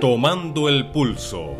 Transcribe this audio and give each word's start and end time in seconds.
Tomando 0.00 0.68
el 0.68 0.86
pulso. 0.92 1.56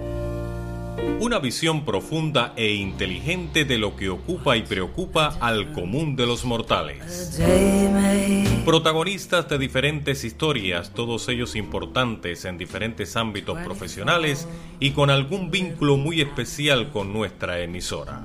Una 1.19 1.41
visión 1.41 1.85
profunda 1.85 2.53
e 2.55 2.75
inteligente 2.75 3.65
de 3.65 3.79
lo 3.79 3.97
que 3.97 4.11
ocupa 4.11 4.57
y 4.57 4.63
preocupa 4.63 5.37
al 5.41 5.73
común 5.73 6.15
de 6.15 6.25
los 6.25 6.45
mortales. 6.45 7.41
Protagonistas 8.65 9.49
de 9.49 9.59
diferentes 9.59 10.23
historias, 10.23 10.93
todos 10.95 11.29
ellos 11.29 11.57
importantes 11.57 12.45
en 12.45 12.59
diferentes 12.59 13.17
ámbitos 13.17 13.59
profesionales 13.59 14.47
y 14.79 14.93
con 14.93 15.11
algún 15.11 15.51
vínculo 15.51 15.97
muy 15.97 16.21
especial 16.21 16.91
con 16.91 17.13
nuestra 17.13 17.59
emisora. 17.59 18.23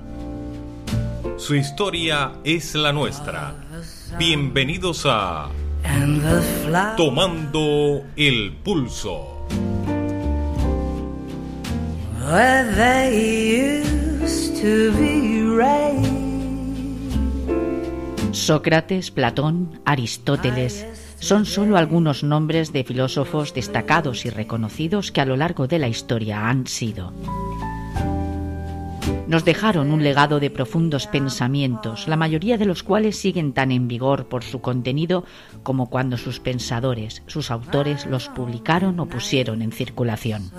Su 1.37 1.55
historia 1.55 2.33
es 2.43 2.75
la 2.75 2.93
nuestra. 2.93 3.55
Bienvenidos 4.19 5.07
a 5.07 5.49
Tomando 6.97 8.03
el 8.15 8.51
pulso. 8.63 9.32
Sócrates, 18.31 19.11
Platón, 19.11 19.79
Aristóteles 19.85 20.87
son 21.19 21.45
solo 21.45 21.77
algunos 21.77 22.23
nombres 22.23 22.73
de 22.73 22.83
filósofos 22.83 23.53
destacados 23.53 24.25
y 24.25 24.31
reconocidos 24.31 25.11
que 25.11 25.21
a 25.21 25.25
lo 25.25 25.37
largo 25.37 25.67
de 25.67 25.77
la 25.77 25.87
historia 25.87 26.49
han 26.49 26.65
sido. 26.65 27.13
Nos 29.27 29.45
dejaron 29.45 29.91
un 29.91 30.01
legado 30.03 30.39
de 30.39 30.49
profundos 30.49 31.05
pensamientos, 31.05 32.07
la 32.07 32.15
mayoría 32.15 32.57
de 32.57 32.65
los 32.65 32.81
cuales 32.81 33.15
siguen 33.15 33.53
tan 33.53 33.71
en 33.71 33.87
vigor 33.87 34.25
por 34.25 34.43
su 34.43 34.59
contenido 34.59 35.23
como 35.61 35.87
cuando 35.87 36.17
sus 36.17 36.39
pensadores, 36.39 37.21
sus 37.27 37.51
autores, 37.51 38.07
los 38.07 38.27
publicaron 38.29 38.99
o 38.99 39.05
pusieron 39.05 39.61
en 39.61 39.71
circulación. 39.71 40.49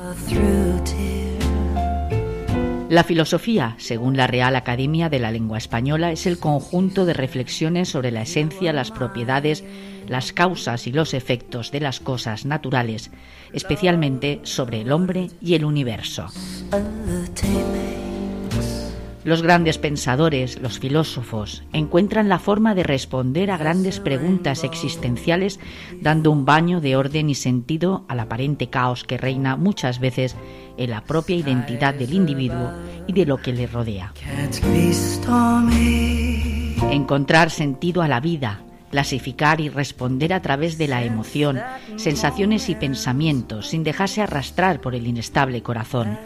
La 2.95 3.03
filosofía, 3.03 3.75
según 3.78 4.17
la 4.17 4.28
Real 4.28 4.55
Academia 4.55 5.09
de 5.09 5.19
la 5.19 5.33
Lengua 5.33 5.59
Española, 5.59 6.12
es 6.12 6.27
el 6.27 6.39
conjunto 6.39 7.06
de 7.06 7.12
reflexiones 7.12 7.89
sobre 7.89 8.12
la 8.12 8.23
esencia, 8.23 8.73
las 8.73 8.92
propiedades, 8.92 9.64
las 10.06 10.33
causas 10.33 10.86
y 10.86 10.92
los 10.92 11.12
efectos 11.12 11.73
de 11.73 11.81
las 11.81 11.98
cosas 11.98 12.47
naturales, 12.47 13.11
especialmente 13.53 14.39
sobre 14.45 14.83
el 14.83 14.92
hombre 14.92 15.31
y 15.41 15.55
el 15.55 15.64
universo. 15.64 16.28
Los 19.25 19.42
grandes 19.42 19.79
pensadores, 19.79 20.61
los 20.61 20.79
filósofos, 20.79 21.64
encuentran 21.73 22.29
la 22.29 22.39
forma 22.39 22.75
de 22.75 22.83
responder 22.83 23.51
a 23.51 23.56
grandes 23.56 23.98
preguntas 23.98 24.64
existenciales 24.64 25.58
dando 26.03 26.31
un 26.31 26.45
baño 26.45 26.83
de 26.83 26.95
orden 26.95 27.31
y 27.31 27.34
sentido 27.34 28.05
al 28.06 28.20
aparente 28.20 28.69
caos 28.69 29.03
que 29.03 29.17
reina 29.17 29.56
muchas 29.56 29.98
veces 29.98 30.36
en 30.77 30.91
la 30.91 31.03
propia 31.03 31.36
identidad 31.36 31.94
del 31.94 32.12
individuo 32.12 32.70
y 33.06 33.12
de 33.12 33.27
lo 33.27 33.39
que 33.39 33.53
le 33.53 33.67
rodea. 33.67 34.12
Encontrar 36.91 37.50
sentido 37.50 38.03
a 38.03 38.08
la 38.08 38.20
vida, 38.20 38.61
clasificar 38.91 39.61
y 39.61 39.69
responder 39.69 40.33
a 40.33 40.42
través 40.42 40.78
de 40.78 40.89
la 40.89 41.05
emoción, 41.05 41.61
sensaciones 41.97 42.69
y 42.69 42.75
pensamientos 42.75 43.69
sin 43.69 43.84
dejarse 43.84 44.22
arrastrar 44.22 44.80
por 44.80 44.95
el 44.95 45.06
inestable 45.06 45.62
corazón 45.62 46.19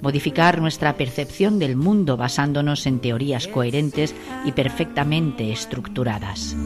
modificar 0.00 0.60
nuestra 0.60 0.96
percepción 0.96 1.58
del 1.58 1.76
mundo 1.76 2.16
basándonos 2.16 2.86
en 2.86 3.00
teorías 3.00 3.46
coherentes 3.46 4.14
y 4.44 4.52
perfectamente 4.52 5.52
estructuradas. 5.52 6.56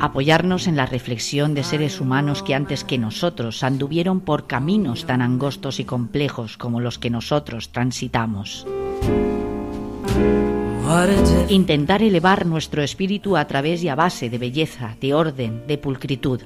Apoyarnos 0.00 0.66
en 0.66 0.76
la 0.76 0.86
reflexión 0.86 1.54
de 1.54 1.64
seres 1.64 2.00
humanos 2.00 2.42
que 2.42 2.54
antes 2.54 2.84
que 2.84 2.98
nosotros 2.98 3.62
anduvieron 3.62 4.20
por 4.20 4.46
caminos 4.46 5.06
tan 5.06 5.22
angostos 5.22 5.80
y 5.80 5.84
complejos 5.84 6.56
como 6.56 6.80
los 6.80 6.98
que 6.98 7.10
nosotros 7.10 7.70
transitamos. 7.70 8.66
Intentar 11.48 12.02
elevar 12.02 12.46
nuestro 12.46 12.82
espíritu 12.82 13.36
a 13.36 13.46
través 13.46 13.82
y 13.82 13.88
a 13.88 13.94
base 13.94 14.30
de 14.30 14.38
belleza, 14.38 14.96
de 15.00 15.14
orden, 15.14 15.66
de 15.66 15.78
pulcritud 15.78 16.40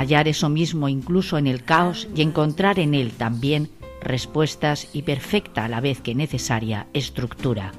hallar 0.00 0.28
eso 0.28 0.48
mismo 0.48 0.88
incluso 0.88 1.36
en 1.36 1.46
el 1.46 1.62
caos 1.62 2.08
y 2.16 2.22
encontrar 2.22 2.78
en 2.78 2.94
él 2.94 3.12
también 3.12 3.68
respuestas 4.00 4.88
y 4.94 5.02
perfecta 5.02 5.66
a 5.66 5.68
la 5.68 5.82
vez 5.82 6.00
que 6.00 6.14
necesaria 6.14 6.86
estructura. 6.94 7.72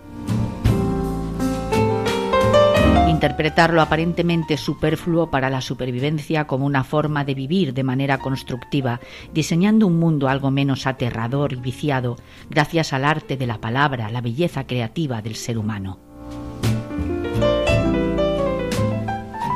Interpretar 3.21 3.71
lo 3.71 3.83
aparentemente 3.83 4.57
superfluo 4.57 5.29
para 5.29 5.51
la 5.51 5.61
supervivencia 5.61 6.47
como 6.47 6.65
una 6.65 6.83
forma 6.83 7.23
de 7.23 7.35
vivir 7.35 7.75
de 7.75 7.83
manera 7.83 8.17
constructiva, 8.17 8.99
diseñando 9.31 9.85
un 9.85 9.99
mundo 9.99 10.27
algo 10.27 10.49
menos 10.49 10.87
aterrador 10.87 11.53
y 11.53 11.57
viciado 11.57 12.15
gracias 12.49 12.93
al 12.93 13.05
arte 13.05 13.37
de 13.37 13.45
la 13.45 13.61
palabra, 13.61 14.09
la 14.09 14.21
belleza 14.21 14.65
creativa 14.65 15.21
del 15.21 15.35
ser 15.35 15.59
humano. 15.59 15.99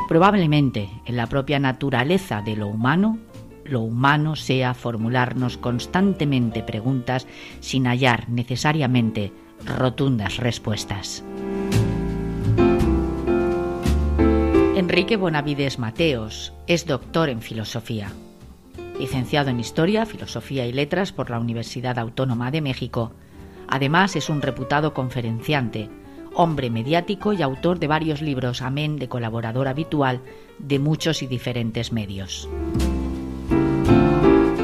Probablemente 0.08 0.88
en 1.04 1.16
la 1.16 1.26
propia 1.26 1.58
naturaleza 1.58 2.42
de 2.42 2.54
lo 2.54 2.68
humano, 2.68 3.18
lo 3.64 3.80
humano 3.80 4.36
sea 4.36 4.74
formularnos 4.74 5.58
constantemente 5.58 6.62
preguntas 6.62 7.26
sin 7.58 7.88
hallar 7.88 8.28
necesariamente 8.28 9.32
rotundas 9.64 10.36
respuestas. 10.36 11.24
Enrique 14.76 15.16
Bonavides 15.16 15.78
Mateos 15.78 16.52
es 16.66 16.84
doctor 16.84 17.30
en 17.30 17.40
filosofía, 17.40 18.12
licenciado 19.00 19.48
en 19.48 19.58
Historia, 19.58 20.04
Filosofía 20.04 20.66
y 20.66 20.72
Letras 20.72 21.12
por 21.12 21.30
la 21.30 21.40
Universidad 21.40 21.98
Autónoma 21.98 22.50
de 22.50 22.60
México. 22.60 23.10
Además 23.68 24.16
es 24.16 24.28
un 24.28 24.42
reputado 24.42 24.92
conferenciante, 24.92 25.88
hombre 26.34 26.68
mediático 26.68 27.32
y 27.32 27.40
autor 27.40 27.78
de 27.78 27.86
varios 27.86 28.20
libros, 28.20 28.60
amén 28.60 28.98
de 28.98 29.08
colaborador 29.08 29.66
habitual 29.66 30.20
de 30.58 30.78
muchos 30.78 31.22
y 31.22 31.26
diferentes 31.26 31.90
medios. 31.90 32.46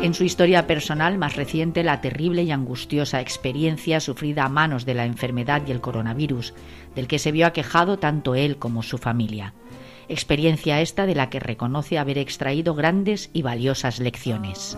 En 0.03 0.13
su 0.13 0.25
historia 0.25 0.67
personal 0.67 1.17
más 1.17 1.37
reciente, 1.37 1.83
la 1.83 2.03
terrible 2.03 2.43
y 2.43 2.51
angustiosa 2.51 3.23
experiencia 3.23 3.99
sufrida 3.99 4.45
a 4.45 4.51
manos 4.51 4.85
de 4.85 4.93
la 4.93 5.07
enfermedad 5.07 5.63
y 5.67 5.71
el 5.71 5.81
coronavirus, 5.81 6.53
del 6.95 7.09
que 7.09 7.19
se 7.19 7.33
vio 7.33 7.47
aquejado 7.47 7.99
tanto 7.99 8.35
él 8.35 8.59
como 8.59 8.83
su 8.83 8.99
familia. 8.99 9.55
Experiencia 10.13 10.83
esta 10.83 11.07
de 11.07 11.15
la 11.15 11.31
que 11.31 11.41
reconoce 11.41 11.97
haber 11.97 12.19
extraído 12.19 12.75
grandes 12.75 13.31
y 13.33 13.41
valiosas 13.41 13.99
lecciones. 13.99 14.77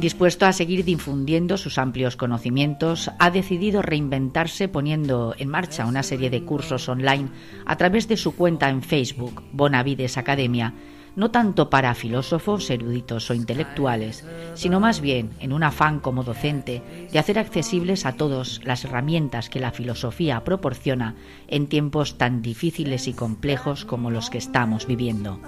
Dispuesto 0.00 0.46
a 0.46 0.54
seguir 0.54 0.86
difundiendo 0.86 1.58
sus 1.58 1.76
amplios 1.76 2.16
conocimientos, 2.16 3.10
ha 3.18 3.30
decidido 3.30 3.82
reinventarse 3.82 4.68
poniendo 4.68 5.34
en 5.36 5.50
marcha 5.50 5.84
una 5.84 6.02
serie 6.02 6.30
de 6.30 6.42
cursos 6.44 6.88
online 6.88 7.28
a 7.66 7.76
través 7.76 8.08
de 8.08 8.16
su 8.16 8.36
cuenta 8.36 8.70
en 8.70 8.80
Facebook, 8.80 9.42
Bonavides 9.52 10.16
Academia, 10.16 10.72
no 11.16 11.30
tanto 11.30 11.70
para 11.70 11.94
filósofos, 11.94 12.70
eruditos 12.70 13.30
o 13.30 13.34
intelectuales, 13.34 14.24
sino 14.54 14.80
más 14.80 15.00
bien 15.00 15.30
en 15.40 15.52
un 15.52 15.62
afán 15.62 16.00
como 16.00 16.24
docente 16.24 16.82
de 17.10 17.18
hacer 17.18 17.38
accesibles 17.38 18.06
a 18.06 18.12
todos 18.12 18.60
las 18.64 18.84
herramientas 18.84 19.48
que 19.48 19.60
la 19.60 19.72
filosofía 19.72 20.44
proporciona 20.44 21.14
en 21.48 21.66
tiempos 21.66 22.18
tan 22.18 22.42
difíciles 22.42 23.08
y 23.08 23.12
complejos 23.12 23.84
como 23.84 24.10
los 24.10 24.30
que 24.30 24.38
estamos 24.38 24.86
viviendo. 24.86 25.40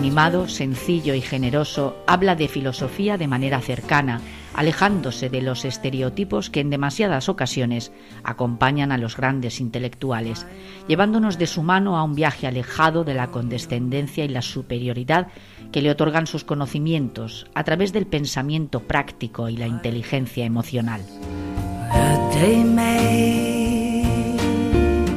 Animado, 0.00 0.48
sencillo 0.48 1.12
y 1.12 1.20
generoso, 1.20 1.94
habla 2.06 2.34
de 2.34 2.48
filosofía 2.48 3.18
de 3.18 3.28
manera 3.28 3.60
cercana, 3.60 4.22
alejándose 4.54 5.28
de 5.28 5.42
los 5.42 5.66
estereotipos 5.66 6.48
que 6.48 6.60
en 6.60 6.70
demasiadas 6.70 7.28
ocasiones 7.28 7.92
acompañan 8.24 8.92
a 8.92 8.96
los 8.96 9.18
grandes 9.18 9.60
intelectuales, 9.60 10.46
llevándonos 10.88 11.36
de 11.36 11.46
su 11.46 11.62
mano 11.62 11.98
a 11.98 12.02
un 12.02 12.14
viaje 12.14 12.46
alejado 12.46 13.04
de 13.04 13.12
la 13.12 13.26
condescendencia 13.26 14.24
y 14.24 14.28
la 14.28 14.40
superioridad 14.40 15.26
que 15.70 15.82
le 15.82 15.90
otorgan 15.90 16.26
sus 16.26 16.44
conocimientos 16.44 17.46
a 17.54 17.62
través 17.64 17.92
del 17.92 18.06
pensamiento 18.06 18.80
práctico 18.80 19.50
y 19.50 19.58
la 19.58 19.66
inteligencia 19.66 20.46
emocional. 20.46 21.02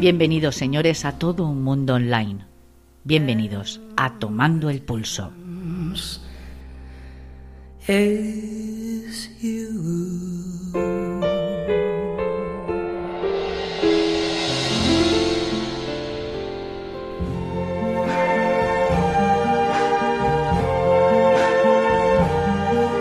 Bienvenidos 0.02 0.56
señores 0.56 1.06
a 1.06 1.18
todo 1.18 1.48
un 1.48 1.63
mundo 1.63 1.94
online 1.94 2.53
Bienvenidos 3.06 3.82
a 3.98 4.18
Tomando 4.18 4.70
el 4.70 4.82
Pulso. 4.82 5.30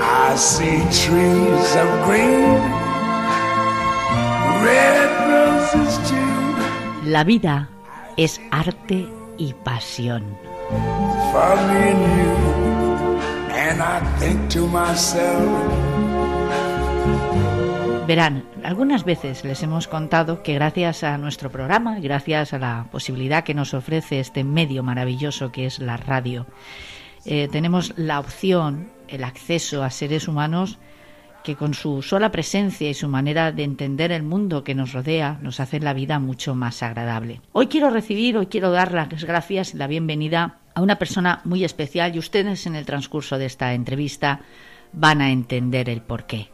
I 0.01 0.37
see 0.37 0.81
trees 0.91 1.77
of 1.77 2.07
green, 2.09 2.59
red 4.65 5.11
roses 5.31 5.97
too. 6.11 7.09
La 7.09 7.23
vida 7.23 7.69
es 8.17 8.41
arte 8.51 9.22
y 9.43 9.55
pasión. 9.55 10.23
Verán, 18.07 18.45
algunas 18.63 19.05
veces 19.05 19.45
les 19.45 19.63
hemos 19.65 19.89
contado 19.89 20.45
que 20.45 20.55
gracias 20.55 21.03
a 21.03 21.19
nuestro 21.19 21.51
programa, 21.51 21.99
gracias 21.99 22.53
a 22.53 22.61
la 22.61 22.87
posibilidad 22.93 23.43
que 23.43 23.55
nos 23.55 23.75
ofrece 23.75 24.21
este 24.21 24.45
medio 24.45 24.85
maravilloso 24.85 25.51
que 25.51 25.67
es 25.67 25.81
la 25.81 25.97
radio, 25.97 26.47
eh, 27.25 27.49
tenemos 27.51 27.95
la 27.97 28.21
opción, 28.21 28.91
el 29.09 29.25
acceso 29.25 29.83
a 29.83 29.91
seres 29.91 30.29
humanos 30.29 30.79
que 31.43 31.57
con 31.57 31.75
su 31.75 32.03
sola 32.03 32.31
presencia 32.31 32.89
y 32.89 32.95
su 32.95 33.09
manera 33.09 33.53
de 33.53 33.65
entender 33.65 34.13
el 34.13 34.23
mundo 34.23 34.65
que 34.65 34.75
nos 34.75 34.93
rodea 34.93 35.39
nos 35.43 35.61
hacen 35.61 35.85
la 35.85 35.93
vida 35.93 36.19
mucho 36.19 36.55
más 36.55 36.83
agradable. 36.83 37.41
Hoy 37.53 37.67
quiero 37.67 37.91
recibir, 37.91 38.37
hoy 38.37 38.47
quiero 38.47 38.71
dar 38.71 38.93
las 38.93 39.25
gracias 39.25 39.75
y 39.75 39.79
la 39.79 39.87
bienvenida 39.87 40.59
a 40.75 40.83
una 40.83 40.99
persona 40.99 41.41
muy 41.45 41.65
especial 41.65 42.15
y 42.15 42.19
ustedes 42.19 42.67
en 42.67 42.77
el 42.77 42.87
transcurso 42.87 43.39
de 43.39 43.47
esta 43.47 43.75
entrevista 43.75 44.41
van 44.93 45.21
a 45.21 45.31
entender 45.31 45.89
el 45.89 46.03
porqué. 46.03 46.49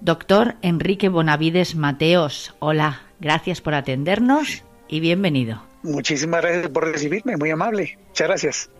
Doctor 0.00 0.56
Enrique 0.62 1.08
Bonavides 1.08 1.74
Mateos, 1.74 2.54
hola, 2.60 3.02
gracias 3.20 3.60
por 3.60 3.74
atendernos 3.74 4.64
y 4.88 5.00
bienvenido. 5.00 5.62
Muchísimas 5.82 6.42
gracias 6.42 6.68
por 6.68 6.86
recibirme, 6.86 7.36
muy 7.36 7.50
amable. 7.50 7.98
Muchas 8.08 8.28
gracias. 8.28 8.70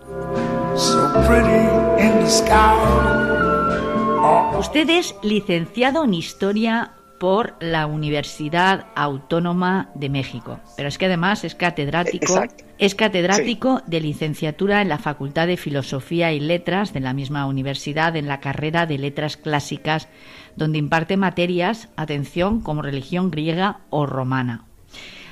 Usted 4.59 4.91
es 4.91 5.15
licenciado 5.23 6.05
en 6.05 6.15
Historia 6.15 6.93
por 7.21 7.55
la 7.61 7.87
Universidad 7.87 8.87
Autónoma 8.95 9.91
de 9.95 10.09
México, 10.09 10.61
pero 10.77 10.89
es 10.89 10.99
que 10.99 11.07
además 11.07 11.45
es 11.45 11.55
catedrático, 11.55 12.43
es 12.79 12.95
catedrático 12.95 13.83
de 13.87 14.01
licenciatura 14.01 14.83
en 14.83 14.89
la 14.89 14.99
Facultad 14.99 15.47
de 15.47 15.57
Filosofía 15.57 16.33
y 16.33 16.41
Letras 16.41 16.93
de 16.93 17.01
la 17.01 17.13
misma 17.13 17.47
universidad 17.47 18.17
en 18.17 18.29
la 18.29 18.41
carrera 18.41 18.87
de 18.87 18.99
Letras 18.99 19.37
Clásicas, 19.37 20.09
donde 20.57 20.79
imparte 20.79 21.17
materias, 21.17 21.89
atención, 21.97 22.61
como 22.61 22.83
religión 22.83 23.31
griega 23.31 23.81
o 23.91 24.07
romana. 24.07 24.65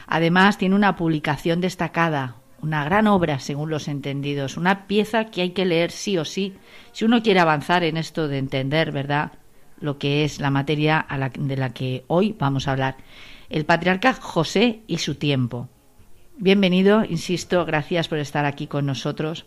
Además 0.06 0.58
tiene 0.58 0.76
una 0.76 0.96
publicación 0.96 1.60
destacada, 1.60 2.36
una 2.66 2.84
gran 2.84 3.06
obra 3.06 3.38
según 3.38 3.70
los 3.70 3.86
entendidos, 3.86 4.56
una 4.56 4.88
pieza 4.88 5.26
que 5.26 5.40
hay 5.40 5.50
que 5.50 5.64
leer 5.64 5.92
sí 5.92 6.18
o 6.18 6.24
sí, 6.24 6.54
si 6.90 7.04
uno 7.04 7.22
quiere 7.22 7.38
avanzar 7.38 7.84
en 7.84 7.96
esto 7.96 8.26
de 8.26 8.38
entender, 8.38 8.90
¿verdad?, 8.90 9.32
lo 9.78 9.98
que 9.98 10.24
es 10.24 10.40
la 10.40 10.50
materia 10.50 11.06
de 11.38 11.56
la 11.56 11.72
que 11.72 12.04
hoy 12.08 12.34
vamos 12.36 12.66
a 12.66 12.72
hablar. 12.72 12.96
El 13.50 13.66
patriarca 13.66 14.14
José 14.14 14.80
y 14.88 14.98
su 14.98 15.14
tiempo. 15.14 15.68
Bienvenido, 16.38 17.04
insisto, 17.04 17.64
gracias 17.64 18.08
por 18.08 18.18
estar 18.18 18.44
aquí 18.46 18.66
con 18.66 18.84
nosotros. 18.84 19.46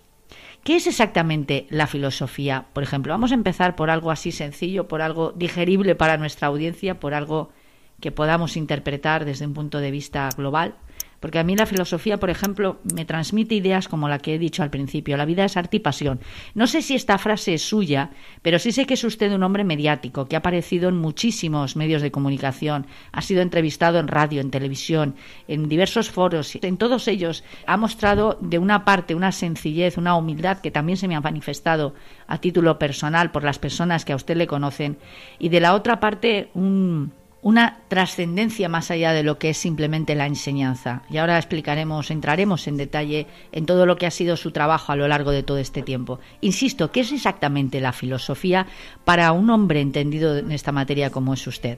¿Qué 0.64 0.78
es 0.78 0.88
exactamente 0.88 1.68
la 1.70 1.88
filosofía? 1.88 2.68
Por 2.72 2.84
ejemplo, 2.84 3.12
vamos 3.12 3.32
a 3.32 3.36
empezar 3.36 3.76
por 3.76 3.90
algo 3.90 4.12
así 4.12 4.32
sencillo, 4.32 4.88
por 4.88 5.02
algo 5.02 5.34
digerible 5.34 5.96
para 5.96 6.18
nuestra 6.18 6.48
audiencia, 6.48 7.00
por 7.00 7.14
algo 7.14 7.52
que 8.00 8.12
podamos 8.12 8.56
interpretar 8.56 9.26
desde 9.26 9.46
un 9.46 9.54
punto 9.54 9.80
de 9.80 9.92
vista 9.92 10.30
global. 10.38 10.76
Porque 11.20 11.40
a 11.40 11.44
mí 11.44 11.56
la 11.56 11.66
filosofía, 11.66 12.18
por 12.18 12.30
ejemplo, 12.30 12.80
me 12.94 13.06
transmite 13.06 13.56
ideas 13.56 13.88
como 13.88 14.08
la 14.08 14.20
que 14.20 14.36
he 14.36 14.40
dicho 14.40 14.64
al 14.64 14.70
principio. 14.70 15.18
La 15.18 15.26
vida 15.26 15.46
es 15.46 15.58
arte 15.58 15.78
y 15.78 15.80
pasión. 15.80 16.20
No 16.54 16.68
sé 16.68 16.82
si 16.82 16.96
esta 16.96 17.18
frase 17.18 17.54
es 17.54 17.62
suya, 17.62 18.12
pero 18.42 18.60
sí 18.60 18.72
sé 18.72 18.86
que 18.86 18.94
es 18.94 19.04
usted 19.04 19.32
un 19.34 19.44
hombre 19.44 19.64
mediático, 19.64 20.28
que 20.28 20.36
ha 20.36 20.40
aparecido 20.40 20.90
en 20.90 20.98
muchísimos 20.98 21.76
medios 21.76 22.02
de 22.02 22.12
comunicación, 22.12 22.88
ha 23.12 23.22
sido 23.22 23.42
entrevistado 23.42 24.00
en 24.00 24.08
radio, 24.08 24.42
en 24.42 24.52
televisión, 24.52 25.16
en 25.48 25.68
diversos 25.68 26.10
foros. 26.10 26.58
En 26.62 26.78
todos 26.78 27.08
ellos 27.08 27.44
ha 27.68 27.78
mostrado 27.78 28.38
de 28.42 28.60
una 28.60 28.86
parte 28.86 29.16
una 29.16 29.32
sencillez, 29.32 29.98
una 29.98 30.16
humildad 30.16 30.60
que 30.60 30.72
también 30.72 30.98
se 30.98 31.08
me 31.08 31.16
ha 31.16 31.22
manifestado 31.22 31.94
a 32.28 32.40
título 32.40 32.80
personal 32.80 33.32
por 33.32 33.44
las 33.44 33.60
personas 33.60 34.06
que 34.06 34.14
a 34.14 34.16
usted 34.16 34.38
le 34.38 34.48
conocen. 34.48 34.98
Y 35.40 35.50
de 35.50 35.60
la 35.60 35.74
otra 35.74 36.00
parte, 36.00 36.50
un 36.54 37.12
una 37.42 37.80
trascendencia 37.88 38.68
más 38.68 38.92
allá 38.92 39.14
de 39.14 39.24
lo 39.24 39.40
que 39.40 39.52
es 39.52 39.58
simplemente 39.58 40.16
la 40.16 40.26
enseñanza. 40.26 41.04
Y 41.10 41.18
ahora 41.18 41.38
explicaremos, 41.38 42.12
entraremos 42.12 42.68
en 42.68 42.78
detalle 42.78 43.28
en 43.52 43.66
todo 43.66 43.86
lo 43.86 43.96
que 43.96 44.06
ha 44.06 44.12
sido 44.12 44.36
su 44.36 44.52
trabajo 44.52 44.92
a 44.92 44.96
lo 44.96 45.08
largo 45.08 45.32
de 45.32 45.44
todo 45.44 45.58
este 45.58 45.82
tiempo. 45.82 46.20
Insisto, 46.42 46.92
¿qué 46.92 47.02
es 47.02 47.12
exactamente 47.12 47.80
la 47.80 47.94
filosofía 47.94 48.68
para 49.06 49.32
un 49.32 49.50
hombre 49.50 49.82
entendido 49.82 50.38
en 50.38 50.52
esta 50.52 50.72
materia 50.72 51.10
como 51.10 51.34
es 51.34 51.48
usted? 51.48 51.78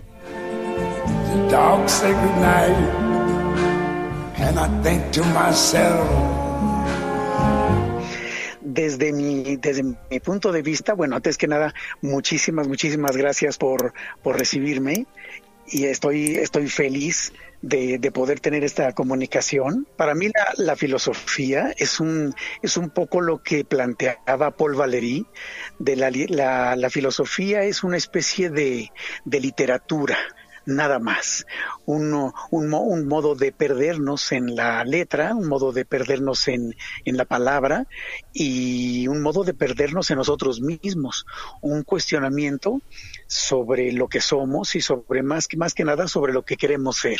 desde 8.64 9.12
mi, 9.12 9.58
desde 9.58 9.84
mi 9.84 10.20
punto 10.20 10.52
de 10.52 10.62
vista, 10.62 10.94
bueno, 10.94 11.16
antes 11.18 11.38
que 11.38 11.48
nada, 11.48 11.74
muchísimas, 12.02 12.68
muchísimas 12.68 13.18
gracias 13.18 13.58
por, 13.58 13.94
por 14.24 14.38
recibirme 14.38 15.06
y 15.68 15.86
estoy, 15.86 16.36
estoy 16.36 16.68
feliz 16.68 17.34
de, 17.62 18.00
de, 18.00 18.12
poder 18.12 18.40
tener 18.40 18.64
esta 18.64 18.92
comunicación. 18.94 19.88
Para 19.96 20.16
mí 20.16 20.32
la, 20.58 20.76
filosofía 20.76 21.74
es 21.78 22.00
un, 22.00 22.34
es 22.62 22.78
un 22.78 22.90
poco 22.90 23.22
lo 23.22 23.42
que 23.44 23.64
planteaba 23.64 24.52
Paul 24.52 24.76
Valéry, 24.76 25.26
de 25.80 25.96
la, 25.96 26.12
la, 26.12 26.76
la 26.76 26.90
filosofía 26.90 27.64
es 27.64 27.84
una 27.84 27.98
especie 27.98 28.50
de, 28.50 28.92
de 29.26 29.40
literatura, 29.40 30.18
nada 30.66 31.00
más. 31.00 31.46
Un, 31.86 32.14
un, 32.52 32.74
un, 32.74 33.08
modo 33.08 33.36
de 33.36 33.52
perdernos 33.52 34.32
en 34.32 34.56
la 34.56 34.84
letra, 34.84 35.36
un 35.36 35.48
modo 35.48 35.72
de 35.72 35.86
perdernos 35.86 36.48
en, 36.48 36.76
en 37.06 37.18
la 37.18 37.26
palabra 37.26 37.88
y 38.34 39.08
un 39.08 39.22
modo 39.22 39.44
de 39.44 39.54
perdernos 39.54 40.10
en 40.12 40.18
nosotros 40.18 40.62
mismos. 40.62 41.26
Un 41.62 41.84
cuestionamiento 41.84 42.82
sobre 43.32 43.94
lo 43.94 44.10
que 44.10 44.20
somos 44.20 44.76
y 44.76 44.82
sobre 44.82 45.24
más, 45.24 45.48
más 45.56 45.74
que 45.74 45.86
nada 45.86 46.06
sobre 46.10 46.34
lo 46.34 46.44
que 46.44 46.58
queremos 46.58 46.98
ser. 46.98 47.18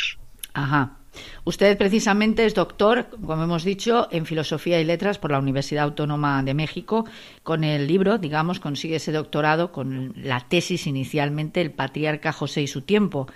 Ajá. 0.52 0.98
Usted 1.44 1.78
precisamente 1.78 2.44
es 2.44 2.54
doctor, 2.54 3.06
como 3.24 3.44
hemos 3.44 3.64
dicho, 3.64 4.08
en 4.10 4.26
Filosofía 4.26 4.78
y 4.78 4.84
Letras 4.84 5.18
por 5.18 5.30
la 5.30 5.38
Universidad 5.38 5.84
Autónoma 5.84 6.42
de 6.42 6.52
México. 6.52 7.06
Con 7.42 7.64
el 7.64 7.86
libro, 7.86 8.18
digamos, 8.18 8.60
consigue 8.60 8.96
ese 8.96 9.12
doctorado 9.12 9.72
con 9.72 10.12
la 10.16 10.46
tesis 10.46 10.86
inicialmente 10.86 11.62
El 11.62 11.70
Patriarca 11.70 12.32
José 12.32 12.60
y 12.60 12.66
su 12.66 12.82
tiempo. 12.82 13.26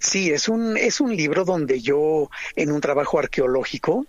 Sí, 0.00 0.30
es 0.30 0.48
un, 0.48 0.76
es 0.76 1.00
un 1.00 1.14
libro 1.14 1.44
donde 1.44 1.80
yo, 1.80 2.28
en 2.56 2.72
un 2.72 2.80
trabajo 2.80 3.20
arqueológico, 3.20 4.06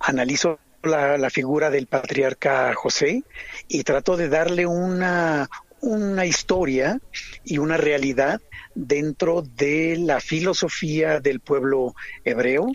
analizo 0.00 0.58
la, 0.82 1.18
la, 1.18 1.30
figura 1.30 1.70
del 1.70 1.86
patriarca 1.86 2.74
José 2.74 3.22
y 3.68 3.84
trato 3.84 4.16
de 4.16 4.28
darle 4.28 4.66
una, 4.66 5.48
una 5.84 6.24
historia 6.24 6.98
y 7.44 7.58
una 7.58 7.76
realidad 7.76 8.40
dentro 8.74 9.42
de 9.42 9.96
la 9.98 10.20
filosofía 10.20 11.20
del 11.20 11.40
pueblo 11.40 11.94
hebreo 12.24 12.72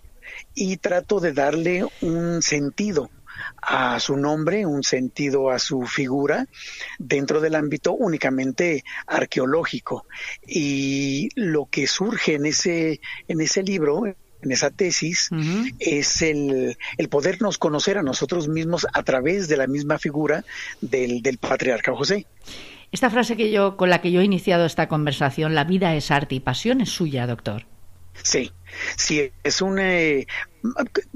y 0.53 0.77
trato 0.77 1.19
de 1.19 1.33
darle 1.33 1.85
un 2.01 2.41
sentido 2.43 3.09
a 3.61 3.99
su 3.99 4.15
nombre, 4.15 4.65
un 4.65 4.83
sentido 4.83 5.49
a 5.49 5.57
su 5.59 5.83
figura 5.83 6.47
dentro 6.99 7.41
del 7.41 7.55
ámbito 7.55 7.93
únicamente 7.93 8.83
arqueológico. 9.07 10.05
Y 10.45 11.29
lo 11.35 11.65
que 11.65 11.87
surge 11.87 12.35
en 12.35 12.45
ese, 12.45 13.01
en 13.27 13.41
ese 13.41 13.63
libro, 13.63 14.05
en 14.05 14.51
esa 14.51 14.69
tesis, 14.69 15.29
es 15.79 16.21
el, 16.21 16.77
el, 16.97 17.09
podernos 17.09 17.57
conocer 17.57 17.97
a 17.97 18.03
nosotros 18.03 18.47
mismos 18.47 18.85
a 18.93 19.03
través 19.03 19.47
de 19.47 19.57
la 19.57 19.67
misma 19.67 19.97
figura 19.97 20.45
del, 20.81 21.21
del 21.21 21.39
patriarca 21.39 21.93
José. 21.95 22.27
Esta 22.91 23.09
frase 23.09 23.37
que 23.37 23.51
yo, 23.51 23.77
con 23.77 23.89
la 23.89 24.01
que 24.01 24.11
yo 24.11 24.21
he 24.21 24.25
iniciado 24.25 24.65
esta 24.65 24.87
conversación, 24.87 25.53
la 25.53 25.63
vida 25.63 25.95
es 25.95 26.09
arte 26.11 26.35
y 26.35 26.39
pasión, 26.39 26.81
es 26.81 26.89
suya, 26.89 27.27
doctor. 27.27 27.65
Sí, 28.23 28.51
sí, 28.95 29.31
es 29.43 29.61
un... 29.61 29.79
Eh, 29.79 30.27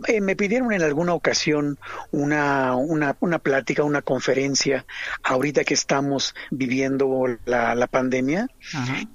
eh, 0.08 0.22
me 0.22 0.36
pidieron 0.38 0.72
en 0.72 0.82
alguna 0.84 1.14
ocasión 1.14 1.78
una, 2.12 2.76
una, 2.76 3.18
una, 3.20 3.40
plática, 3.40 3.84
una 3.84 4.02
conferencia, 4.02 4.86
ahorita 5.22 5.66
que 5.66 5.74
estamos 5.74 6.34
viviendo 6.50 7.26
la, 7.46 7.76
la 7.76 7.88
pandemia, 7.88 8.48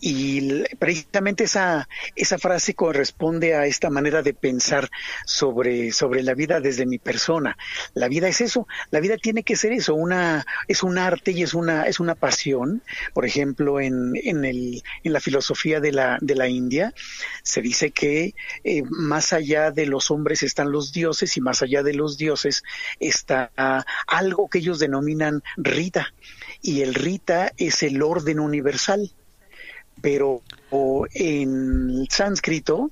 y 0.00 0.64
precisamente 0.78 1.44
esa, 1.44 1.88
esa 2.14 2.38
frase 2.38 2.74
corresponde 2.74 3.54
a 3.54 3.64
esta 3.64 3.88
manera 3.88 4.22
de 4.22 4.34
pensar 4.34 4.90
sobre, 5.24 5.92
sobre 5.92 6.22
la 6.22 6.34
vida 6.34 6.60
desde 6.60 6.84
mi 6.84 6.98
persona. 6.98 7.56
La 7.94 8.08
vida 8.08 8.28
es 8.28 8.42
eso, 8.42 8.66
la 8.90 9.00
vida 9.00 9.16
tiene 9.16 9.42
que 9.42 9.56
ser 9.56 9.72
eso, 9.72 9.94
una, 9.94 10.44
es 10.66 10.82
un 10.82 10.98
arte 10.98 11.32
y 11.32 11.42
es 11.42 11.54
una, 11.54 11.84
es 11.84 12.00
una 12.00 12.14
pasión. 12.14 12.82
Por 13.14 13.24
ejemplo, 13.24 13.80
en, 13.80 14.12
en, 14.14 14.44
el, 14.44 14.82
en 15.04 15.12
la 15.12 15.20
filosofía 15.20 15.80
de 15.80 15.92
la, 15.92 16.18
de 16.20 16.34
la 16.34 16.48
India 16.48 16.92
se 17.42 17.62
dice 17.62 17.90
que 17.92 18.27
eh, 18.64 18.82
más 18.88 19.32
allá 19.32 19.70
de 19.70 19.86
los 19.86 20.10
hombres 20.10 20.42
están 20.42 20.72
los 20.72 20.92
dioses 20.92 21.36
y 21.36 21.40
más 21.40 21.62
allá 21.62 21.82
de 21.82 21.94
los 21.94 22.16
dioses 22.16 22.62
está 23.00 23.50
algo 24.06 24.48
que 24.48 24.58
ellos 24.58 24.78
denominan 24.78 25.42
Rita. 25.56 26.12
Y 26.62 26.82
el 26.82 26.94
Rita 26.94 27.52
es 27.56 27.82
el 27.82 28.02
orden 28.02 28.40
universal 28.40 29.12
pero 30.00 30.42
en 31.14 32.06
sánscrito 32.10 32.90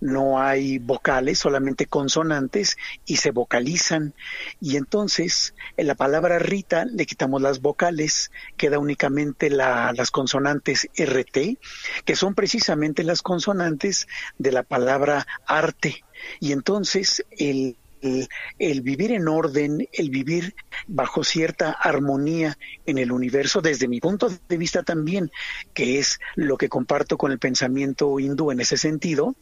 no 0.00 0.40
hay 0.40 0.78
vocales, 0.78 1.38
solamente 1.38 1.86
consonantes 1.86 2.76
y 3.06 3.16
se 3.16 3.30
vocalizan. 3.30 4.14
Y 4.60 4.76
entonces 4.76 5.54
en 5.76 5.86
la 5.86 5.94
palabra 5.94 6.38
Rita 6.38 6.84
le 6.84 7.06
quitamos 7.06 7.42
las 7.42 7.60
vocales, 7.60 8.30
queda 8.56 8.78
únicamente 8.78 9.50
las 9.50 10.10
consonantes 10.10 10.88
RT, 10.96 11.58
que 12.04 12.16
son 12.16 12.34
precisamente 12.34 13.04
las 13.04 13.22
consonantes 13.22 14.08
de 14.38 14.52
la 14.52 14.62
palabra 14.62 15.26
arte. 15.46 16.04
Y 16.40 16.52
entonces 16.52 17.24
el 17.30 17.76
el, 18.02 18.80
vivir 18.82 19.12
en 19.12 19.28
orden, 19.28 19.88
el 19.92 20.10
vivir 20.10 20.54
bajo 20.86 21.24
cierta 21.24 21.72
armonía 21.72 22.56
en 22.86 22.98
el 22.98 23.12
universo, 23.12 23.60
desde 23.60 23.88
mi 23.88 24.00
punto 24.00 24.30
de 24.48 24.56
vista 24.56 24.82
también, 24.82 25.30
que 25.74 25.98
es 25.98 26.18
lo 26.34 26.56
que 26.56 26.68
comparto 26.68 27.16
con 27.18 27.32
el 27.32 27.38
pensamiento 27.38 28.18
hindú 28.18 28.50
en 28.50 28.60
ese 28.60 28.76
sentido, 28.76 29.34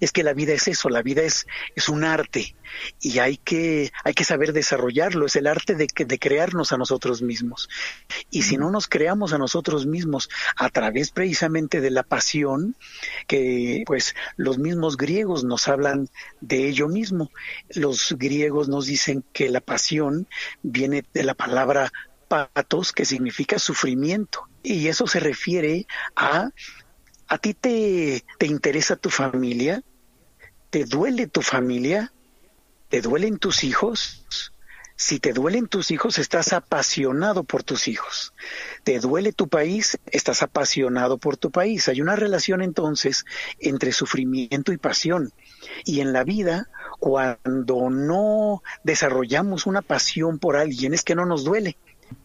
es 0.00 0.12
que 0.12 0.22
la 0.22 0.32
vida 0.32 0.52
es 0.52 0.68
eso, 0.68 0.88
la 0.88 1.02
vida 1.02 1.22
es, 1.22 1.46
es 1.74 1.88
un 1.88 2.04
arte 2.04 2.54
y 3.00 3.18
hay 3.18 3.36
que, 3.36 3.92
hay 4.04 4.14
que 4.14 4.24
saber 4.24 4.52
desarrollarlo, 4.52 5.26
es 5.26 5.36
el 5.36 5.46
arte 5.46 5.74
de, 5.74 5.88
de 5.94 6.18
crearnos 6.18 6.72
a 6.72 6.76
nosotros 6.76 7.22
mismos. 7.22 7.68
Y 8.30 8.42
si 8.42 8.56
no 8.56 8.70
nos 8.70 8.88
creamos 8.88 9.32
a 9.32 9.38
nosotros 9.38 9.86
mismos 9.86 10.28
a 10.56 10.68
través 10.68 11.10
precisamente 11.10 11.80
de 11.80 11.90
la 11.90 12.02
pasión, 12.02 12.76
que 13.26 13.82
pues 13.86 14.14
los 14.36 14.58
mismos 14.58 14.96
griegos 14.96 15.44
nos 15.44 15.68
hablan 15.68 16.08
de 16.40 16.68
ello 16.68 16.88
mismo. 16.88 17.30
Los 17.70 18.14
griegos 18.18 18.68
nos 18.68 18.86
dicen 18.86 19.24
que 19.32 19.48
la 19.50 19.60
pasión 19.60 20.28
viene 20.62 21.04
de 21.12 21.24
la 21.24 21.34
palabra 21.34 21.92
patos, 22.28 22.92
que 22.92 23.04
significa 23.04 23.58
sufrimiento. 23.58 24.46
Y 24.62 24.86
eso 24.88 25.06
se 25.06 25.20
refiere 25.20 25.86
a 26.14 26.50
¿A 27.30 27.38
ti 27.38 27.54
te, 27.54 28.24
te 28.38 28.46
interesa 28.46 28.96
tu 28.96 29.08
familia? 29.08 29.84
¿Te 30.68 30.84
duele 30.84 31.28
tu 31.28 31.42
familia? 31.42 32.12
¿Te 32.88 33.00
duelen 33.00 33.38
tus 33.38 33.62
hijos? 33.62 34.52
Si 34.96 35.20
te 35.20 35.32
duelen 35.32 35.68
tus 35.68 35.92
hijos, 35.92 36.18
estás 36.18 36.52
apasionado 36.52 37.44
por 37.44 37.62
tus 37.62 37.86
hijos. 37.86 38.34
¿Te 38.82 38.98
duele 38.98 39.32
tu 39.32 39.48
país? 39.48 39.96
Estás 40.06 40.42
apasionado 40.42 41.18
por 41.18 41.36
tu 41.36 41.52
país. 41.52 41.88
Hay 41.88 42.00
una 42.00 42.16
relación 42.16 42.62
entonces 42.62 43.24
entre 43.60 43.92
sufrimiento 43.92 44.72
y 44.72 44.76
pasión. 44.76 45.32
Y 45.84 46.00
en 46.00 46.12
la 46.12 46.24
vida, 46.24 46.68
cuando 46.98 47.90
no 47.90 48.60
desarrollamos 48.82 49.66
una 49.66 49.82
pasión 49.82 50.40
por 50.40 50.56
alguien, 50.56 50.94
es 50.94 51.04
que 51.04 51.14
no 51.14 51.26
nos 51.26 51.44
duele 51.44 51.76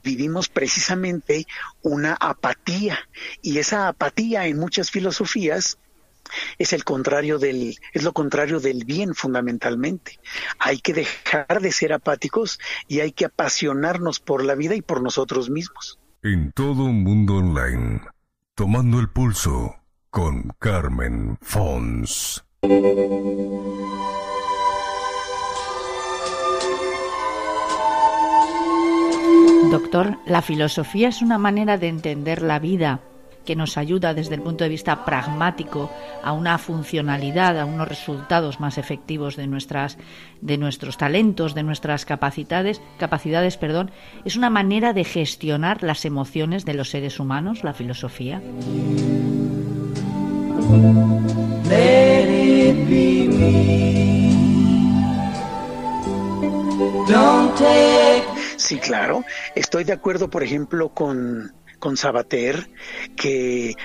vivimos 0.03 0.49
precisamente 0.49 1.45
una 1.81 2.13
apatía 2.13 2.99
y 3.41 3.57
esa 3.57 3.87
apatía 3.87 4.47
en 4.47 4.57
muchas 4.57 4.91
filosofías 4.91 5.77
es 6.57 6.73
el 6.73 6.83
contrario 6.83 7.37
del 7.37 7.77
es 7.93 8.03
lo 8.03 8.13
contrario 8.13 8.59
del 8.59 8.85
bien 8.85 9.13
fundamentalmente. 9.13 10.19
Hay 10.59 10.79
que 10.79 10.93
dejar 10.93 11.61
de 11.61 11.71
ser 11.71 11.93
apáticos 11.93 12.59
y 12.87 12.99
hay 12.99 13.11
que 13.11 13.25
apasionarnos 13.25 14.19
por 14.19 14.43
la 14.43 14.55
vida 14.55 14.75
y 14.75 14.81
por 14.81 15.01
nosotros 15.01 15.49
mismos. 15.49 15.99
En 16.23 16.51
todo 16.51 16.85
un 16.85 17.03
mundo 17.03 17.35
online, 17.35 18.01
tomando 18.55 18.99
el 18.99 19.09
pulso 19.09 19.75
con 20.09 20.53
Carmen 20.59 21.37
Fons. 21.41 22.43
Doctor, 29.75 30.19
la 30.25 30.41
filosofía 30.41 31.09
es 31.09 31.21
una 31.21 31.37
manera 31.37 31.77
de 31.77 31.89
entender 31.89 32.41
la 32.41 32.59
vida 32.59 33.01
que 33.43 33.57
nos 33.57 33.77
ayuda 33.77 34.13
desde 34.13 34.35
el 34.35 34.41
punto 34.41 34.63
de 34.63 34.69
vista 34.69 35.03
pragmático 35.03 35.91
a 36.23 36.31
una 36.31 36.57
funcionalidad, 36.57 37.59
a 37.59 37.65
unos 37.65 37.85
resultados 37.85 38.61
más 38.61 38.77
efectivos 38.77 39.35
de 39.35 39.47
nuestras 39.47 39.97
de 40.39 40.57
nuestros 40.57 40.95
talentos, 40.95 41.55
de 41.55 41.63
nuestras 41.63 42.05
capacidades, 42.05 42.81
capacidades, 42.97 43.57
perdón, 43.57 43.91
es 44.23 44.37
una 44.37 44.49
manera 44.49 44.93
de 44.93 45.03
gestionar 45.03 45.83
las 45.83 46.05
emociones 46.05 46.63
de 46.63 46.73
los 46.73 46.89
seres 46.89 47.19
humanos, 47.19 47.65
la 47.65 47.73
filosofía. 47.73 48.41
Sí, 58.57 58.77
claro. 58.77 59.23
Estoy 59.55 59.83
de 59.83 59.93
acuerdo, 59.93 60.29
por 60.29 60.43
ejemplo, 60.43 60.89
con, 60.89 61.53
con 61.79 61.97
Sabater, 61.97 62.69
que 63.15 63.75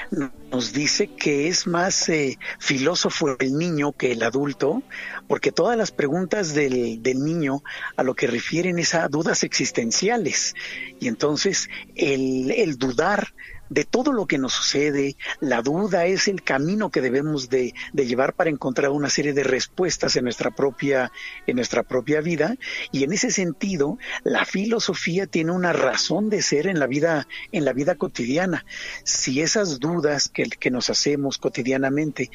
nos 0.50 0.73
dice 0.73 1.09
que 1.09 1.49
es 1.49 1.67
más 1.67 2.09
eh, 2.09 2.39
filósofo 2.59 3.37
el 3.39 3.57
niño 3.57 3.93
que 3.93 4.12
el 4.12 4.23
adulto, 4.23 4.83
porque 5.29 5.53
todas 5.53 5.77
las 5.77 5.91
preguntas 5.91 6.55
del, 6.55 7.03
del, 7.03 7.23
niño 7.23 7.62
a 7.97 8.03
lo 8.03 8.15
que 8.15 8.27
refieren 8.27 8.79
es 8.79 8.95
a 8.95 9.09
dudas 9.09 9.43
existenciales. 9.43 10.55
Y 10.99 11.09
entonces 11.09 11.69
el, 11.95 12.50
el 12.50 12.79
dudar 12.79 13.35
de 13.71 13.85
todo 13.85 14.12
lo 14.12 14.27
que 14.27 14.37
nos 14.37 14.53
sucede, 14.53 15.17
la 15.39 15.62
duda 15.62 16.05
es 16.05 16.29
el 16.29 16.43
camino 16.43 16.91
que 16.91 17.00
debemos 17.00 17.49
de, 17.49 17.73
llevar 17.95 18.35
para 18.35 18.50
encontrar 18.50 18.91
una 18.91 19.09
serie 19.09 19.33
de 19.33 19.45
respuestas 19.45 20.17
en 20.17 20.25
nuestra 20.25 20.50
propia, 20.50 21.12
en 21.47 21.57
nuestra 21.57 21.85
propia 21.85 22.21
vida. 22.21 22.57
Y 22.91 23.05
en 23.05 23.12
ese 23.12 23.31
sentido, 23.31 23.97
la 24.25 24.45
filosofía 24.45 25.27
tiene 25.27 25.53
una 25.53 25.73
razón 25.73 26.31
de 26.31 26.43
ser 26.43 26.67
en 26.67 26.81
la 26.81 26.89
vida, 26.89 27.29
en 27.53 27.65
la 27.65 27.73
vida 27.73 27.95
cotidiana. 27.95 28.67
Si 29.05 29.41
esas 29.41 29.79
dudas 29.79 30.29
que, 30.29 30.45
que 30.45 30.71
nos 30.71 30.91
hacemos 30.91 31.39
cotidianamente 31.39 32.31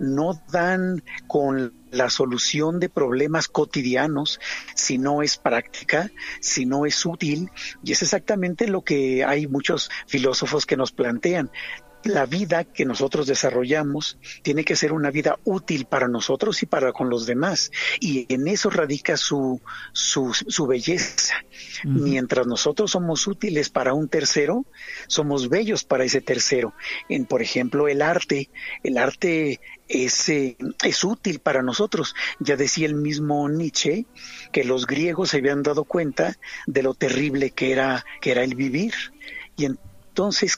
no 0.00 0.42
dan 0.50 1.04
con 1.28 1.79
la 1.90 2.10
solución 2.10 2.80
de 2.80 2.88
problemas 2.88 3.48
cotidianos 3.48 4.40
si 4.74 4.98
no 4.98 5.22
es 5.22 5.36
práctica, 5.36 6.10
si 6.40 6.66
no 6.66 6.86
es 6.86 7.04
útil, 7.04 7.50
y 7.82 7.92
es 7.92 8.02
exactamente 8.02 8.68
lo 8.68 8.82
que 8.82 9.24
hay 9.24 9.46
muchos 9.46 9.90
filósofos 10.06 10.66
que 10.66 10.76
nos 10.76 10.92
plantean 10.92 11.50
la 12.04 12.26
vida 12.26 12.64
que 12.64 12.84
nosotros 12.84 13.26
desarrollamos 13.26 14.18
tiene 14.42 14.64
que 14.64 14.76
ser 14.76 14.92
una 14.92 15.10
vida 15.10 15.38
útil 15.44 15.84
para 15.84 16.08
nosotros 16.08 16.62
y 16.62 16.66
para 16.66 16.92
con 16.92 17.10
los 17.10 17.26
demás. 17.26 17.70
Y 18.00 18.32
en 18.32 18.48
eso 18.48 18.70
radica 18.70 19.16
su, 19.16 19.60
su, 19.92 20.32
su 20.32 20.66
belleza. 20.66 21.34
Mientras 21.84 22.46
nosotros 22.46 22.90
somos 22.90 23.26
útiles 23.26 23.70
para 23.70 23.94
un 23.94 24.08
tercero, 24.08 24.64
somos 25.06 25.48
bellos 25.48 25.84
para 25.84 26.04
ese 26.04 26.20
tercero. 26.20 26.74
En, 27.08 27.26
por 27.26 27.42
ejemplo, 27.42 27.88
el 27.88 28.02
arte. 28.02 28.50
El 28.82 28.98
arte 28.98 29.60
es, 29.88 30.28
eh, 30.28 30.56
es 30.84 31.04
útil 31.04 31.40
para 31.40 31.62
nosotros. 31.62 32.14
Ya 32.38 32.56
decía 32.56 32.86
el 32.86 32.94
mismo 32.94 33.48
Nietzsche 33.48 34.06
que 34.52 34.64
los 34.64 34.86
griegos 34.86 35.30
se 35.30 35.38
habían 35.38 35.62
dado 35.62 35.84
cuenta 35.84 36.38
de 36.66 36.82
lo 36.82 36.94
terrible 36.94 37.50
que 37.50 37.72
era, 37.72 38.04
que 38.20 38.30
era 38.30 38.42
el 38.42 38.54
vivir. 38.54 38.94
Y 39.56 39.66
entonces 39.66 39.89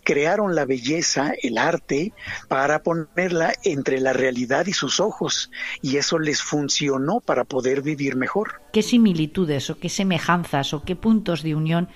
crearon 0.03 0.55
la 0.55 0.65
belleza, 0.65 1.33
el 1.43 1.59
arte, 1.59 2.13
para 2.49 2.83
ponerla 2.83 3.53
entre 3.65 4.01
la 4.01 4.13
realidad 4.13 4.67
y 4.67 4.73
sus 4.73 5.01
ojos, 5.01 5.51
y 5.81 5.97
eso 5.97 6.19
les 6.19 6.43
funcionó 6.43 7.21
para 7.21 7.45
poder 7.45 7.83
vivir 7.83 8.17
mejor. 8.17 8.63
¿Qué 8.73 8.83
similitudes 8.83 9.71
o 9.71 9.79
qué 9.79 9.89
semejanzas 9.89 10.75
o 10.75 10.83
qué 10.83 10.97
puntos 10.97 11.43
de 11.43 11.55
unión 11.55 11.89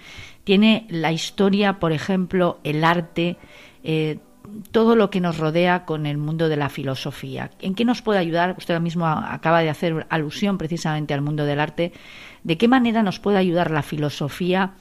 tiene 0.44 0.86
la 0.90 1.12
historia, 1.12 1.78
por 1.80 1.92
ejemplo, 1.92 2.60
el 2.62 2.84
arte, 2.84 3.36
eh, 3.82 4.18
todo 4.70 4.94
lo 4.94 5.10
que 5.10 5.20
nos 5.20 5.38
rodea 5.38 5.84
con 5.84 6.06
el 6.06 6.18
mundo 6.18 6.48
de 6.48 6.56
la 6.56 6.68
filosofía? 6.68 7.50
¿En 7.60 7.74
qué 7.74 7.84
nos 7.84 8.02
puede 8.02 8.20
ayudar? 8.20 8.54
Usted 8.58 8.78
mismo 8.80 9.06
acaba 9.06 9.60
de 9.60 9.70
hacer 9.70 10.06
alusión 10.08 10.56
precisamente 10.58 11.14
al 11.14 11.22
mundo 11.22 11.44
del 11.44 11.60
arte. 11.60 11.92
¿De 12.44 12.56
qué 12.56 12.68
manera 12.68 13.02
nos 13.02 13.18
puede 13.18 13.38
ayudar 13.38 13.72
la 13.72 13.82
filosofía? 13.82 14.74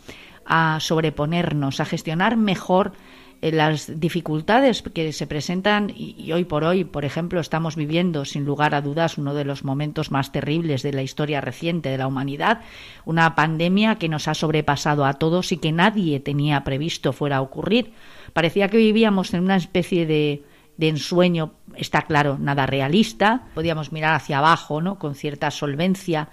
A 0.45 0.79
sobreponernos, 0.79 1.79
a 1.79 1.85
gestionar 1.85 2.37
mejor 2.37 2.93
eh, 3.41 3.51
las 3.51 3.99
dificultades 3.99 4.81
que 4.81 5.11
se 5.11 5.27
presentan 5.27 5.91
y, 5.95 6.31
hoy 6.31 6.45
por 6.45 6.63
hoy, 6.63 6.83
por 6.83 7.05
ejemplo, 7.05 7.39
estamos 7.39 7.75
viviendo 7.75 8.25
sin 8.25 8.45
lugar 8.45 8.73
a 8.73 8.81
dudas 8.81 9.17
uno 9.17 9.33
de 9.33 9.45
los 9.45 9.63
momentos 9.63 10.11
más 10.11 10.31
terribles 10.31 10.83
de 10.83 10.93
la 10.93 11.03
historia 11.03 11.41
reciente 11.41 11.89
de 11.89 11.97
la 11.97 12.07
humanidad, 12.07 12.61
una 13.03 13.35
pandemia 13.35 13.95
que 13.95 14.09
nos 14.09 14.27
ha 14.27 14.33
sobrepasado 14.33 15.05
a 15.05 15.13
todos 15.13 15.51
y 15.51 15.57
que 15.57 15.71
nadie 15.71 16.19
tenía 16.19 16.63
previsto 16.63 17.13
fuera 17.13 17.37
a 17.37 17.41
ocurrir. 17.41 17.93
Parecía 18.33 18.69
que 18.69 18.77
vivíamos 18.77 19.33
en 19.33 19.43
una 19.43 19.57
especie 19.57 20.05
de, 20.05 20.43
de 20.77 20.89
ensueño, 20.89 21.53
está 21.75 22.03
claro, 22.03 22.37
nada 22.39 22.65
realista, 22.65 23.47
podíamos 23.53 23.91
mirar 23.91 24.15
hacia 24.15 24.39
abajo, 24.39 24.81
¿no? 24.81 24.99
con 24.99 25.15
cierta 25.15 25.51
solvencia 25.51 26.29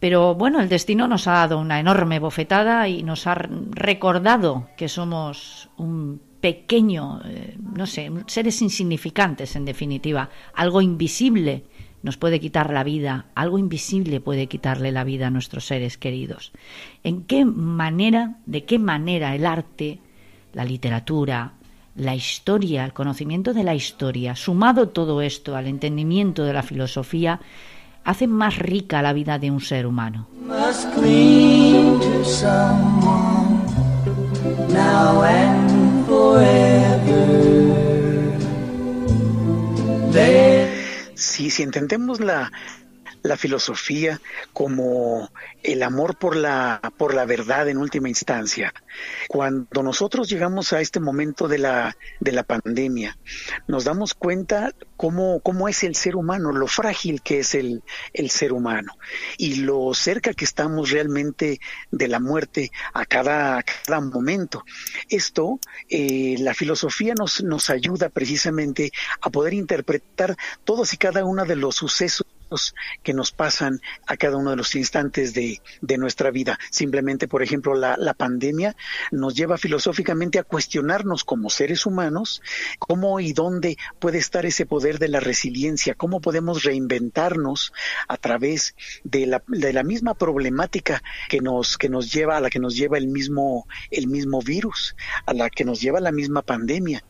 pero 0.00 0.34
bueno, 0.34 0.60
el 0.60 0.68
destino 0.68 1.06
nos 1.06 1.28
ha 1.28 1.32
dado 1.32 1.58
una 1.58 1.78
enorme 1.78 2.18
bofetada 2.18 2.88
y 2.88 3.02
nos 3.02 3.26
ha 3.26 3.34
recordado 3.34 4.68
que 4.76 4.88
somos 4.88 5.68
un 5.76 6.20
pequeño, 6.40 7.20
eh, 7.26 7.56
no 7.60 7.86
sé, 7.86 8.10
seres 8.26 8.62
insignificantes 8.62 9.54
en 9.56 9.66
definitiva, 9.66 10.30
algo 10.54 10.80
invisible 10.80 11.64
nos 12.02 12.16
puede 12.16 12.40
quitar 12.40 12.72
la 12.72 12.82
vida, 12.82 13.26
algo 13.34 13.58
invisible 13.58 14.20
puede 14.20 14.46
quitarle 14.46 14.90
la 14.90 15.04
vida 15.04 15.26
a 15.26 15.30
nuestros 15.30 15.66
seres 15.66 15.98
queridos. 15.98 16.52
¿En 17.04 17.24
qué 17.24 17.44
manera, 17.44 18.38
de 18.46 18.64
qué 18.64 18.78
manera 18.78 19.34
el 19.34 19.44
arte, 19.44 19.98
la 20.54 20.64
literatura, 20.64 21.52
la 21.96 22.14
historia, 22.14 22.86
el 22.86 22.94
conocimiento 22.94 23.52
de 23.52 23.64
la 23.64 23.74
historia, 23.74 24.34
sumado 24.34 24.88
todo 24.88 25.20
esto 25.20 25.56
al 25.56 25.66
entendimiento 25.66 26.44
de 26.44 26.54
la 26.54 26.62
filosofía, 26.62 27.40
hace 28.04 28.26
más 28.26 28.58
rica 28.58 29.02
la 29.02 29.12
vida 29.12 29.38
de 29.38 29.50
un 29.50 29.60
ser 29.60 29.86
humano. 29.86 30.28
Sí, 41.14 41.50
si 41.50 41.62
entendemos 41.62 42.20
la, 42.20 42.50
la 43.22 43.36
filosofía 43.36 44.20
como 44.52 45.30
el 45.62 45.82
amor 45.82 46.16
por 46.16 46.36
la, 46.36 46.80
por 46.96 47.14
la 47.14 47.24
verdad 47.24 47.68
en 47.68 47.78
última 47.78 48.08
instancia. 48.08 48.72
Cuando 49.28 49.82
nosotros 49.82 50.28
llegamos 50.28 50.72
a 50.72 50.80
este 50.80 51.00
momento 51.00 51.48
de 51.48 51.58
la, 51.58 51.96
de 52.18 52.32
la 52.32 52.42
pandemia, 52.42 53.18
nos 53.66 53.84
damos 53.84 54.14
cuenta 54.14 54.74
cómo, 54.96 55.40
cómo 55.40 55.68
es 55.68 55.84
el 55.84 55.94
ser 55.96 56.16
humano, 56.16 56.52
lo 56.52 56.66
frágil 56.66 57.22
que 57.22 57.40
es 57.40 57.54
el, 57.54 57.82
el 58.12 58.30
ser 58.30 58.52
humano 58.52 58.92
y 59.36 59.56
lo 59.56 59.92
cerca 59.94 60.34
que 60.34 60.44
estamos 60.44 60.90
realmente 60.90 61.60
de 61.90 62.08
la 62.08 62.20
muerte 62.20 62.70
a 62.92 63.04
cada, 63.04 63.62
cada 63.62 64.00
momento. 64.00 64.64
Esto, 65.08 65.58
eh, 65.88 66.36
la 66.38 66.54
filosofía 66.54 67.14
nos, 67.14 67.42
nos 67.42 67.70
ayuda 67.70 68.08
precisamente 68.08 68.92
a 69.20 69.30
poder 69.30 69.54
interpretar 69.54 70.36
todos 70.64 70.92
y 70.94 70.96
cada 70.96 71.24
uno 71.24 71.44
de 71.44 71.56
los 71.56 71.76
sucesos 71.76 72.26
que 73.02 73.14
nos 73.14 73.32
pasan 73.32 73.80
a 74.06 74.16
cada 74.16 74.36
uno 74.36 74.50
de 74.50 74.56
los 74.56 74.74
instantes 74.74 75.34
de, 75.34 75.60
nuestra 75.98 76.30
vida. 76.30 76.58
Simplemente, 76.70 77.28
por 77.28 77.42
ejemplo, 77.42 77.74
la, 77.74 77.96
la, 77.98 78.14
pandemia 78.14 78.74
nos 79.10 79.34
lleva 79.34 79.58
filosóficamente 79.58 80.38
a 80.38 80.44
cuestionarnos 80.44 81.24
como 81.24 81.50
seres 81.50 81.84
humanos 81.84 82.40
cómo 82.78 83.20
y 83.20 83.32
dónde 83.32 83.76
puede 83.98 84.18
estar 84.18 84.46
ese 84.46 84.66
poder 84.66 84.98
de 84.98 85.08
la 85.08 85.20
resiliencia, 85.20 85.94
cómo 85.94 86.20
podemos 86.20 86.62
reinventarnos 86.62 87.72
a 88.08 88.16
través 88.16 88.74
de 89.04 89.26
la, 89.26 89.42
de 89.48 89.72
la 89.72 89.82
misma 89.82 90.14
problemática 90.14 91.02
que 91.28 91.40
nos, 91.40 91.76
que 91.76 91.88
nos 91.88 92.12
lleva, 92.12 92.36
a 92.36 92.40
la 92.40 92.50
que 92.50 92.60
nos 92.60 92.76
lleva 92.76 92.98
el 92.98 93.08
mismo, 93.08 93.66
el 93.90 94.06
mismo 94.06 94.40
virus, 94.40 94.96
a 95.26 95.34
la 95.34 95.50
que 95.50 95.64
nos 95.64 95.80
lleva 95.80 96.00
la 96.00 96.12
misma 96.12 96.42
pandemia. 96.42 97.04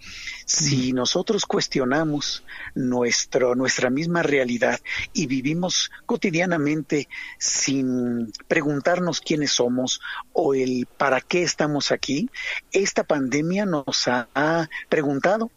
Si 0.52 0.92
nosotros 0.92 1.46
cuestionamos 1.46 2.42
nuestro, 2.74 3.54
nuestra 3.54 3.88
misma 3.88 4.24
realidad 4.24 4.80
y 5.12 5.28
vivimos 5.28 5.92
cotidianamente 6.06 7.08
sin 7.38 8.32
preguntarnos 8.48 9.20
quiénes 9.20 9.52
somos 9.52 10.00
o 10.32 10.52
el 10.52 10.88
para 10.96 11.20
qué 11.20 11.44
estamos 11.44 11.92
aquí, 11.92 12.30
esta 12.72 13.04
pandemia 13.04 13.64
nos 13.64 14.08
ha 14.08 14.68
preguntado, 14.88 15.52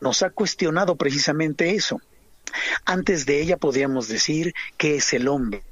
nos 0.00 0.24
ha 0.24 0.30
cuestionado 0.30 0.96
precisamente 0.96 1.76
eso. 1.76 2.00
Antes 2.84 3.26
de 3.26 3.40
ella 3.40 3.56
podíamos 3.56 4.08
decir 4.08 4.54
qué 4.76 4.96
es 4.96 5.12
el 5.12 5.28
hombre. 5.28 5.62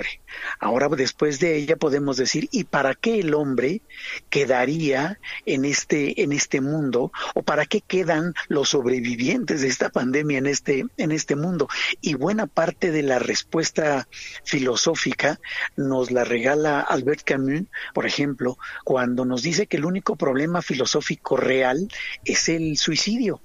Ahora 0.58 0.88
después 0.88 1.40
de 1.40 1.56
ella 1.56 1.76
podemos 1.76 2.16
decir 2.16 2.48
y 2.52 2.64
para 2.64 2.94
qué 2.94 3.20
el 3.20 3.34
hombre 3.34 3.82
quedaría 4.28 5.18
en 5.46 5.64
este 5.64 6.22
en 6.22 6.32
este 6.32 6.60
mundo 6.60 7.12
o 7.34 7.42
para 7.42 7.66
qué 7.66 7.80
quedan 7.80 8.34
los 8.48 8.70
sobrevivientes 8.70 9.60
de 9.60 9.68
esta 9.68 9.90
pandemia 9.90 10.38
en 10.38 10.46
este 10.46 10.86
en 10.96 11.12
este 11.12 11.36
mundo. 11.36 11.68
Y 12.00 12.14
buena 12.14 12.46
parte 12.46 12.90
de 12.90 13.02
la 13.02 13.18
respuesta 13.18 14.08
filosófica 14.44 15.40
nos 15.76 16.10
la 16.10 16.24
regala 16.24 16.80
Albert 16.80 17.22
Camus, 17.24 17.64
por 17.94 18.06
ejemplo, 18.06 18.58
cuando 18.84 19.24
nos 19.24 19.42
dice 19.42 19.66
que 19.66 19.76
el 19.76 19.84
único 19.84 20.16
problema 20.16 20.62
filosófico 20.62 21.36
real 21.36 21.88
es 22.24 22.48
el 22.48 22.76
suicidio 22.76 23.40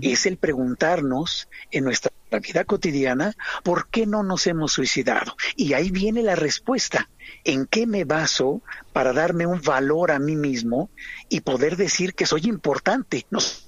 es 0.00 0.26
el 0.26 0.36
preguntarnos 0.36 1.48
en 1.70 1.84
nuestra 1.84 2.10
vida 2.38 2.64
cotidiana 2.64 3.34
por 3.62 3.88
qué 3.88 4.06
no 4.06 4.22
nos 4.22 4.46
hemos 4.46 4.72
suicidado. 4.72 5.36
Y 5.56 5.72
ahí 5.74 5.90
viene 5.90 6.22
la 6.22 6.36
respuesta. 6.36 7.08
¿En 7.44 7.66
qué 7.66 7.86
me 7.86 8.04
baso 8.04 8.62
para 8.92 9.12
darme 9.12 9.46
un 9.46 9.60
valor 9.60 10.10
a 10.10 10.18
mí 10.18 10.36
mismo 10.36 10.90
y 11.28 11.40
poder 11.40 11.76
decir 11.76 12.14
que 12.14 12.26
soy 12.26 12.42
importante? 12.44 13.26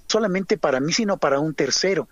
Solamente 0.09 0.59
para 0.59 0.81
mí, 0.81 0.93
sino 0.93 1.19
para 1.19 1.41
un 1.41 1.55
tercero. 1.55 2.09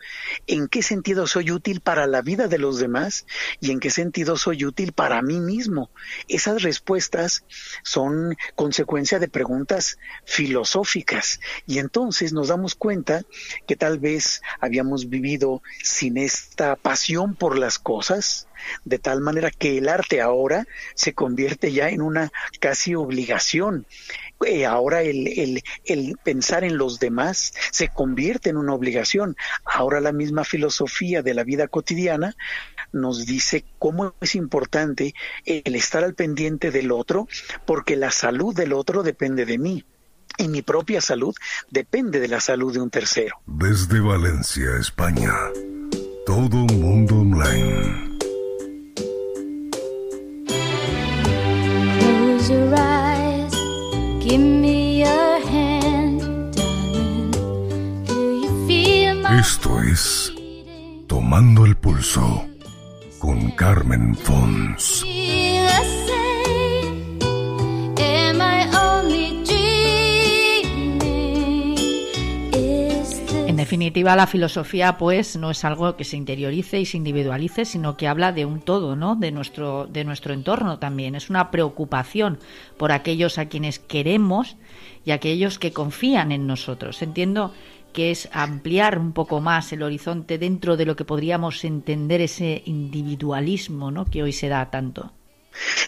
¿En 0.47 0.69
qué 0.69 0.83
sentido 0.83 1.27
soy 1.27 1.51
útil 1.51 1.81
para 1.81 2.07
la 2.07 2.23
vida 2.23 2.49
de 2.49 2.59
los 2.59 2.79
demás 2.79 3.27
y 3.61 3.71
en 3.71 3.81
qué 3.81 3.91
sentido 3.91 4.37
soy 4.37 4.65
útil 4.65 4.93
para 4.93 5.23
mí 5.23 5.41
mismo? 5.41 5.91
Esas 6.29 6.63
respuestas 6.63 7.45
son 7.83 8.37
consecuencia 8.55 9.19
de 9.19 9.29
preguntas 9.29 9.99
filosóficas 10.25 11.41
y 11.67 11.79
entonces 11.79 12.33
nos 12.33 12.49
damos 12.49 12.75
cuenta 12.75 13.23
que 13.67 13.77
tal 13.77 13.99
vez 13.99 14.43
habíamos 14.61 15.09
vivido 15.09 15.63
sin 15.83 16.19
esta 16.19 16.77
pasión 16.77 17.35
por 17.35 17.59
las 17.59 17.79
cosas, 17.79 18.49
de 18.85 18.99
tal 18.99 19.21
manera 19.21 19.51
que 19.51 19.79
el 19.79 19.89
arte 19.89 20.21
ahora 20.21 20.67
se 20.95 21.15
convierte 21.15 21.73
ya 21.73 21.91
en 21.91 22.03
una 22.03 22.33
casi 22.61 22.95
obligación. 22.95 23.87
Eh, 24.47 24.67
ahora 24.67 25.03
el, 25.03 25.29
el, 25.29 25.63
el, 25.85 26.17
pensar 26.23 26.65
en 26.65 26.77
los 26.79 26.99
demás 26.99 27.53
se 27.71 27.89
convierte 27.89 28.51
en 28.51 28.57
una 28.57 28.75
obligación. 28.75 29.37
Ahora 29.65 30.01
la 30.01 30.13
misma 30.13 30.45
filosofía 30.45 31.23
de 31.23 31.35
la 31.35 31.45
vida 31.45 31.69
cotidiana 31.69 32.37
nos 32.93 33.27
dice 33.27 33.65
cómo 33.79 34.15
es 34.21 34.35
importante 34.35 35.15
el 35.45 35.75
estar 35.75 36.05
al 36.05 36.15
pendiente 36.15 36.71
del 36.71 36.93
otro, 36.93 37.29
porque 37.67 37.97
la 37.97 38.11
salud 38.11 38.55
del 38.55 38.73
otro 38.73 39.03
depende 39.03 39.45
de 39.45 39.59
mí. 39.59 39.85
Y 40.39 40.49
mi 40.49 40.63
propia 40.63 41.01
salud 41.01 41.35
depende 41.71 42.19
de 42.19 42.29
la 42.29 42.41
salud 42.41 42.73
de 42.73 42.81
un 42.81 42.91
tercero. 42.91 43.37
Desde 43.47 44.01
Valencia, 44.01 44.77
España, 44.81 45.33
todo 46.27 46.57
mundo 46.57 47.21
online. 47.21 48.15
Esto 59.39 59.81
es 59.83 60.33
Tomando 61.07 61.67
el 61.67 61.77
Pulso 61.77 62.47
con 63.19 63.51
Carmen 63.51 64.15
Fons. 64.15 65.05
Definitiva, 73.65 74.15
la 74.15 74.27
filosofía, 74.27 74.99
pues, 74.99 75.37
no 75.37 75.51
es 75.51 75.65
algo 75.65 75.97
que 75.97 76.05
se 76.05 76.19
interiorice 76.19 76.81
y 76.81 76.85
se 76.85 76.99
individualice, 76.99 77.65
sino 77.65 77.97
que 77.97 78.07
habla 78.07 78.31
de 78.31 78.45
un 78.45 78.61
todo, 78.61 78.95
¿no? 78.95 79.17
De 79.17 79.33
nuestro, 79.33 79.87
de 79.87 80.05
nuestro 80.05 80.35
entorno 80.35 80.79
también. 80.79 81.15
Es 81.15 81.31
una 81.31 81.51
preocupación 81.51 82.39
por 82.77 82.93
aquellos 82.93 83.39
a 83.39 83.47
quienes 83.47 83.79
queremos 83.79 84.57
y 85.07 85.13
aquellos 85.13 85.59
que 85.59 85.73
confían 85.73 86.31
en 86.31 86.47
nosotros. 86.47 87.01
Entiendo 87.01 87.55
que 87.95 88.11
es 88.11 88.29
ampliar 88.33 88.99
un 88.99 89.13
poco 89.13 89.41
más 89.41 89.73
el 89.73 89.83
horizonte 89.83 90.37
dentro 90.37 90.77
de 90.77 90.85
lo 90.85 90.95
que 90.95 91.07
podríamos 91.07 91.65
entender 91.65 92.21
ese 92.21 92.63
individualismo 92.67 93.91
¿no? 93.91 94.05
que 94.05 94.23
hoy 94.23 94.33
se 94.33 94.49
da 94.49 94.71
tanto. 94.71 95.13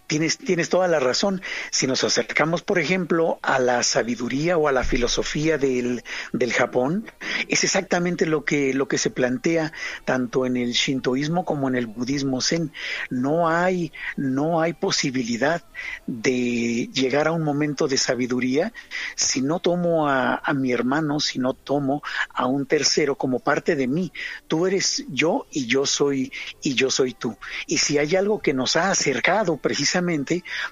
Tienes, 0.06 0.38
tienes 0.38 0.68
toda 0.68 0.86
la 0.86 1.00
razón. 1.00 1.42
Si 1.70 1.88
nos 1.88 2.04
acercamos, 2.04 2.62
por 2.62 2.78
ejemplo, 2.78 3.40
a 3.42 3.58
la 3.58 3.82
sabiduría 3.82 4.56
o 4.56 4.68
a 4.68 4.72
la 4.72 4.84
filosofía 4.84 5.58
del, 5.58 6.04
del 6.32 6.52
Japón, 6.52 7.10
es 7.48 7.64
exactamente 7.64 8.24
lo 8.24 8.44
que, 8.44 8.72
lo 8.72 8.86
que 8.86 8.98
se 8.98 9.10
plantea 9.10 9.72
tanto 10.04 10.46
en 10.46 10.56
el 10.56 10.72
shintoísmo 10.72 11.44
como 11.44 11.66
en 11.68 11.74
el 11.74 11.88
budismo 11.88 12.40
zen. 12.40 12.72
No 13.10 13.48
hay, 13.48 13.92
no 14.16 14.60
hay 14.60 14.74
posibilidad 14.74 15.64
de 16.06 16.88
llegar 16.92 17.26
a 17.26 17.32
un 17.32 17.42
momento 17.42 17.88
de 17.88 17.98
sabiduría 17.98 18.72
si 19.16 19.42
no 19.42 19.58
tomo 19.58 20.08
a, 20.08 20.36
a 20.36 20.54
mi 20.54 20.70
hermano, 20.70 21.18
si 21.18 21.40
no 21.40 21.54
tomo 21.54 22.02
a 22.32 22.46
un 22.46 22.66
tercero 22.66 23.16
como 23.16 23.40
parte 23.40 23.74
de 23.74 23.88
mí. 23.88 24.12
Tú 24.46 24.68
eres 24.68 25.04
yo 25.08 25.46
y 25.50 25.66
yo 25.66 25.84
soy, 25.84 26.32
y 26.62 26.74
yo 26.74 26.92
soy 26.92 27.14
tú. 27.14 27.36
Y 27.66 27.78
si 27.78 27.98
hay 27.98 28.14
algo 28.14 28.40
que 28.40 28.54
nos 28.54 28.76
ha 28.76 28.92
acercado 28.92 29.56
precisamente, 29.56 29.95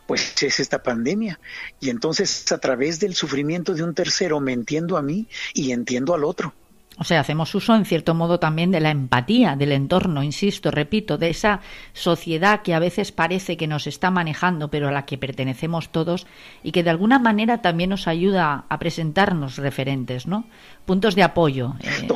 pues 0.07 0.43
es 0.43 0.61
esta 0.61 0.83
pandemia. 0.83 1.39
Y 1.81 1.91
entonces 1.91 2.51
a 2.53 2.59
través 2.59 3.01
del 3.01 3.15
sufrimiento 3.15 3.75
de 3.75 3.83
un 3.83 3.95
tercero 3.95 4.41
me 4.41 4.53
entiendo 4.53 4.97
a 4.97 5.03
mí 5.03 5.27
y 5.53 5.73
entiendo 5.73 6.15
al 6.15 6.25
otro. 6.25 6.55
O 6.97 7.05
sea, 7.05 7.21
hacemos 7.21 7.53
uso 7.55 7.75
en 7.75 7.85
cierto 7.85 8.15
modo 8.15 8.39
también 8.39 8.71
de 8.71 8.81
la 8.81 8.91
empatía 8.91 9.57
del 9.57 9.73
entorno, 9.73 10.23
insisto, 10.23 10.71
repito, 10.71 11.19
de 11.19 11.31
esa 11.31 11.61
sociedad 11.93 12.63
que 12.63 12.73
a 12.75 12.79
veces 12.79 13.11
parece 13.11 13.57
que 13.57 13.67
nos 13.67 13.89
está 13.89 14.13
manejando, 14.13 14.71
pero 14.71 14.89
a 14.89 14.93
la 14.93 15.05
que 15.05 15.19
pertenecemos 15.19 15.89
todos 15.91 16.27
y 16.63 16.71
que 16.71 16.85
de 16.85 16.91
alguna 16.91 17.19
manera 17.19 17.63
también 17.63 17.91
nos 17.91 18.07
ayuda 18.07 18.65
a 18.69 18.79
presentarnos 18.79 19.57
referentes, 19.57 20.27
¿no? 20.29 20.45
Puntos 20.85 21.17
de 21.17 21.25
apoyo. 21.25 21.75
Eh. 21.81 22.07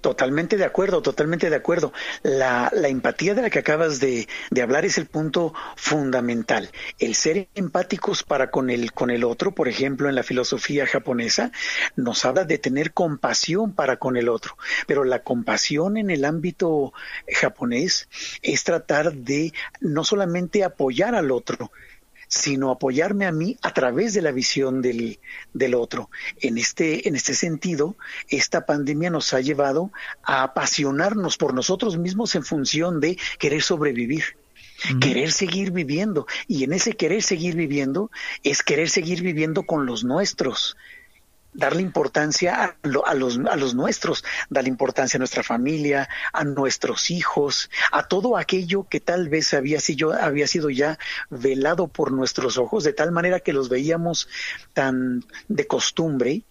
Totalmente 0.00 0.56
de 0.56 0.64
acuerdo, 0.64 1.02
totalmente 1.02 1.50
de 1.50 1.56
acuerdo. 1.56 1.92
La, 2.22 2.70
la 2.74 2.88
empatía 2.88 3.34
de 3.34 3.42
la 3.42 3.50
que 3.50 3.58
acabas 3.58 4.00
de, 4.00 4.26
de, 4.50 4.62
hablar 4.62 4.86
es 4.86 4.96
el 4.96 5.06
punto 5.06 5.52
fundamental. 5.76 6.70
El 6.98 7.14
ser 7.14 7.48
empáticos 7.54 8.22
para 8.22 8.50
con 8.50 8.70
el, 8.70 8.92
con 8.92 9.10
el 9.10 9.24
otro, 9.24 9.54
por 9.54 9.68
ejemplo, 9.68 10.08
en 10.08 10.14
la 10.14 10.22
filosofía 10.22 10.86
japonesa, 10.86 11.52
nos 11.96 12.24
habla 12.24 12.44
de 12.44 12.56
tener 12.56 12.92
compasión 12.92 13.74
para 13.74 13.98
con 13.98 14.16
el 14.16 14.30
otro. 14.30 14.56
Pero 14.86 15.04
la 15.04 15.22
compasión 15.22 15.98
en 15.98 16.08
el 16.08 16.24
ámbito 16.24 16.94
japonés 17.28 18.08
es 18.40 18.64
tratar 18.64 19.12
de 19.12 19.52
no 19.80 20.04
solamente 20.04 20.64
apoyar 20.64 21.14
al 21.14 21.30
otro, 21.30 21.70
sino 22.30 22.70
apoyarme 22.70 23.26
a 23.26 23.32
mí 23.32 23.58
a 23.60 23.74
través 23.74 24.14
de 24.14 24.22
la 24.22 24.30
visión 24.30 24.80
del, 24.80 25.18
del 25.52 25.74
otro. 25.74 26.10
En 26.40 26.58
este, 26.58 27.08
en 27.08 27.16
este 27.16 27.34
sentido, 27.34 27.96
esta 28.28 28.64
pandemia 28.64 29.10
nos 29.10 29.34
ha 29.34 29.40
llevado 29.40 29.90
a 30.22 30.44
apasionarnos 30.44 31.36
por 31.36 31.52
nosotros 31.52 31.98
mismos 31.98 32.36
en 32.36 32.44
función 32.44 33.00
de 33.00 33.18
querer 33.38 33.62
sobrevivir 33.62 34.24
querer 34.98 35.30
seguir 35.30 35.72
viviendo. 35.72 36.26
Y 36.48 36.64
en 36.64 36.72
ese 36.72 36.94
querer 36.94 37.22
seguir 37.22 37.54
viviendo 37.54 38.10
es 38.42 38.62
querer 38.62 38.88
seguir 38.88 39.20
viviendo 39.20 39.64
con 39.64 39.84
los 39.84 40.04
nuestros, 40.04 40.74
darle 41.52 41.82
importancia 41.82 42.64
a, 42.64 42.76
a, 43.06 43.14
los, 43.14 43.38
a 43.38 43.56
los 43.56 43.74
nuestros, 43.74 44.24
darle 44.48 44.68
importancia 44.68 45.18
a 45.18 45.20
nuestra 45.20 45.42
familia, 45.42 46.08
a 46.32 46.44
nuestros 46.44 47.10
hijos, 47.10 47.70
a 47.92 48.06
todo 48.08 48.36
aquello 48.36 48.86
que 48.88 49.00
tal 49.00 49.28
vez 49.28 49.54
había 49.54 49.80
sido, 49.80 50.12
había 50.12 50.46
sido 50.46 50.70
ya 50.70 50.98
velado 51.28 51.88
por 51.88 52.12
nuestros 52.12 52.58
ojos, 52.58 52.84
de 52.84 52.92
tal 52.92 53.12
manera 53.12 53.40
que 53.40 53.52
los 53.52 53.68
veíamos 53.68 54.28
tan 54.74 55.24
de 55.48 55.66
costumbre 55.66 56.42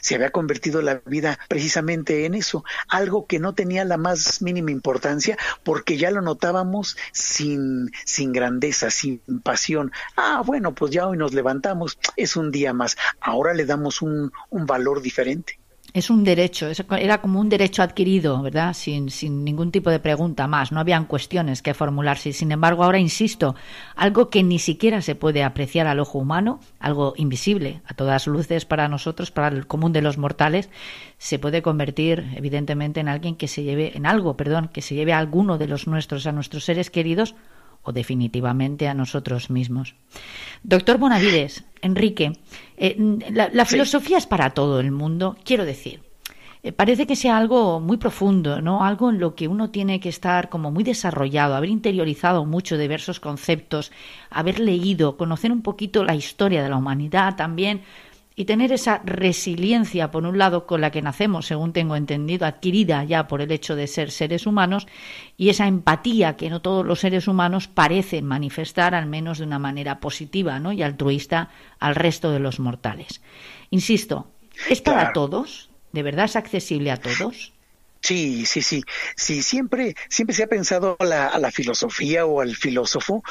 se 0.00 0.14
había 0.14 0.30
convertido 0.30 0.82
la 0.82 1.02
vida 1.06 1.38
precisamente 1.48 2.26
en 2.26 2.34
eso, 2.34 2.64
algo 2.88 3.26
que 3.26 3.38
no 3.38 3.54
tenía 3.54 3.84
la 3.84 3.96
más 3.96 4.42
mínima 4.42 4.70
importancia 4.70 5.36
porque 5.62 5.96
ya 5.96 6.10
lo 6.10 6.20
notábamos 6.20 6.96
sin, 7.12 7.90
sin 8.04 8.32
grandeza, 8.32 8.90
sin 8.90 9.20
pasión. 9.42 9.92
Ah, 10.16 10.42
bueno, 10.44 10.74
pues 10.74 10.92
ya 10.92 11.06
hoy 11.06 11.16
nos 11.16 11.34
levantamos, 11.34 11.98
es 12.16 12.36
un 12.36 12.50
día 12.50 12.72
más. 12.72 12.96
Ahora 13.20 13.54
le 13.54 13.64
damos 13.64 14.02
un, 14.02 14.32
un 14.50 14.66
valor 14.66 15.02
diferente 15.02 15.58
es 15.94 16.10
un 16.10 16.24
derecho, 16.24 16.66
era 16.98 17.20
como 17.20 17.38
un 17.38 17.48
derecho 17.48 17.80
adquirido, 17.80 18.42
¿verdad? 18.42 18.74
Sin, 18.74 19.10
sin 19.10 19.44
ningún 19.44 19.70
tipo 19.70 19.90
de 19.90 20.00
pregunta 20.00 20.48
más, 20.48 20.72
no 20.72 20.80
habían 20.80 21.04
cuestiones 21.04 21.62
que 21.62 21.72
formularse. 21.72 22.32
Sin 22.32 22.50
embargo, 22.50 22.82
ahora 22.82 22.98
insisto, 22.98 23.54
algo 23.94 24.28
que 24.28 24.42
ni 24.42 24.58
siquiera 24.58 25.02
se 25.02 25.14
puede 25.14 25.44
apreciar 25.44 25.86
al 25.86 26.00
ojo 26.00 26.18
humano, 26.18 26.58
algo 26.80 27.14
invisible 27.16 27.80
a 27.86 27.94
todas 27.94 28.26
luces 28.26 28.64
para 28.64 28.88
nosotros, 28.88 29.30
para 29.30 29.46
el 29.46 29.68
común 29.68 29.92
de 29.92 30.02
los 30.02 30.18
mortales, 30.18 30.68
se 31.16 31.38
puede 31.38 31.62
convertir 31.62 32.24
evidentemente 32.34 32.98
en 32.98 33.08
alguien 33.08 33.36
que 33.36 33.46
se 33.46 33.62
lleve, 33.62 33.96
en 33.96 34.04
algo, 34.04 34.36
perdón, 34.36 34.70
que 34.72 34.82
se 34.82 34.96
lleve 34.96 35.12
a 35.12 35.18
alguno 35.18 35.58
de 35.58 35.68
los 35.68 35.86
nuestros, 35.86 36.26
a 36.26 36.32
nuestros 36.32 36.64
seres 36.64 36.90
queridos 36.90 37.36
o 37.84 37.92
definitivamente 37.92 38.88
a 38.88 38.94
nosotros 38.94 39.50
mismos. 39.50 39.94
Doctor 40.62 40.98
Bonavides, 40.98 41.64
Enrique, 41.82 42.32
eh, 42.76 42.96
la, 43.30 43.64
filosofía 43.64 44.18
es 44.18 44.26
para 44.26 44.50
todo 44.50 44.80
el 44.80 44.90
mundo, 44.90 45.36
quiero 45.44 45.64
decir. 45.64 46.02
Eh, 46.62 46.72
parece 46.72 47.06
que 47.06 47.14
sea 47.14 47.36
algo 47.36 47.78
muy 47.78 47.98
profundo, 47.98 48.62
¿no? 48.62 48.84
Algo 48.84 49.10
en 49.10 49.20
lo 49.20 49.34
que 49.34 49.48
uno 49.48 49.70
tiene 49.70 50.00
que 50.00 50.08
estar 50.08 50.48
como 50.48 50.70
muy 50.70 50.82
desarrollado, 50.82 51.54
haber 51.54 51.68
interiorizado 51.68 52.46
mucho 52.46 52.78
diversos 52.78 53.20
conceptos, 53.20 53.92
haber 54.30 54.58
leído, 54.58 55.18
conocer 55.18 55.52
un 55.52 55.60
poquito 55.60 56.04
la 56.04 56.14
historia 56.14 56.62
de 56.62 56.70
la 56.70 56.78
humanidad 56.78 57.36
también, 57.36 57.82
y 58.36 58.46
tener 58.46 58.72
esa 58.72 59.00
resiliencia, 59.04 60.10
por 60.10 60.24
un 60.24 60.38
lado, 60.38 60.66
con 60.66 60.80
la 60.80 60.90
que 60.90 61.02
nacemos, 61.02 61.46
según 61.46 61.72
tengo 61.72 61.94
entendido, 61.94 62.46
adquirida 62.46 63.04
ya 63.04 63.28
por 63.28 63.40
el 63.40 63.52
hecho 63.52 63.76
de 63.76 63.86
ser 63.86 64.10
seres 64.10 64.46
humanos, 64.46 64.86
y 65.36 65.50
esa 65.50 65.66
empatía 65.66 66.36
que 66.36 66.50
no 66.50 66.60
todos 66.60 66.84
los 66.84 67.00
seres 67.00 67.28
humanos 67.28 67.68
parecen 67.68 68.24
manifestar, 68.26 68.94
al 68.94 69.06
menos 69.06 69.38
de 69.38 69.44
una 69.44 69.58
manera 69.58 70.00
positiva 70.00 70.58
¿no? 70.58 70.72
y 70.72 70.82
altruista, 70.82 71.50
al 71.78 71.94
resto 71.94 72.32
de 72.32 72.40
los 72.40 72.58
mortales. 72.58 73.20
Insisto, 73.70 74.28
¿es 74.68 74.80
para 74.80 75.12
todos? 75.12 75.70
¿De 75.92 76.02
verdad 76.02 76.24
es 76.24 76.36
accesible 76.36 76.90
a 76.90 76.96
todos? 76.96 77.52
Sí, 78.04 78.44
sí, 78.44 78.60
sí. 78.60 78.84
Sí, 79.16 79.42
siempre, 79.42 79.96
siempre 80.10 80.36
se 80.36 80.42
ha 80.42 80.46
pensado 80.46 80.94
a 80.98 81.04
la, 81.06 81.26
a 81.26 81.38
la 81.38 81.50
filosofía 81.50 82.26
o 82.26 82.42
al 82.42 82.54
filósofo 82.54 83.22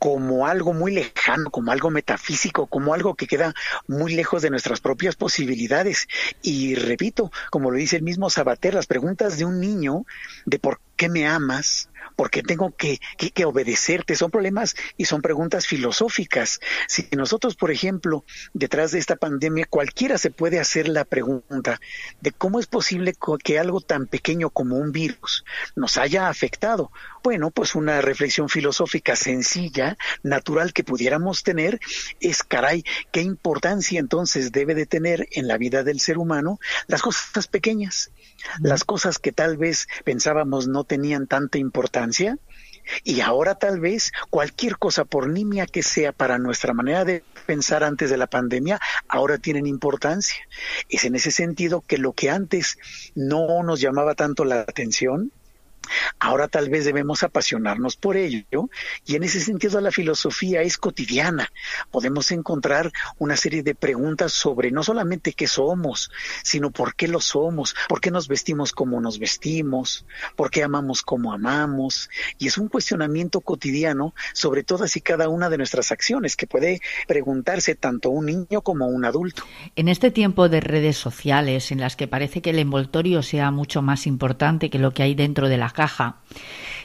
como 0.00 0.48
algo 0.48 0.72
muy 0.72 0.92
lejano, 0.92 1.52
como 1.52 1.70
algo 1.70 1.90
metafísico, 1.90 2.66
como 2.66 2.94
algo 2.94 3.14
que 3.14 3.28
queda 3.28 3.54
muy 3.86 4.14
lejos 4.14 4.42
de 4.42 4.50
nuestras 4.50 4.80
propias 4.80 5.14
posibilidades. 5.14 6.08
Y 6.42 6.74
repito, 6.74 7.30
como 7.52 7.70
lo 7.70 7.78
dice 7.78 7.94
el 7.94 8.02
mismo 8.02 8.28
Sabater, 8.28 8.74
las 8.74 8.88
preguntas 8.88 9.38
de 9.38 9.44
un 9.44 9.60
niño 9.60 10.04
de 10.46 10.58
por 10.58 10.80
qué 10.96 11.08
me 11.08 11.24
amas, 11.28 11.88
¿Por 12.18 12.30
qué 12.30 12.42
tengo 12.42 12.74
que, 12.74 12.98
que, 13.16 13.44
obedecerte? 13.44 14.16
Son 14.16 14.32
problemas 14.32 14.74
y 14.96 15.04
son 15.04 15.22
preguntas 15.22 15.68
filosóficas. 15.68 16.58
Si 16.88 17.06
nosotros, 17.16 17.54
por 17.54 17.70
ejemplo, 17.70 18.24
detrás 18.54 18.90
de 18.90 18.98
esta 18.98 19.14
pandemia, 19.14 19.66
cualquiera 19.70 20.18
se 20.18 20.32
puede 20.32 20.58
hacer 20.58 20.88
la 20.88 21.04
pregunta 21.04 21.80
de 22.20 22.32
cómo 22.32 22.58
es 22.58 22.66
posible 22.66 23.14
que 23.44 23.60
algo 23.60 23.80
tan 23.80 24.08
pequeño 24.08 24.50
como 24.50 24.78
un 24.78 24.90
virus 24.90 25.44
nos 25.76 25.96
haya 25.96 26.28
afectado. 26.28 26.90
Bueno, 27.22 27.52
pues 27.52 27.76
una 27.76 28.00
reflexión 28.00 28.48
filosófica 28.48 29.14
sencilla, 29.14 29.96
natural 30.24 30.72
que 30.72 30.82
pudiéramos 30.82 31.44
tener 31.44 31.78
es, 32.18 32.42
caray, 32.42 32.82
qué 33.12 33.20
importancia 33.20 34.00
entonces 34.00 34.50
debe 34.50 34.74
de 34.74 34.86
tener 34.86 35.28
en 35.30 35.46
la 35.46 35.56
vida 35.56 35.84
del 35.84 36.00
ser 36.00 36.18
humano 36.18 36.58
las 36.88 37.00
cosas 37.00 37.46
pequeñas 37.46 38.10
las 38.60 38.84
cosas 38.84 39.18
que 39.18 39.32
tal 39.32 39.56
vez 39.56 39.88
pensábamos 40.04 40.68
no 40.68 40.84
tenían 40.84 41.26
tanta 41.26 41.58
importancia, 41.58 42.07
y 43.04 43.20
ahora 43.20 43.54
tal 43.56 43.80
vez 43.80 44.12
cualquier 44.30 44.78
cosa, 44.78 45.04
por 45.04 45.28
nimia 45.28 45.66
que 45.66 45.82
sea 45.82 46.12
para 46.12 46.38
nuestra 46.38 46.72
manera 46.72 47.04
de 47.04 47.22
pensar 47.46 47.84
antes 47.84 48.10
de 48.10 48.16
la 48.16 48.26
pandemia, 48.26 48.80
ahora 49.08 49.38
tienen 49.38 49.66
importancia. 49.66 50.36
Es 50.88 51.04
en 51.04 51.14
ese 51.14 51.30
sentido 51.30 51.82
que 51.86 51.98
lo 51.98 52.12
que 52.12 52.30
antes 52.30 52.78
no 53.14 53.62
nos 53.62 53.80
llamaba 53.80 54.14
tanto 54.14 54.44
la 54.44 54.60
atención, 54.60 55.32
Ahora 56.18 56.48
tal 56.48 56.68
vez 56.68 56.84
debemos 56.84 57.22
apasionarnos 57.22 57.96
por 57.96 58.16
ello 58.16 58.70
y 59.04 59.16
en 59.16 59.22
ese 59.22 59.40
sentido 59.40 59.80
la 59.80 59.90
filosofía 59.90 60.62
es 60.62 60.76
cotidiana. 60.78 61.50
Podemos 61.90 62.30
encontrar 62.30 62.92
una 63.18 63.36
serie 63.36 63.62
de 63.62 63.74
preguntas 63.74 64.32
sobre 64.32 64.70
no 64.70 64.82
solamente 64.82 65.32
qué 65.32 65.46
somos, 65.46 66.10
sino 66.42 66.70
por 66.70 66.94
qué 66.94 67.08
lo 67.08 67.20
somos, 67.20 67.74
por 67.88 68.00
qué 68.00 68.10
nos 68.10 68.28
vestimos 68.28 68.72
como 68.72 69.00
nos 69.00 69.18
vestimos, 69.18 70.04
por 70.36 70.50
qué 70.50 70.62
amamos 70.62 71.02
como 71.02 71.32
amamos. 71.32 72.10
Y 72.38 72.46
es 72.46 72.58
un 72.58 72.68
cuestionamiento 72.68 73.40
cotidiano 73.40 74.14
sobre 74.32 74.64
todas 74.64 74.96
y 74.96 75.00
cada 75.00 75.28
una 75.28 75.48
de 75.48 75.58
nuestras 75.58 75.92
acciones 75.92 76.36
que 76.36 76.46
puede 76.46 76.80
preguntarse 77.06 77.74
tanto 77.74 78.10
un 78.10 78.26
niño 78.26 78.62
como 78.62 78.86
un 78.86 79.04
adulto. 79.04 79.44
En 79.76 79.88
este 79.88 80.10
tiempo 80.10 80.48
de 80.48 80.60
redes 80.60 80.96
sociales 80.96 81.70
en 81.70 81.80
las 81.80 81.96
que 81.96 82.08
parece 82.08 82.42
que 82.42 82.50
el 82.50 82.58
envoltorio 82.58 83.22
sea 83.22 83.50
mucho 83.50 83.82
más 83.82 84.06
importante 84.06 84.70
que 84.70 84.78
lo 84.78 84.92
que 84.92 85.02
hay 85.02 85.14
dentro 85.14 85.48
de 85.48 85.56
la 85.56 85.70
caja. 85.78 86.16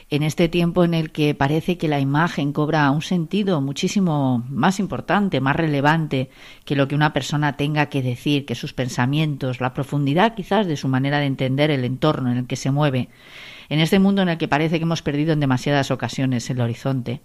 En 0.08 0.22
este 0.22 0.48
tiempo 0.48 0.84
en 0.84 0.94
el 0.94 1.10
que 1.10 1.34
parece 1.34 1.76
que 1.76 1.88
la 1.88 1.98
imagen 1.98 2.52
cobra 2.52 2.88
un 2.92 3.02
sentido 3.02 3.60
muchísimo 3.60 4.44
más 4.48 4.78
importante, 4.78 5.40
más 5.40 5.56
relevante 5.56 6.30
que 6.64 6.76
lo 6.76 6.86
que 6.86 6.94
una 6.94 7.12
persona 7.12 7.56
tenga 7.56 7.86
que 7.86 8.02
decir, 8.02 8.46
que 8.46 8.54
sus 8.54 8.72
pensamientos, 8.72 9.60
la 9.60 9.74
profundidad 9.74 10.36
quizás 10.36 10.68
de 10.68 10.76
su 10.76 10.86
manera 10.86 11.18
de 11.18 11.26
entender 11.26 11.72
el 11.72 11.84
entorno 11.84 12.30
en 12.30 12.36
el 12.36 12.46
que 12.46 12.54
se 12.54 12.70
mueve, 12.70 13.08
en 13.68 13.80
este 13.80 13.98
mundo 13.98 14.22
en 14.22 14.28
el 14.28 14.38
que 14.38 14.46
parece 14.46 14.78
que 14.78 14.84
hemos 14.84 15.02
perdido 15.02 15.32
en 15.32 15.40
demasiadas 15.40 15.90
ocasiones 15.90 16.48
el 16.50 16.60
horizonte. 16.60 17.20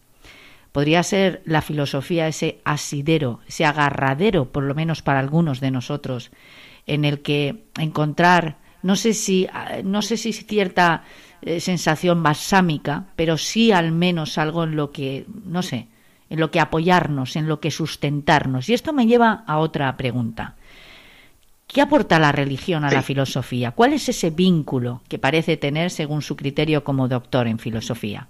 Podría 0.72 1.04
ser 1.04 1.44
la 1.46 1.62
filosofía 1.62 2.28
ese 2.28 2.62
asidero, 2.64 3.42
ese 3.48 3.66
agarradero, 3.66 4.52
por 4.52 4.64
lo 4.64 4.74
menos 4.74 5.04
para 5.04 5.20
algunos 5.20 5.60
de 5.60 5.70
nosotros, 5.70 6.32
en 6.88 7.06
el 7.06 7.22
que 7.22 7.66
encontrar, 7.78 8.58
no 8.82 8.96
sé 8.96 9.14
si, 9.14 9.48
no 9.84 10.02
sé 10.02 10.18
si 10.18 10.34
cierta 10.34 11.04
eh, 11.42 11.60
sensación 11.60 12.24
balsámica, 12.24 13.06
pero 13.16 13.38
sí 13.38 13.72
al 13.72 13.92
menos 13.92 14.38
algo 14.38 14.64
en 14.64 14.76
lo 14.76 14.92
que, 14.92 15.26
no 15.46 15.62
sé, 15.64 15.88
en 16.30 16.40
lo 16.40 16.52
que 16.52 16.60
apoyarnos, 16.60 17.36
en 17.36 17.48
lo 17.48 17.60
que 17.60 17.72
sustentarnos. 17.72 18.70
Y 18.70 18.74
esto 18.74 18.94
me 18.94 19.08
lleva 19.08 19.44
a 19.48 19.58
otra 19.58 19.96
pregunta. 19.98 20.56
¿Qué 21.68 21.82
aporta 21.82 22.18
la 22.18 22.32
religión 22.32 22.84
a 22.84 22.92
la 22.92 23.04
filosofía? 23.04 23.72
¿Cuál 23.72 23.94
es 23.94 24.10
ese 24.10 24.32
vínculo 24.32 25.04
que 25.08 25.20
parece 25.20 25.56
tener 25.56 25.92
según 25.92 26.24
su 26.24 26.36
criterio 26.36 26.84
como 26.84 27.08
doctor 27.08 27.46
en 27.46 27.60
filosofía? 27.60 28.28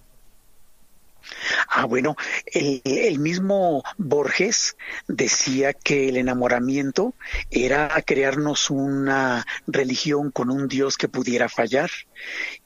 Ah, 1.70 1.86
bueno, 1.86 2.16
el, 2.46 2.82
el, 2.84 3.20
mismo 3.20 3.84
Borges 3.98 4.76
decía 5.08 5.74
que 5.74 6.10
el 6.10 6.18
enamoramiento 6.18 7.14
era 7.50 7.90
crearnos 8.06 8.70
una 8.70 9.46
religión 9.68 10.32
con 10.32 10.50
un 10.50 10.68
Dios 10.68 10.98
que 10.98 11.08
pudiera 11.08 11.48
fallar. 11.48 11.90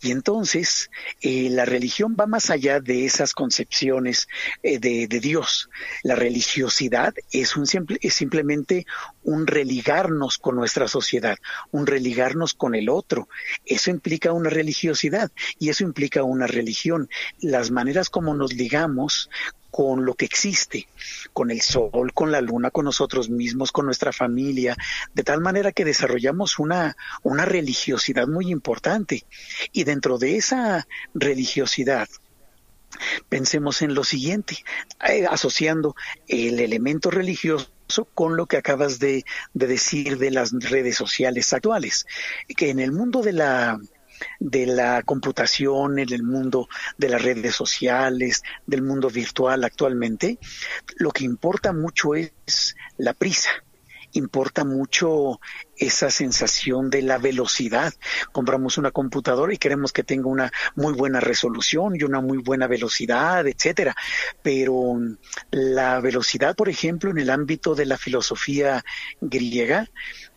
Y 0.02 0.12
entonces 0.12 0.90
eh, 1.22 1.50
la 1.50 1.66
religión 1.66 2.16
va 2.20 2.28
más 2.28 2.50
allá 2.50 2.80
de 2.80 3.06
esas 3.06 3.34
concepciones 3.34 4.28
eh, 4.62 4.80
de, 4.80 5.08
Dios. 5.08 5.70
La 6.04 6.16
religiosidad 6.16 7.14
es, 7.32 7.56
un 7.56 7.66
es 8.02 8.14
simplemente 8.14 8.86
un 9.24 9.48
religarnos 9.48 10.38
con 10.38 10.56
nuestra 10.56 10.88
sociedad, 10.88 11.38
un 11.72 11.88
religarnos 11.88 12.54
con 12.54 12.76
el 12.76 12.90
otro. 12.90 13.30
Eso 13.66 13.92
implica 13.92 14.32
una 14.34 14.50
religiosidad 14.50 15.32
y 15.60 15.70
eso 15.70 15.84
implica 15.84 16.24
una 16.24 16.48
religión. 16.48 17.10
Las 17.40 17.72
maneras 17.72 18.10
como 18.10 18.34
nos 18.34 18.54
ligamos 18.54 19.30
con 19.74 20.06
lo 20.06 20.14
que 20.14 20.26
existe, 20.26 20.88
con 21.34 21.50
el 21.50 21.62
sol, 21.62 22.14
con 22.14 22.32
la 22.32 22.42
luna, 22.42 22.70
con 22.70 22.86
nosotros 22.86 23.32
mismos, 23.32 23.72
con 23.72 23.88
nuestra 23.88 24.14
familia, 24.14 24.78
de 25.16 25.24
tal 25.24 25.42
manera 25.42 25.72
que 25.72 25.84
desarrollamos 25.84 26.60
una, 26.60 26.96
una 27.24 27.44
religiosidad 27.46 28.28
muy 28.28 28.52
importante. 28.52 29.26
Y 29.72 29.84
dentro 29.84 30.20
de 30.20 30.38
esa 30.38 30.88
religiosidad, 31.16 32.08
pensemos 33.30 33.82
en 33.82 33.96
lo 33.96 34.04
siguiente, 34.04 34.64
eh, 35.10 35.26
asociando 35.28 35.96
el 36.28 36.60
elemento 36.60 37.10
religioso 37.10 37.68
con 38.14 38.38
lo 38.38 38.46
que 38.46 38.58
acabas 38.58 39.00
de, 39.00 39.26
de, 39.56 39.66
decir 39.66 40.20
de 40.20 40.30
las 40.30 40.52
redes 40.52 40.98
sociales 40.98 41.52
actuales, 41.52 42.06
que 42.56 42.70
en 42.70 42.80
el 42.80 42.92
mundo 42.92 43.24
de 43.24 43.34
la 43.34 43.80
de 44.40 44.66
la 44.66 45.04
computación, 45.04 46.00
en 46.00 46.14
el 46.14 46.24
mundo 46.24 46.68
de 46.98 47.10
las 47.10 47.22
redes 47.22 47.56
sociales, 47.56 48.44
del 48.66 48.82
mundo 48.82 49.10
virtual 49.10 49.64
actualmente, 49.64 50.40
lo 50.98 51.12
que 51.12 51.24
importa 51.24 51.74
mucho 51.74 52.16
es 52.16 52.76
la 52.98 53.14
prisa 53.14 53.52
importa 54.14 54.64
mucho 54.64 55.40
esa 55.76 56.10
sensación 56.10 56.90
de 56.90 57.02
la 57.02 57.18
velocidad. 57.18 57.94
Compramos 58.32 58.78
una 58.78 58.92
computadora 58.92 59.54
y 59.54 59.58
queremos 59.58 59.92
que 59.92 60.04
tenga 60.04 60.28
una 60.28 60.52
muy 60.76 60.94
buena 60.94 61.20
resolución 61.20 61.96
y 61.96 62.04
una 62.04 62.22
muy 62.22 62.38
buena 62.38 62.68
velocidad, 62.68 63.46
etcétera. 63.48 63.96
Pero 64.42 64.96
la 65.52 66.00
velocidad, 66.00 66.56
por 66.56 66.70
ejemplo, 66.70 67.12
en 67.12 67.18
el 67.18 67.30
ámbito 67.30 67.76
de 67.76 67.86
la 67.86 67.98
filosofía 67.98 68.84
griega, 69.20 69.90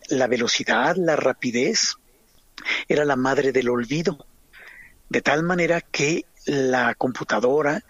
la 0.09 0.27
velocidad, 0.27 0.95
la 0.97 1.15
rapidez, 1.15 1.97
era 2.87 3.05
la 3.05 3.15
madre 3.15 3.51
del 3.51 3.69
olvido, 3.69 4.25
de 5.09 5.21
tal 5.21 5.43
manera 5.43 5.81
que 5.81 6.25
la 6.45 6.95
computadora, 6.95 7.83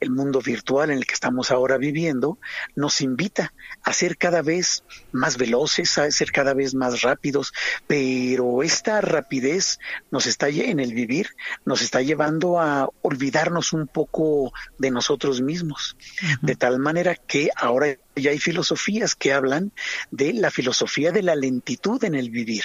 el 0.00 0.10
mundo 0.10 0.40
virtual 0.40 0.90
en 0.90 0.96
el 0.96 1.06
que 1.06 1.12
estamos 1.12 1.50
ahora 1.50 1.76
viviendo, 1.76 2.38
nos 2.74 3.02
invita 3.02 3.52
a 3.82 3.92
ser 3.92 4.16
cada 4.16 4.40
vez 4.40 4.82
más 5.12 5.36
veloces, 5.36 5.98
a 5.98 6.10
ser 6.10 6.32
cada 6.32 6.54
vez 6.54 6.74
más 6.74 7.02
rápidos, 7.02 7.52
pero 7.86 8.62
esta 8.62 9.02
rapidez 9.02 9.78
nos 10.10 10.26
está 10.26 10.48
en 10.48 10.80
el 10.80 10.94
vivir, 10.94 11.28
nos 11.66 11.82
está 11.82 12.00
llevando 12.00 12.58
a 12.58 12.88
olvidarnos 13.02 13.74
un 13.74 13.86
poco 13.86 14.52
de 14.78 14.90
nosotros 14.90 15.42
mismos, 15.42 15.96
de 16.40 16.56
tal 16.56 16.78
manera 16.78 17.14
que 17.14 17.50
ahora 17.54 17.98
ya 18.16 18.30
hay 18.30 18.38
filosofías 18.38 19.14
que 19.14 19.32
hablan 19.32 19.72
de 20.10 20.32
la 20.32 20.50
filosofía 20.50 21.12
de 21.12 21.22
la 21.22 21.34
lentitud 21.34 22.02
en 22.04 22.14
el 22.14 22.30
vivir. 22.30 22.64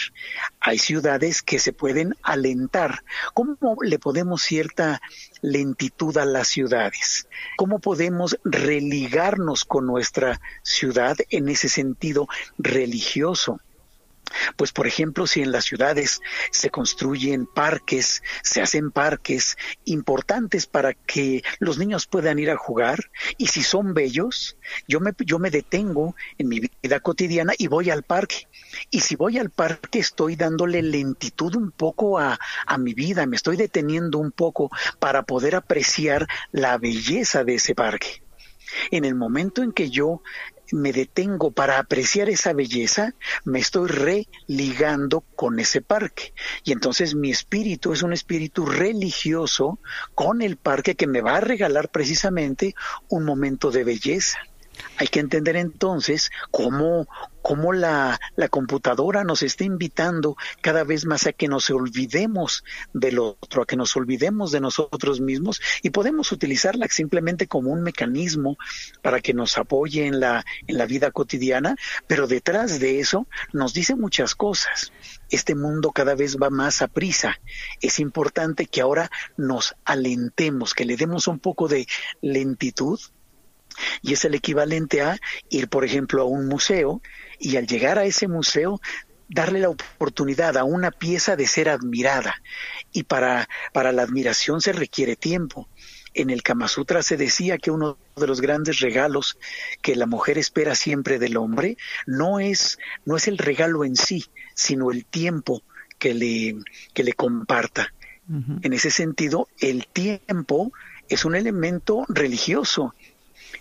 Hay 0.60 0.80
ciudades 0.80 1.42
que 1.42 1.60
se 1.60 1.74
pueden 1.74 2.16
alentar. 2.24 3.04
¿Cómo 3.34 3.58
le 3.82 4.00
podemos 4.00 4.42
cierta 4.42 5.02
lentitud 5.42 6.18
a 6.18 6.26
las 6.26 6.48
ciudades? 6.48 7.28
¿Cómo 7.58 7.80
podemos 7.80 8.38
religarnos 8.44 9.66
con 9.66 9.86
nuestra 9.86 10.42
ciudad 10.64 11.18
en 11.30 11.50
ese 11.50 11.70
sentido 11.70 12.28
religioso? 12.58 13.60
Pues 14.56 14.72
por 14.72 14.88
ejemplo, 14.88 15.28
si 15.28 15.42
en 15.42 15.52
las 15.52 15.66
ciudades 15.66 16.22
se 16.52 16.70
construyen 16.70 17.46
parques, 17.46 18.24
se 18.44 18.62
hacen 18.62 18.92
parques 18.92 19.58
importantes 19.86 20.68
para 20.68 20.94
que 20.94 21.44
los 21.60 21.78
niños 21.78 22.08
puedan 22.08 22.40
ir 22.40 22.50
a 22.50 22.58
jugar, 22.58 23.12
y 23.38 23.48
si 23.48 23.64
son 23.64 23.94
bellos, 23.94 24.58
yo 24.88 25.00
me, 25.00 25.12
yo 25.26 25.40
me 25.40 25.52
detengo 25.52 26.16
en 26.38 26.50
mi 26.50 26.60
vida 26.60 27.00
cotidiana 27.00 27.54
y 27.58 27.68
voy 27.68 27.90
al 27.90 28.04
parque. 28.04 28.48
Y 28.92 29.02
si 29.02 29.16
voy 29.16 29.38
al 29.38 29.50
parque 29.50 30.00
estoy 30.00 30.36
dándole 30.36 30.82
lentitud 30.82 31.56
un 31.56 31.72
poco 31.72 32.20
a, 32.20 32.40
a 32.66 32.78
mi 32.78 32.94
vida, 32.94 33.26
me 33.26 33.36
estoy 33.36 33.58
deteniendo 33.58 34.20
un 34.20 34.32
poco 34.32 34.70
para 35.00 35.24
poder 35.24 35.56
apreciar 35.56 36.28
la 36.52 36.78
belleza 36.78 37.44
de 37.44 37.56
ese 37.56 37.76
parque. 37.76 38.22
En 38.92 39.06
el 39.06 39.16
momento 39.16 39.62
en 39.62 39.72
que 39.72 39.90
yo 39.90 40.22
me 40.72 40.92
detengo 40.94 41.52
para 41.52 41.80
apreciar 41.80 42.30
esa 42.30 42.54
belleza, 42.54 43.14
me 43.44 43.60
estoy 43.60 43.88
religando 43.88 45.22
con 45.36 45.60
ese 45.60 45.82
parque. 45.82 46.34
Y 46.64 46.72
entonces 46.72 47.16
mi 47.16 47.32
espíritu 47.32 47.94
es 47.94 48.04
un 48.04 48.14
espíritu 48.14 48.66
religioso 48.66 49.80
con 50.14 50.42
el 50.42 50.58
parque 50.58 50.96
que 50.96 51.08
me 51.08 51.22
va 51.22 51.38
a 51.38 51.42
regalar 51.42 51.90
precisamente 51.90 52.76
un 53.10 53.26
momento 53.26 53.72
de 53.72 53.84
belleza. 53.84 54.40
Hay 54.98 55.08
que 55.08 55.20
entender 55.20 55.56
entonces 55.56 56.32
cómo, 56.52 57.08
cómo 57.46 57.74
la, 57.74 58.20
la, 58.36 58.50
computadora 58.50 59.24
nos 59.24 59.44
está 59.44 59.66
invitando 59.66 60.36
cada 60.62 60.84
vez 60.84 61.06
más 61.06 61.28
a 61.28 61.32
que 61.32 61.48
nos 61.48 61.70
olvidemos 61.70 62.64
del 62.92 63.20
otro, 63.20 63.62
a 63.62 63.68
que 63.68 63.76
nos 63.76 63.96
olvidemos 63.96 64.52
de 64.52 64.60
nosotros 64.60 65.22
mismos 65.22 65.62
y 65.84 65.92
podemos 65.92 66.32
utilizarla 66.32 66.88
simplemente 66.88 67.46
como 67.46 67.70
un 67.70 67.84
mecanismo 67.84 68.58
para 69.04 69.20
que 69.20 69.36
nos 69.36 69.60
apoye 69.60 70.08
en 70.08 70.20
la, 70.20 70.44
en 70.66 70.80
la 70.80 70.88
vida 70.88 71.12
cotidiana, 71.12 71.76
pero 72.08 72.26
detrás 72.26 72.80
de 72.80 73.00
eso 73.00 73.28
nos 73.54 73.76
dice 73.76 73.94
muchas 73.94 74.34
cosas. 74.34 74.92
Este 75.30 75.54
mundo 75.54 75.92
cada 75.92 76.16
vez 76.16 76.38
va 76.42 76.50
más 76.50 76.82
a 76.82 76.88
prisa. 76.88 77.40
Es 77.80 78.00
importante 78.00 78.66
que 78.66 78.82
ahora 78.82 79.12
nos 79.38 79.76
alentemos, 79.86 80.74
que 80.74 80.86
le 80.86 80.98
demos 80.98 81.28
un 81.28 81.38
poco 81.38 81.68
de 81.68 81.86
lentitud 82.24 83.00
y 84.02 84.14
es 84.14 84.26
el 84.26 84.36
equivalente 84.36 85.02
a 85.02 85.20
ir, 85.50 85.68
por 85.68 85.86
ejemplo, 85.86 86.22
a 86.22 86.26
un 86.26 86.48
museo 86.48 87.02
y 87.40 87.58
al 87.58 87.68
llegar 87.68 88.00
a 88.00 88.06
ese 88.06 88.28
museo 88.28 88.80
darle 89.28 89.60
la 89.60 89.70
oportunidad 89.70 90.58
a 90.58 90.64
una 90.64 90.92
pieza 90.92 91.36
de 91.36 91.48
ser 91.48 91.70
admirada. 91.70 92.36
Y 92.92 93.04
para, 93.04 93.50
para 93.74 93.92
la 93.92 94.04
admiración 94.04 94.62
se 94.62 94.74
requiere 94.74 95.16
tiempo. 95.16 95.68
En 96.14 96.30
el 96.30 96.44
Kama 96.44 96.68
Sutra 96.68 97.04
se 97.04 97.18
decía 97.18 97.58
que 97.58 97.72
uno 97.72 97.98
de 98.16 98.28
los 98.28 98.40
grandes 98.40 98.80
regalos 98.80 99.38
que 99.82 99.96
la 99.96 100.06
mujer 100.06 100.38
espera 100.38 100.74
siempre 100.76 101.20
del 101.20 101.36
hombre 101.36 101.78
no 102.06 102.40
es, 102.40 102.78
no 103.04 103.18
es 103.18 103.28
el 103.28 103.38
regalo 103.38 103.84
en 103.84 103.98
sí, 103.98 104.26
sino 104.54 104.92
el 104.92 105.06
tiempo 105.06 105.62
que 106.00 106.14
le, 106.14 106.56
que 106.94 107.04
le 107.04 107.14
comparta. 107.14 107.94
En 108.64 108.74
ese 108.74 108.90
sentido, 108.90 109.48
el 109.60 109.86
tiempo 109.86 110.72
es 111.10 111.26
un 111.26 111.36
elemento 111.36 112.06
religioso 112.08 112.96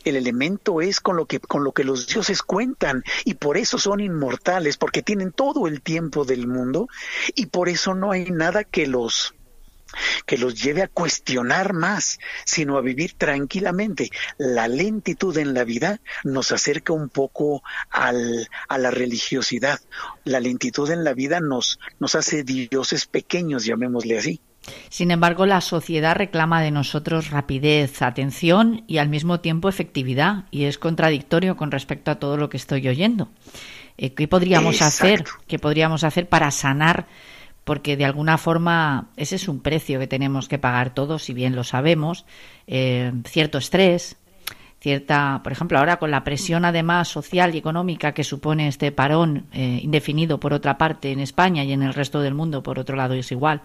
el 0.05 0.17
elemento 0.17 0.81
es 0.81 1.01
con 1.01 1.17
lo 1.17 1.27
que 1.27 1.41
con 1.41 1.65
lo 1.65 1.73
que 1.73 1.85
los 1.85 2.07
dioses 2.07 2.43
cuentan 2.43 3.05
y 3.25 3.35
por 3.35 3.57
eso 3.57 3.79
son 3.79 4.01
inmortales 4.01 4.77
porque 4.77 5.03
tienen 5.03 5.33
todo 5.33 5.67
el 5.67 5.83
tiempo 5.83 6.25
del 6.25 6.47
mundo 6.47 6.89
y 7.35 7.47
por 7.47 7.69
eso 7.69 7.95
no 7.95 8.11
hay 8.11 8.31
nada 8.31 8.65
que 8.65 8.87
los 8.87 9.35
que 10.27 10.39
los 10.39 10.61
lleve 10.61 10.83
a 10.83 10.89
cuestionar 10.89 11.73
más, 11.73 12.19
sino 12.45 12.77
a 12.77 12.81
vivir 12.81 13.15
tranquilamente. 13.15 14.11
La 14.39 14.69
lentitud 14.69 15.37
en 15.39 15.55
la 15.55 15.65
vida 15.65 16.01
nos 16.25 16.53
acerca 16.53 16.93
un 16.93 17.09
poco 17.09 17.63
al, 17.91 18.49
a 18.69 18.79
la 18.79 18.91
religiosidad. 18.91 19.81
La 20.25 20.41
lentitud 20.41 20.91
en 20.91 21.05
la 21.05 21.15
vida 21.15 21.41
nos, 21.41 21.79
nos 22.01 22.15
hace 22.15 22.43
dioses 22.43 23.07
pequeños, 23.07 23.65
llamémosle 23.65 24.19
así. 24.19 24.41
Sin 24.89 25.11
embargo, 25.11 25.47
la 25.47 25.61
sociedad 25.61 26.17
reclama 26.17 26.63
de 26.63 26.71
nosotros 26.71 27.31
rapidez, 27.31 28.01
atención 28.03 28.85
y 28.87 28.99
al 28.99 29.09
mismo 29.09 29.41
tiempo 29.41 29.69
efectividad, 29.69 30.45
y 30.51 30.65
es 30.65 30.79
contradictorio 30.79 31.57
con 31.57 31.71
respecto 31.71 32.11
a 32.11 32.17
todo 32.17 32.37
lo 32.37 32.49
que 32.49 32.57
estoy 32.57 32.89
oyendo. 32.89 33.29
Eh, 33.97 34.15
¿Qué 34.15 34.29
podríamos 34.29 34.83
hacer? 34.83 35.25
¿Qué 35.47 35.59
podríamos 35.59 36.05
hacer 36.05 36.29
para 36.29 36.51
sanar? 36.51 37.07
Porque 37.65 37.97
de 37.97 38.05
alguna 38.05 38.39
forma 38.39 39.09
ese 39.17 39.37
es 39.37 39.49
un 39.49 39.61
precio 39.61 39.99
que 39.99 40.07
tenemos 40.07 40.49
que 40.49 40.59
pagar 40.59 40.95
todos, 40.95 41.23
si 41.23 41.33
bien 41.33 41.57
lo 41.57 41.65
sabemos. 41.65 42.27
Eh, 42.67 43.13
cierto 43.25 43.59
estrés, 43.59 44.17
cierta, 44.81 45.41
por 45.43 45.53
ejemplo, 45.53 45.79
ahora 45.79 45.99
con 45.99 46.11
la 46.11 46.25
presión 46.25 46.65
además 46.65 47.09
social 47.09 47.55
y 47.55 47.59
económica 47.59 48.13
que 48.13 48.23
supone 48.23 48.69
este 48.69 48.93
parón 48.93 49.47
eh, 49.53 49.81
indefinido 49.83 50.39
por 50.39 50.53
otra 50.53 50.77
parte 50.77 51.11
en 51.11 51.21
España 51.21 51.65
y 51.65 51.73
en 51.73 51.83
el 51.83 51.95
resto 51.95 52.21
del 52.21 52.35
mundo, 52.35 52.63
por 52.63 52.79
otro 52.79 52.97
lado 52.97 53.15
es 53.15 53.33
igual. 53.33 53.63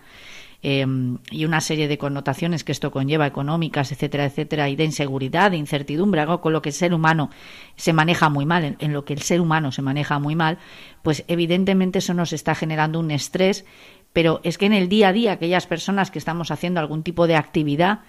Em, 0.61 1.19
y 1.31 1.45
una 1.45 1.61
serie 1.61 1.87
de 1.87 1.97
connotaciones 1.97 2.65
que 2.65 2.73
esto 2.73 2.91
conlleva, 2.91 3.25
económicas, 3.25 3.93
etcétera, 3.93 4.25
etcétera, 4.25 4.67
y 4.67 4.75
de 4.75 4.83
inseguridad, 4.83 5.51
de 5.51 5.57
incertidumbre, 5.57 6.19
algo 6.19 6.41
con 6.41 6.51
lo 6.51 6.61
que 6.61 6.69
el 6.69 6.75
ser 6.75 6.93
humano 6.93 7.29
se 7.77 7.93
maneja 7.93 8.27
muy 8.27 8.45
mal, 8.45 8.75
en, 8.77 8.93
lo 8.93 9.05
que 9.05 9.13
el 9.13 9.21
ser 9.21 9.39
humano 9.39 9.71
se 9.71 9.81
maneja 9.81 10.19
muy 10.19 10.35
mal, 10.35 10.57
pues 11.01 11.23
evidentemente 11.29 11.99
eso 11.99 12.13
nos 12.13 12.33
está 12.33 12.55
generando 12.55 12.99
un 12.99 13.11
estrés, 13.11 13.63
pero 14.11 14.41
es 14.43 14.57
que 14.57 14.65
en 14.65 14.73
el 14.73 14.89
día 14.89 15.09
a 15.09 15.13
día, 15.13 15.31
aquellas 15.31 15.65
personas 15.65 16.11
que 16.11 16.19
estamos 16.19 16.51
haciendo 16.51 16.81
algún 16.81 17.03
tipo 17.03 17.25
de 17.25 17.37
actividad, 17.37 18.01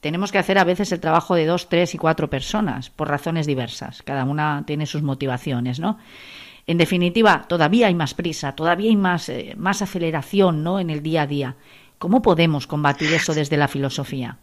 tenemos 0.00 0.32
que 0.32 0.38
hacer 0.38 0.58
a 0.58 0.64
veces 0.64 0.90
el 0.92 1.00
trabajo 1.00 1.34
de 1.34 1.44
dos, 1.44 1.68
tres 1.68 1.94
y 1.94 1.98
cuatro 1.98 2.30
personas, 2.30 2.88
por 2.88 3.08
razones 3.08 3.46
diversas. 3.46 4.02
Cada 4.02 4.24
una 4.24 4.64
tiene 4.66 4.86
sus 4.86 5.02
motivaciones, 5.02 5.78
¿no? 5.78 5.98
En 6.66 6.78
definitiva, 6.78 7.46
todavía 7.48 7.88
hay 7.88 7.94
más 7.94 8.14
prisa, 8.14 8.52
todavía 8.52 8.90
hay 8.90 8.96
más, 8.96 9.28
eh, 9.28 9.54
más 9.58 9.82
aceleración, 9.82 10.62
¿no? 10.62 10.80
En 10.80 10.88
el 10.88 11.02
día 11.02 11.22
a 11.22 11.26
día. 11.26 11.56
¿Cómo 11.98 12.22
podemos 12.22 12.66
combatir 12.66 13.12
eso 13.12 13.34
desde 13.34 13.56
la 13.56 13.68
filosofía? 13.68 14.38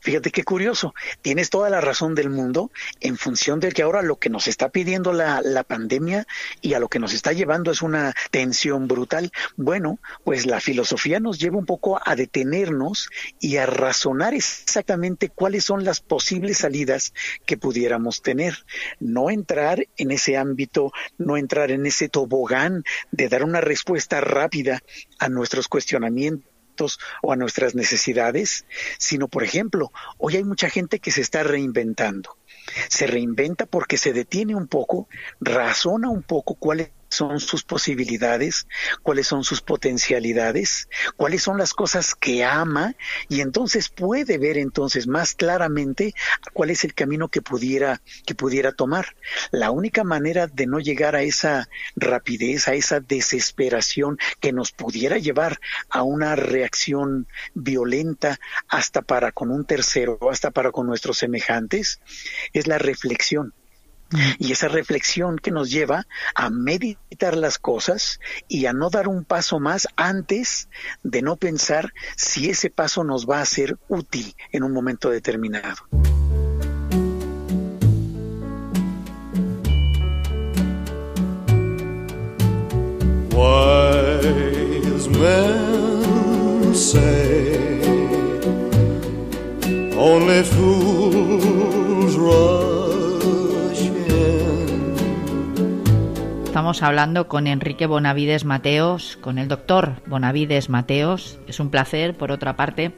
Fíjate 0.00 0.30
qué 0.30 0.42
curioso, 0.42 0.94
tienes 1.22 1.50
toda 1.50 1.68
la 1.68 1.80
razón 1.80 2.14
del 2.14 2.30
mundo 2.30 2.70
en 3.00 3.16
función 3.16 3.60
de 3.60 3.72
que 3.72 3.82
ahora 3.82 4.02
lo 4.02 4.16
que 4.16 4.30
nos 4.30 4.48
está 4.48 4.70
pidiendo 4.70 5.12
la, 5.12 5.42
pandemia 5.66 6.26
y 6.60 6.74
a 6.74 6.78
lo 6.78 6.88
que 6.88 6.98
nos 6.98 7.12
está 7.12 7.32
llevando 7.32 7.70
es 7.70 7.82
una 7.82 8.14
tensión 8.30 8.88
brutal. 8.88 9.32
Bueno, 9.56 9.98
pues 10.24 10.46
la 10.46 10.60
filosofía 10.60 11.20
nos 11.20 11.38
lleva 11.38 11.58
un 11.58 11.66
poco 11.66 12.00
a 12.02 12.14
detenernos 12.14 13.10
y 13.40 13.56
a 13.56 13.66
razonar 13.66 14.32
exactamente 14.32 15.28
cuáles 15.28 15.64
son 15.64 15.84
las 15.84 16.00
posibles 16.00 16.58
salidas 16.58 17.12
que 17.44 17.56
pudiéramos 17.56 18.22
tener. 18.22 18.64
No 19.00 19.28
entrar 19.28 19.86
en 19.96 20.10
ese 20.10 20.36
ámbito, 20.36 20.92
no 21.18 21.36
entrar 21.36 21.70
en 21.70 21.84
ese 21.84 22.08
tobogán 22.08 22.84
de 23.10 23.28
dar 23.28 23.42
una 23.42 23.60
respuesta 23.60 24.20
rápida 24.20 24.82
a 25.18 25.28
nuestros 25.28 25.68
cuestionamientos 25.68 26.55
o 27.22 27.32
a 27.32 27.36
nuestras 27.36 27.74
necesidades, 27.74 28.64
sino, 28.98 29.28
por 29.28 29.42
ejemplo, 29.44 29.92
hoy 30.18 30.36
hay 30.36 30.44
mucha 30.44 30.68
gente 30.68 30.98
que 30.98 31.10
se 31.10 31.20
está 31.20 31.42
reinventando. 31.42 32.36
Se 32.88 33.06
reinventa 33.06 33.66
porque 33.66 33.96
se 33.96 34.12
detiene 34.12 34.54
un 34.54 34.66
poco, 34.66 35.08
razona 35.40 36.10
un 36.10 36.22
poco 36.22 36.54
cuáles 36.54 36.90
son 37.08 37.40
sus 37.40 37.64
posibilidades, 37.64 38.66
cuáles 39.02 39.26
son 39.26 39.44
sus 39.44 39.60
potencialidades, 39.60 40.88
cuáles 41.16 41.42
son 41.42 41.58
las 41.58 41.72
cosas 41.72 42.14
que 42.14 42.44
ama 42.44 42.94
y 43.28 43.40
entonces 43.40 43.88
puede 43.88 44.38
ver 44.38 44.58
entonces 44.58 45.06
más 45.06 45.34
claramente 45.34 46.14
cuál 46.52 46.70
es 46.70 46.84
el 46.84 46.94
camino 46.94 47.28
que 47.28 47.42
pudiera 47.42 48.00
que 48.24 48.34
pudiera 48.34 48.72
tomar. 48.72 49.16
La 49.50 49.70
única 49.70 50.04
manera 50.04 50.46
de 50.46 50.66
no 50.66 50.80
llegar 50.80 51.16
a 51.16 51.22
esa 51.22 51.68
rapidez, 51.94 52.68
a 52.68 52.74
esa 52.74 53.00
desesperación 53.00 54.18
que 54.40 54.52
nos 54.52 54.72
pudiera 54.72 55.18
llevar 55.18 55.60
a 55.90 56.02
una 56.02 56.36
reacción 56.36 57.26
violenta 57.54 58.38
hasta 58.68 59.02
para 59.02 59.32
con 59.32 59.50
un 59.50 59.64
tercero, 59.64 60.18
hasta 60.30 60.50
para 60.50 60.72
con 60.72 60.86
nuestros 60.86 61.18
semejantes, 61.18 62.00
es 62.52 62.66
la 62.66 62.78
reflexión 62.78 63.54
y 64.38 64.52
esa 64.52 64.68
reflexión 64.68 65.38
que 65.38 65.50
nos 65.50 65.70
lleva 65.70 66.06
a 66.34 66.50
meditar 66.50 67.36
las 67.36 67.58
cosas 67.58 68.20
y 68.48 68.66
a 68.66 68.72
no 68.72 68.90
dar 68.90 69.08
un 69.08 69.24
paso 69.24 69.60
más 69.60 69.88
antes 69.96 70.68
de 71.02 71.22
no 71.22 71.36
pensar 71.36 71.92
si 72.16 72.50
ese 72.50 72.70
paso 72.70 73.04
nos 73.04 73.28
va 73.28 73.40
a 73.40 73.46
ser 73.46 73.78
útil 73.88 74.34
en 74.52 74.62
un 74.62 74.72
momento 74.72 75.10
determinado. 75.10 75.76
only 89.98 90.42
fools 90.42 92.16
Estamos 96.56 96.82
hablando 96.82 97.28
con 97.28 97.48
Enrique 97.48 97.84
Bonavides 97.84 98.46
Mateos, 98.46 99.18
con 99.20 99.36
el 99.36 99.46
doctor 99.46 99.96
Bonavides 100.06 100.70
Mateos. 100.70 101.38
Es 101.46 101.60
un 101.60 101.68
placer, 101.68 102.16
por 102.16 102.32
otra 102.32 102.56
parte. 102.56 102.92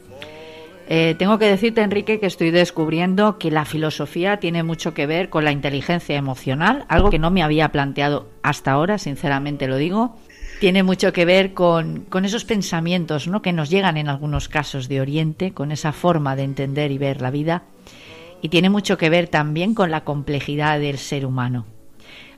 Eh, 0.89 1.17
tengo 1.19 1.41
que 1.41 1.47
decirte, 1.47 1.83
Enrique, 1.83 2.21
que 2.21 2.27
estoy 2.27 2.53
descubriendo 2.53 3.37
que 3.37 3.51
la 3.51 3.65
filosofía 3.65 4.37
tiene 4.37 4.63
mucho 4.63 4.95
que 4.95 5.09
ver 5.09 5.29
con 5.29 5.45
la 5.45 5.51
inteligencia 5.51 6.15
emocional, 6.15 6.85
algo 6.89 7.11
que 7.11 7.19
no 7.19 7.33
me 7.33 7.43
había 7.43 7.73
planteado 7.73 8.29
hasta 8.45 8.71
ahora, 8.71 8.97
sinceramente 8.97 9.67
lo 9.67 9.77
digo. 9.77 10.15
Tiene 10.61 10.85
mucho 10.85 11.13
que 11.13 11.25
ver 11.25 11.53
con, 11.53 12.03
con 12.09 12.25
esos 12.25 12.45
pensamientos 12.45 13.27
¿no? 13.27 13.43
que 13.43 13.53
nos 13.53 13.71
llegan 13.71 13.97
en 13.97 14.09
algunos 14.09 14.49
casos 14.49 14.89
de 14.89 15.01
Oriente, 15.01 15.53
con 15.53 15.73
esa 15.73 15.91
forma 15.91 16.37
de 16.37 16.45
entender 16.45 16.93
y 16.93 16.99
ver 16.99 17.21
la 17.21 17.33
vida. 17.33 17.65
Y 18.41 18.51
tiene 18.51 18.71
mucho 18.71 18.97
que 18.97 19.11
ver 19.11 19.27
también 19.27 19.75
con 19.75 19.91
la 19.91 20.05
complejidad 20.05 20.79
del 20.79 20.99
ser 20.99 21.27
humano. 21.27 21.67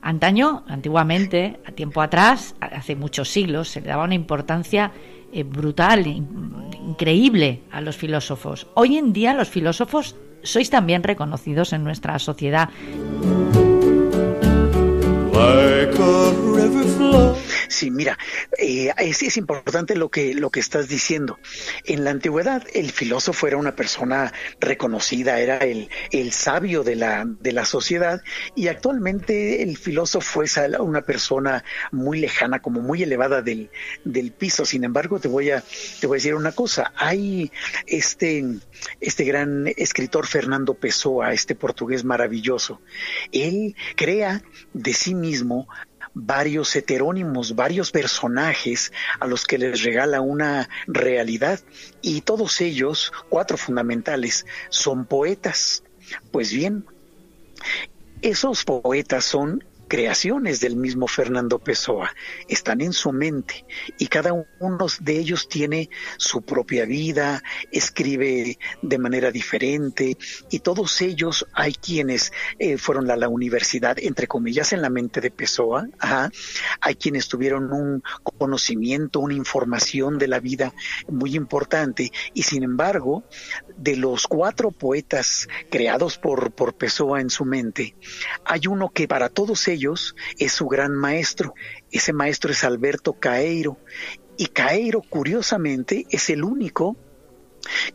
Antaño, 0.02 0.64
antiguamente, 0.66 1.60
a 1.66 1.72
tiempo 1.72 2.00
atrás, 2.00 2.54
hace 2.60 2.96
muchos 2.96 3.28
siglos, 3.28 3.68
se 3.68 3.80
le 3.80 3.88
daba 3.88 4.04
una 4.04 4.14
importancia 4.14 4.92
eh, 5.32 5.42
brutal, 5.42 6.06
increíble 6.06 7.62
a 7.70 7.80
los 7.80 7.96
filósofos. 7.96 8.66
Hoy 8.74 8.96
en 8.96 9.12
día 9.12 9.34
los 9.34 9.48
filósofos 9.48 10.16
sois 10.42 10.70
también 10.70 11.02
reconocidos 11.02 11.72
en 11.72 11.84
nuestra 11.84 12.18
sociedad. 12.18 12.70
Sí, 17.80 17.90
mira, 17.90 18.18
eh, 18.58 18.92
es, 18.98 19.38
importante 19.38 19.96
lo 19.96 20.10
que, 20.10 20.34
lo 20.34 20.50
que 20.50 20.60
estás 20.60 20.86
diciendo. 20.86 21.38
En 21.86 22.04
la 22.04 22.10
antigüedad, 22.10 22.62
el 22.74 22.90
filósofo 22.90 23.46
era 23.46 23.56
una 23.56 23.74
persona 23.74 24.34
reconocida, 24.60 25.40
era 25.40 25.56
el, 25.56 25.88
el 26.10 26.30
sabio 26.32 26.82
de 26.84 26.96
la, 26.96 27.24
de 27.26 27.52
la 27.52 27.64
sociedad, 27.64 28.20
y 28.54 28.68
actualmente 28.68 29.62
el 29.62 29.78
filósofo 29.78 30.42
es 30.42 30.60
una 30.78 31.00
persona 31.00 31.64
muy 31.90 32.20
lejana, 32.20 32.60
como 32.60 32.82
muy 32.82 33.02
elevada 33.02 33.40
del, 33.40 33.70
del 34.04 34.32
piso. 34.32 34.66
Sin 34.66 34.84
embargo, 34.84 35.18
te 35.18 35.28
voy 35.28 35.50
a, 35.50 35.64
te 36.00 36.06
voy 36.06 36.16
a 36.16 36.18
decir 36.18 36.34
una 36.34 36.52
cosa. 36.52 36.92
Hay 36.96 37.50
este, 37.86 38.44
este 39.00 39.24
gran 39.24 39.68
escritor 39.78 40.26
Fernando 40.26 40.74
Pessoa, 40.74 41.32
este 41.32 41.54
portugués 41.54 42.04
maravilloso. 42.04 42.82
Él 43.32 43.74
crea 43.96 44.42
de 44.74 44.92
sí 44.92 45.14
mismo 45.14 45.66
varios 46.14 46.74
heterónimos, 46.74 47.54
varios 47.54 47.90
personajes 47.90 48.92
a 49.18 49.26
los 49.26 49.46
que 49.46 49.58
les 49.58 49.82
regala 49.82 50.20
una 50.20 50.68
realidad 50.86 51.60
y 52.02 52.22
todos 52.22 52.60
ellos, 52.60 53.12
cuatro 53.28 53.56
fundamentales, 53.56 54.46
son 54.68 55.04
poetas. 55.04 55.82
Pues 56.30 56.52
bien, 56.52 56.84
esos 58.22 58.64
poetas 58.64 59.24
son 59.24 59.64
creaciones 59.90 60.60
del 60.60 60.76
mismo 60.76 61.08
Fernando 61.08 61.58
Pessoa, 61.58 62.14
están 62.46 62.80
en 62.80 62.92
su 62.92 63.10
mente 63.10 63.66
y 63.98 64.06
cada 64.06 64.32
uno 64.60 64.86
de 65.00 65.18
ellos 65.18 65.48
tiene 65.48 65.90
su 66.16 66.42
propia 66.42 66.84
vida, 66.84 67.42
escribe 67.72 68.56
de 68.82 68.98
manera 68.98 69.32
diferente 69.32 70.16
y 70.48 70.60
todos 70.60 71.00
ellos 71.00 71.44
hay 71.54 71.72
quienes 71.72 72.32
eh, 72.60 72.78
fueron 72.78 73.10
a 73.10 73.16
la 73.16 73.28
universidad, 73.28 73.98
entre 73.98 74.28
comillas, 74.28 74.72
en 74.72 74.80
la 74.80 74.90
mente 74.90 75.20
de 75.20 75.32
Pessoa, 75.32 75.88
hay 76.80 76.94
quienes 76.94 77.26
tuvieron 77.26 77.72
un 77.72 78.04
conocimiento, 78.38 79.18
una 79.18 79.34
información 79.34 80.18
de 80.18 80.28
la 80.28 80.38
vida 80.38 80.72
muy 81.08 81.34
importante 81.34 82.12
y 82.32 82.44
sin 82.44 82.62
embargo, 82.62 83.24
de 83.76 83.96
los 83.96 84.28
cuatro 84.28 84.70
poetas 84.70 85.48
creados 85.68 86.16
por, 86.16 86.52
por 86.52 86.74
Pessoa 86.74 87.20
en 87.20 87.28
su 87.28 87.44
mente, 87.44 87.96
hay 88.44 88.68
uno 88.68 88.90
que 88.90 89.08
para 89.08 89.30
todos 89.30 89.66
ellos 89.66 89.79
es 90.38 90.52
su 90.52 90.66
gran 90.66 90.92
maestro. 90.92 91.54
Ese 91.90 92.12
maestro 92.12 92.52
es 92.52 92.64
Alberto 92.64 93.14
Caeiro. 93.14 93.78
Y 94.36 94.46
Caeiro, 94.46 95.02
curiosamente, 95.02 96.06
es 96.10 96.30
el 96.30 96.44
único 96.44 96.96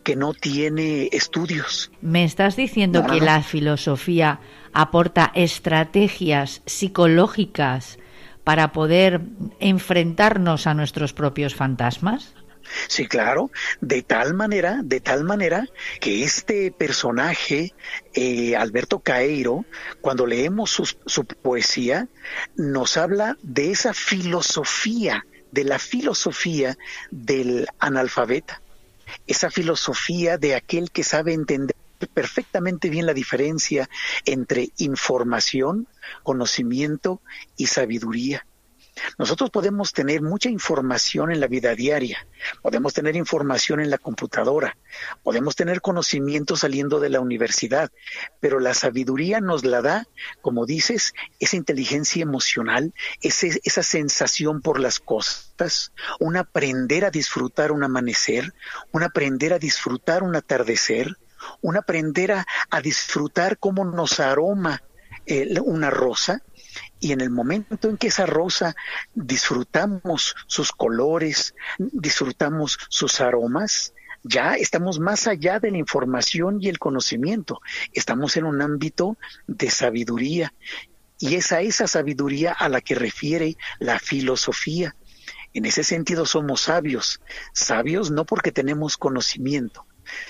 que 0.04 0.16
no 0.16 0.34
tiene 0.34 1.10
estudios. 1.12 1.92
¿Me 2.02 2.24
estás 2.24 2.56
diciendo 2.56 3.06
que 3.06 3.20
la 3.20 3.42
filosofía 3.42 4.40
aporta 4.74 5.32
estrategias 5.34 6.62
psicológicas 6.66 7.98
para 8.44 8.72
poder 8.72 9.22
enfrentarnos 9.60 10.68
a 10.68 10.74
nuestros 10.74 11.14
propios 11.14 11.56
fantasmas? 11.56 12.36
Sí, 12.88 13.08
claro, 13.08 13.52
de 13.82 14.02
tal 14.02 14.34
manera, 14.34 14.82
de 14.84 15.00
tal 15.00 15.24
manera 15.24 15.68
que 16.00 16.24
este 16.24 16.72
personaje, 16.72 17.74
eh, 18.14 18.56
Alberto 18.56 19.00
Caeiro, 19.00 19.66
cuando 20.02 20.26
leemos 20.26 20.72
su, 20.72 21.26
poesía, 21.26 22.08
nos 22.56 22.98
habla 22.98 23.38
de 23.42 23.72
esa 23.72 23.94
filosofía, 23.94 25.26
de 25.52 25.64
la 25.64 25.80
filosofía 25.80 26.78
del 27.12 27.68
analfabeta, 27.80 28.62
esa 29.28 29.50
filosofía 29.50 30.38
de 30.38 30.56
aquel 30.56 30.92
que 30.92 31.04
sabe 31.04 31.34
entender 31.34 31.76
perfectamente 32.14 32.90
bien 32.90 33.06
la 33.06 33.14
diferencia 33.14 33.90
entre 34.26 34.70
información, 34.78 35.88
conocimiento 36.24 37.22
y 37.58 37.68
sabiduría. 37.68 38.46
Nosotros 39.18 39.50
podemos 39.50 39.94
tener 39.94 40.22
mucha 40.22 40.50
información 40.50 41.32
en 41.32 41.40
la 41.40 41.48
vida 41.48 41.76
diaria, 41.76 42.26
podemos 42.62 42.94
tener 42.94 43.16
información 43.16 43.80
en 43.80 43.90
la 43.90 43.98
computadora, 43.98 44.78
podemos 45.24 45.56
tener 45.56 45.82
conocimiento 45.82 46.56
saliendo 46.56 47.00
de 47.00 47.10
la 47.10 47.20
universidad, 47.20 47.92
pero 48.40 48.60
la 48.60 48.74
sabiduría 48.74 49.42
nos 49.42 49.66
la 49.66 49.82
da, 49.82 50.08
como 50.42 50.66
dices, 50.66 51.14
esa 51.40 51.58
inteligencia 51.58 52.22
emocional, 52.24 52.94
esa 53.22 53.84
sensación 53.84 54.62
por 54.62 54.80
las 54.80 55.00
cosas, 55.00 55.92
un 56.20 56.38
aprender 56.38 57.06
a 57.06 57.12
disfrutar 57.12 57.72
un 57.72 57.84
amanecer, 57.84 58.54
un 58.92 59.04
aprender 59.04 59.54
a 59.54 59.60
disfrutar 59.60 60.24
un 60.24 60.36
atardecer, 60.36 61.18
un 61.62 61.78
aprender 61.78 62.32
a, 62.32 62.48
a 62.70 62.82
disfrutar 62.82 63.58
cómo 63.58 63.86
nos 63.86 64.20
aroma 64.20 64.82
eh, 65.28 65.60
una 65.64 65.90
rosa 65.90 66.44
y 67.06 67.12
en 67.12 67.22
el 67.22 67.30
momento 67.30 67.88
en 67.88 67.98
que 67.98 68.08
esa 68.08 68.26
rosa 68.26 68.76
disfrutamos 69.14 70.36
sus 70.48 70.72
colores, 70.72 71.54
disfrutamos 71.78 72.80
sus 72.90 73.22
aromas, 73.22 73.94
ya 74.24 74.56
estamos 74.56 75.00
más 75.00 75.28
allá 75.28 75.60
de 75.60 75.70
la 75.70 75.78
información 75.78 76.58
y 76.60 76.68
el 76.68 76.80
conocimiento, 76.80 77.62
estamos 77.94 78.38
en 78.38 78.46
un 78.46 78.60
ámbito 78.60 79.18
de 79.46 79.70
sabiduría 79.70 80.52
y 81.20 81.36
es 81.36 81.52
a 81.52 81.62
esa 81.62 81.86
sabiduría 81.86 82.54
a 82.54 82.70
la 82.70 82.82
que 82.82 82.96
refiere 82.96 83.56
la 83.78 84.00
filosofía. 84.00 84.96
En 85.54 85.66
ese 85.66 85.84
sentido 85.84 86.26
somos 86.26 86.62
sabios, 86.62 87.22
sabios 87.54 88.10
no 88.10 88.26
porque 88.26 88.52
tenemos 88.52 88.98
conocimiento, 88.98 89.86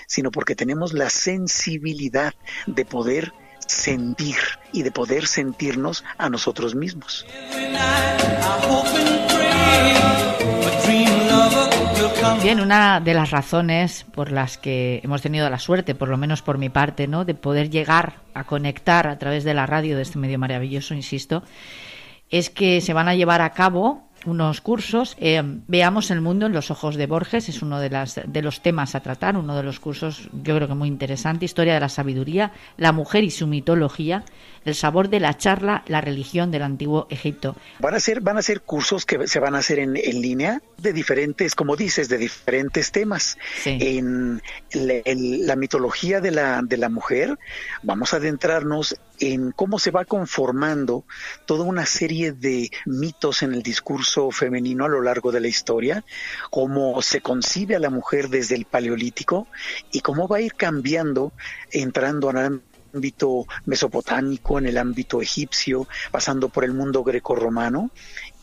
sino 0.08 0.30
porque 0.30 0.58
tenemos 0.58 0.92
la 0.92 1.10
sensibilidad 1.10 2.34
de 2.68 2.84
poder 2.84 3.32
sentir 3.68 4.36
y 4.72 4.84
de 4.84 4.92
poder 4.92 5.28
sentirnos 5.28 6.04
a 6.18 6.30
nosotros 6.30 6.76
mismos. 6.76 7.26
Bien, 12.42 12.60
una 12.62 13.00
de 13.00 13.14
las 13.14 13.32
razones 13.32 14.06
por 14.14 14.32
las 14.32 14.58
que 14.58 15.02
hemos 15.04 15.22
tenido 15.22 15.50
la 15.50 15.60
suerte, 15.60 15.96
por 15.96 16.10
lo 16.10 16.18
menos 16.18 16.42
por 16.42 16.58
mi 16.58 16.70
parte, 16.70 17.08
¿no? 17.08 17.26
de 17.26 17.34
poder 17.34 17.70
llegar 17.70 18.22
a 18.34 18.44
conectar 18.44 19.08
a 19.08 19.18
través 19.18 19.44
de 19.44 19.54
la 19.54 19.66
radio 19.66 19.96
de 19.96 20.04
este 20.04 20.20
medio 20.20 20.38
maravilloso, 20.38 20.94
insisto, 20.94 21.44
es 22.30 22.50
que 22.50 22.82
se 22.82 22.94
van 22.94 23.08
a 23.08 23.16
llevar 23.16 23.42
a 23.42 23.52
cabo 23.52 24.05
unos 24.26 24.62
cursos. 24.62 25.16
Eh, 25.20 25.42
veamos 25.68 26.12
el 26.12 26.22
mundo 26.22 26.46
en 26.46 26.54
los 26.54 26.72
ojos 26.72 26.96
de 26.96 27.08
Borges, 27.08 27.50
es 27.50 27.62
uno 27.62 27.80
de, 27.80 27.90
las, 27.90 28.20
de 28.26 28.42
los 28.42 28.62
temas 28.62 28.96
a 28.96 29.02
tratar, 29.02 29.38
uno 29.38 29.56
de 29.56 29.64
los 29.64 29.80
cursos 29.80 30.30
yo 30.44 30.56
creo 30.56 30.68
que 30.68 30.76
muy 30.76 30.88
interesante, 30.88 31.46
Historia 31.46 31.74
de 31.76 31.80
la 31.80 31.90
Sabiduría, 31.90 32.52
la 32.78 32.92
mujer 32.92 33.24
y 33.24 33.32
su 33.32 33.48
mitología, 33.48 34.24
el 34.66 34.76
sabor 34.76 35.10
de 35.10 35.20
la 35.20 35.38
charla, 35.38 35.84
la 35.88 36.02
religión 36.02 36.52
del 36.52 36.64
antiguo 36.64 37.08
Egipto. 37.10 37.56
Van 37.80 37.94
a 37.94 38.00
ser, 38.00 38.22
van 38.22 38.38
a 38.38 38.42
ser 38.42 38.62
cursos 38.62 39.06
que 39.06 39.28
se 39.28 39.40
van 39.40 39.56
a 39.56 39.60
hacer 39.60 39.80
en, 39.80 39.96
en 39.96 40.22
línea 40.22 40.62
de 40.78 40.92
diferentes, 40.92 41.56
como 41.56 41.76
dices, 41.76 42.10
de 42.10 42.18
diferentes 42.18 42.92
temas. 42.92 43.38
En 43.64 44.42
la 44.74 45.56
mitología 45.56 46.20
de 46.20 46.32
la, 46.32 46.62
de 46.64 46.78
la 46.78 46.90
mujer, 46.90 47.38
vamos 47.84 48.14
a 48.14 48.18
adentrarnos 48.18 48.96
en 49.20 49.52
cómo 49.52 49.80
se 49.80 49.92
va 49.92 50.04
conformando 50.06 51.06
toda 51.46 51.64
una 51.64 51.86
serie 51.86 52.34
de 52.34 52.70
mitos 52.86 53.44
en 53.44 53.54
el 53.54 53.64
discurso 53.64 54.32
femenino 54.32 54.86
a 54.86 54.90
lo 54.90 55.02
largo 55.02 55.32
de 55.32 55.40
la 55.40 55.48
historia, 55.48 56.04
cómo 56.50 57.02
se 57.02 57.22
concibe 57.22 57.76
a 57.76 57.80
la 57.80 57.90
mujer 57.90 58.30
desde 58.30 58.56
el 58.56 58.66
paleolítico 58.66 59.48
y 59.92 60.02
cómo 60.02 60.28
va 60.28 60.38
a 60.38 60.42
ir 60.42 60.56
cambiando 60.56 61.32
entrando 61.72 62.30
a 62.30 62.34
ámbito 62.96 63.46
mesopotámico, 63.66 64.58
en 64.58 64.68
el 64.68 64.78
ámbito 64.78 65.22
egipcio, 65.22 65.88
pasando 66.12 66.50
por 66.50 66.64
el 66.64 66.74
mundo 66.74 67.04
grecorromano 67.04 67.92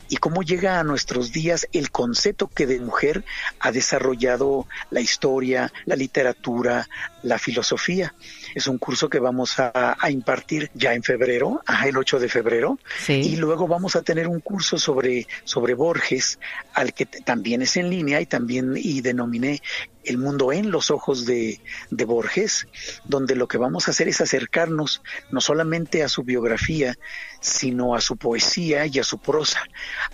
y 0.09 0.19
cómo 0.19 0.43
llega 0.43 0.79
a 0.79 0.85
nuestros 0.85 1.33
días 1.33 1.67
el 1.73 1.91
concepto 1.91 2.47
que 2.47 2.67
de 2.67 2.81
mujer 2.81 3.25
ha 3.61 3.73
desarrollado 3.73 4.67
la 4.91 5.01
historia, 5.01 5.73
la 5.87 5.97
literatura, 5.97 6.87
la 7.23 7.39
filosofía. 7.39 8.15
Es 8.55 8.67
un 8.67 8.79
curso 8.79 9.09
que 9.09 9.19
vamos 9.19 9.59
a, 9.59 9.97
impartir 10.11 10.71
ya 10.75 10.95
en 10.95 11.03
febrero, 11.03 11.63
el 11.85 11.97
8 11.97 12.19
de 12.19 12.29
febrero, 12.29 12.79
y 13.09 13.37
luego 13.37 13.67
vamos 13.69 13.97
a 13.97 14.03
tener 14.03 14.29
un 14.29 14.41
curso 14.41 14.79
sobre, 14.79 15.27
sobre 15.45 15.75
Borges, 15.75 16.39
al 16.75 16.93
que 16.93 17.07
también 17.07 17.63
es 17.63 17.77
en 17.77 17.91
línea 17.91 18.21
y 18.21 18.27
también 18.27 18.75
y 18.77 19.01
denominé 19.01 19.61
el 20.05 20.19
mundo 20.19 20.53
en 20.53 20.71
los 20.71 20.91
ojos 20.91 21.27
de, 21.27 21.61
de, 21.91 22.05
Borges, 22.05 22.67
donde 23.05 23.37
lo 23.37 23.47
que 23.47 23.59
vamos 23.59 23.87
a 23.87 23.93
hacer 23.93 24.09
es 24.09 24.21
acercarnos 24.21 25.03
no 25.31 25.41
solamente 25.41 26.03
a 26.03 26.09
su 26.09 26.25
biografía, 26.25 26.99
sino 27.41 27.95
a 27.95 28.01
su 28.01 28.17
poesía 28.17 28.87
y 28.87 28.99
a 28.99 29.05
su 29.05 29.19
prosa, 29.19 29.63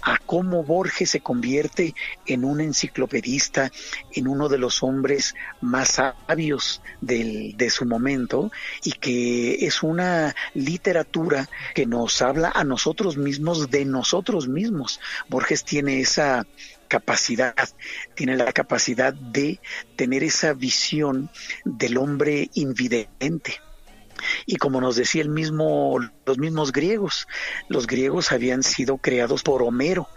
a 0.02 0.18
cómo 0.18 0.62
Borges 0.62 1.10
se 1.10 1.20
convierte 1.20 1.94
en 2.26 2.44
un 2.44 2.60
enciclopedista, 2.60 3.70
en 4.12 4.28
uno 4.28 4.48
de 4.48 4.58
los 4.58 4.82
hombres 4.82 5.34
más 5.60 5.88
sabios 5.92 6.82
del, 7.00 7.56
de 7.56 7.70
su 7.70 7.84
momento, 7.84 8.50
y 8.84 8.92
que 8.92 9.66
es 9.66 9.82
una 9.82 10.34
literatura 10.54 11.48
que 11.74 11.86
nos 11.86 12.22
habla 12.22 12.52
a 12.54 12.64
nosotros 12.64 13.16
mismos 13.16 13.70
de 13.70 13.84
nosotros 13.84 14.48
mismos. 14.48 15.00
Borges 15.28 15.64
tiene 15.64 16.00
esa 16.00 16.46
capacidad, 16.88 17.54
tiene 18.14 18.36
la 18.36 18.52
capacidad 18.52 19.12
de 19.12 19.60
tener 19.96 20.22
esa 20.24 20.54
visión 20.54 21.30
del 21.64 21.98
hombre 21.98 22.50
invidente. 22.54 23.60
Y 24.46 24.56
como 24.56 24.80
nos 24.80 24.96
decía 24.96 25.22
el 25.22 25.28
mismo, 25.28 25.98
los 26.26 26.38
mismos 26.38 26.72
griegos, 26.72 27.28
los 27.68 27.86
griegos 27.86 28.32
habían 28.32 28.64
sido 28.64 28.96
creados 28.96 29.42
por 29.42 29.62
Homero 29.62 30.08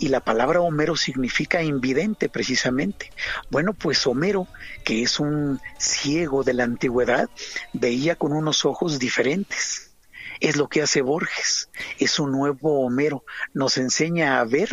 y 0.00 0.08
la 0.08 0.20
palabra 0.20 0.62
Homero 0.62 0.96
significa 0.96 1.62
invidente 1.62 2.30
precisamente. 2.30 3.12
Bueno, 3.50 3.74
pues 3.74 4.06
Homero, 4.06 4.48
que 4.82 5.02
es 5.02 5.20
un 5.20 5.60
ciego 5.78 6.42
de 6.42 6.54
la 6.54 6.64
antigüedad, 6.64 7.28
veía 7.74 8.16
con 8.16 8.32
unos 8.32 8.64
ojos 8.64 8.98
diferentes. 8.98 9.92
Es 10.40 10.56
lo 10.56 10.68
que 10.68 10.80
hace 10.80 11.02
Borges, 11.02 11.68
es 11.98 12.18
un 12.18 12.32
nuevo 12.32 12.80
Homero, 12.80 13.24
nos 13.52 13.76
enseña 13.76 14.40
a 14.40 14.44
ver 14.44 14.70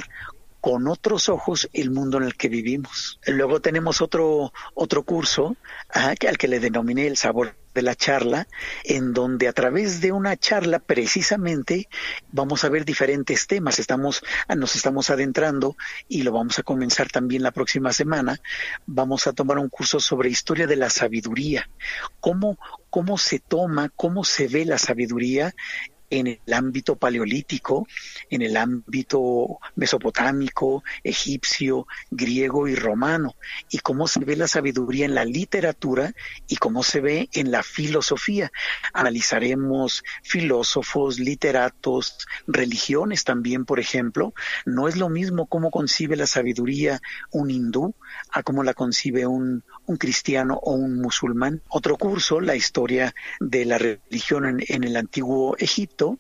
con 0.62 0.88
otros 0.88 1.28
ojos 1.28 1.70
el 1.74 1.92
mundo 1.92 2.18
en 2.18 2.24
el 2.24 2.36
que 2.36 2.48
vivimos. 2.48 3.20
Luego 3.28 3.60
tenemos 3.60 4.02
otro, 4.02 4.54
otro 4.76 5.04
curso 5.04 5.58
al 5.90 6.18
que 6.18 6.48
le 6.48 6.62
denominé 6.62 7.06
el 7.06 7.18
sabor 7.18 7.54
de 7.78 7.84
la 7.84 7.96
charla, 7.96 8.48
en 8.84 9.14
donde 9.14 9.48
a 9.48 9.54
través 9.54 10.02
de 10.02 10.12
una 10.12 10.36
charla 10.36 10.80
precisamente 10.80 11.88
vamos 12.32 12.64
a 12.64 12.70
ver 12.70 12.86
diferentes 12.86 13.46
temas. 13.46 13.78
Estamos, 13.78 14.24
nos 14.58 14.76
estamos 14.76 15.12
adentrando 15.12 15.78
y 16.08 16.24
lo 16.24 16.32
vamos 16.32 16.58
a 16.58 16.64
comenzar 16.64 17.10
también 17.10 17.44
la 17.44 17.52
próxima 17.52 17.94
semana. 17.94 18.42
Vamos 18.88 19.28
a 19.28 19.34
tomar 19.34 19.60
un 19.60 19.70
curso 19.70 20.00
sobre 20.00 20.32
historia 20.32 20.66
de 20.66 20.76
la 20.76 20.90
sabiduría, 20.90 21.70
cómo, 22.20 22.58
cómo 22.90 23.20
se 23.20 23.38
toma, 23.38 23.90
cómo 23.96 24.24
se 24.24 24.48
ve 24.48 24.66
la 24.66 24.80
sabiduría 24.80 25.54
en 26.10 26.28
el 26.28 26.54
ámbito 26.54 26.96
paleolítico, 26.96 27.88
en 28.30 28.42
el 28.42 28.58
ámbito 28.58 29.60
mesopotámico, 29.76 30.84
egipcio, 31.04 31.88
griego 32.12 32.68
y 32.68 32.76
romano, 32.76 33.36
y 33.70 33.80
cómo 33.80 34.08
se 34.08 34.20
ve 34.22 34.36
la 34.36 34.48
sabiduría 34.48 35.06
en 35.06 35.16
la 35.16 35.26
literatura 35.26 36.14
y 36.48 36.58
cómo 36.58 36.84
se 36.84 37.02
ve 37.02 37.30
en 37.34 37.52
la 37.52 37.64
filosofía. 37.64 38.52
Analizaremos 38.94 40.04
filósofos, 40.24 41.20
literatos, 41.20 42.28
religiones 42.48 43.24
también, 43.24 43.66
por 43.66 43.80
ejemplo. 43.80 44.34
No 44.66 44.88
es 44.88 44.96
lo 44.98 45.10
mismo 45.10 45.48
cómo 45.48 45.72
concibe 45.72 46.16
la 46.16 46.28
sabiduría 46.28 47.02
un 47.32 47.52
hindú 47.52 47.94
a 48.32 48.44
cómo 48.44 48.64
la 48.64 48.74
concibe 48.74 49.26
un, 49.28 49.64
un 49.86 49.98
cristiano 49.98 50.60
o 50.62 50.74
un 50.74 51.02
musulmán. 51.02 51.62
Otro 51.70 51.98
curso, 51.98 52.40
la 52.40 52.56
historia 52.56 53.14
de 53.40 53.66
la 53.66 53.78
religión 53.78 54.46
en, 54.46 54.64
en 54.68 54.84
el 54.84 54.96
antiguo 54.96 55.56
Egipto, 55.58 55.97
esto 55.98 56.20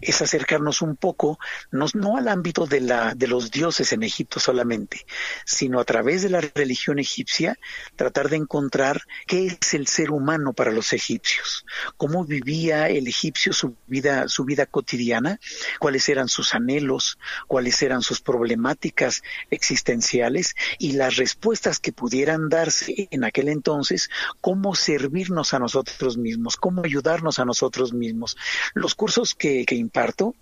es 0.00 0.22
acercarnos 0.22 0.82
un 0.82 0.96
poco, 0.96 1.38
no, 1.70 1.86
no, 1.94 2.16
al 2.16 2.28
ámbito 2.28 2.66
de, 2.66 2.80
la, 2.80 3.14
de 3.14 3.26
los 3.26 3.50
dioses 3.50 3.92
en 3.92 4.02
Egipto 4.02 4.40
solamente, 4.40 5.06
sino 5.44 5.80
a 5.80 5.84
través 5.84 6.22
de 6.22 6.30
la 6.30 6.40
religión 6.40 6.98
egipcia, 6.98 7.58
tratar 7.96 8.28
de 8.28 8.36
encontrar 8.36 9.02
qué 9.26 9.46
es 9.46 9.74
el 9.74 9.86
ser 9.86 10.10
humano 10.10 10.52
para 10.52 10.72
los 10.72 10.92
egipcios, 10.92 11.64
cómo 11.96 12.24
vivía 12.24 12.88
el 12.88 13.06
egipcio 13.06 13.52
su 13.52 13.76
vida, 13.86 14.28
su 14.28 14.44
vida 14.44 14.66
cotidiana, 14.66 15.38
cuáles 15.78 16.08
eran 16.08 16.28
sus 16.28 16.54
anhelos, 16.54 17.18
cuáles 17.46 17.82
eran 17.82 18.02
sus 18.02 18.20
problemáticas 18.20 19.22
existenciales 19.50 20.54
y 20.78 20.92
las 20.92 21.16
respuestas 21.16 21.80
que 21.80 21.92
pudieran 21.92 22.48
darse 22.48 23.08
en 23.10 23.24
aquel 23.24 23.48
entonces, 23.48 24.10
cómo 24.40 24.74
servirnos 24.74 25.54
a 25.54 25.58
nosotros 25.58 26.16
mismos, 26.16 26.56
cómo 26.56 26.82
ayudarnos 26.84 27.38
a 27.38 27.44
nosotros 27.44 27.92
mismos. 27.92 28.36
Los 28.74 28.94
cursos 28.94 29.34
que 29.34 29.61
que, 29.64 29.74
imparto 29.74 30.34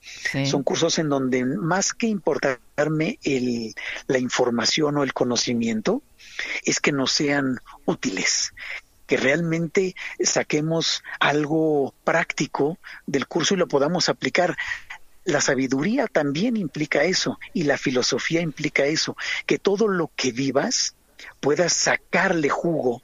son 0.44 0.62
cursos 0.62 0.98
en 0.98 1.08
donde 1.08 1.44
más 1.44 1.92
que 1.92 2.06
importarme 2.06 3.18
el, 3.22 3.74
la 4.06 4.18
información 4.18 4.96
o 4.96 5.02
el 5.02 5.12
conocimiento, 5.12 6.02
es 6.64 6.80
que 6.80 6.92
nos 6.92 7.12
sean 7.12 7.60
útiles, 7.84 8.52
que 9.06 9.16
realmente 9.16 9.94
saquemos 10.22 11.02
algo 11.18 11.94
práctico 12.04 12.78
del 13.06 13.26
curso 13.26 13.54
y 13.54 13.58
lo 13.58 13.68
podamos 13.68 14.08
aplicar. 14.08 14.56
La 15.24 15.40
sabiduría 15.40 16.06
también 16.06 16.56
implica 16.56 17.02
eso 17.04 17.38
y 17.52 17.64
la 17.64 17.76
filosofía 17.76 18.40
implica 18.40 18.84
eso, 18.84 19.16
que 19.46 19.58
todo 19.58 19.88
lo 19.88 20.10
que 20.16 20.32
vivas 20.32 20.94
puedas 21.40 21.72
sacarle 21.72 22.48
jugo 22.48 23.02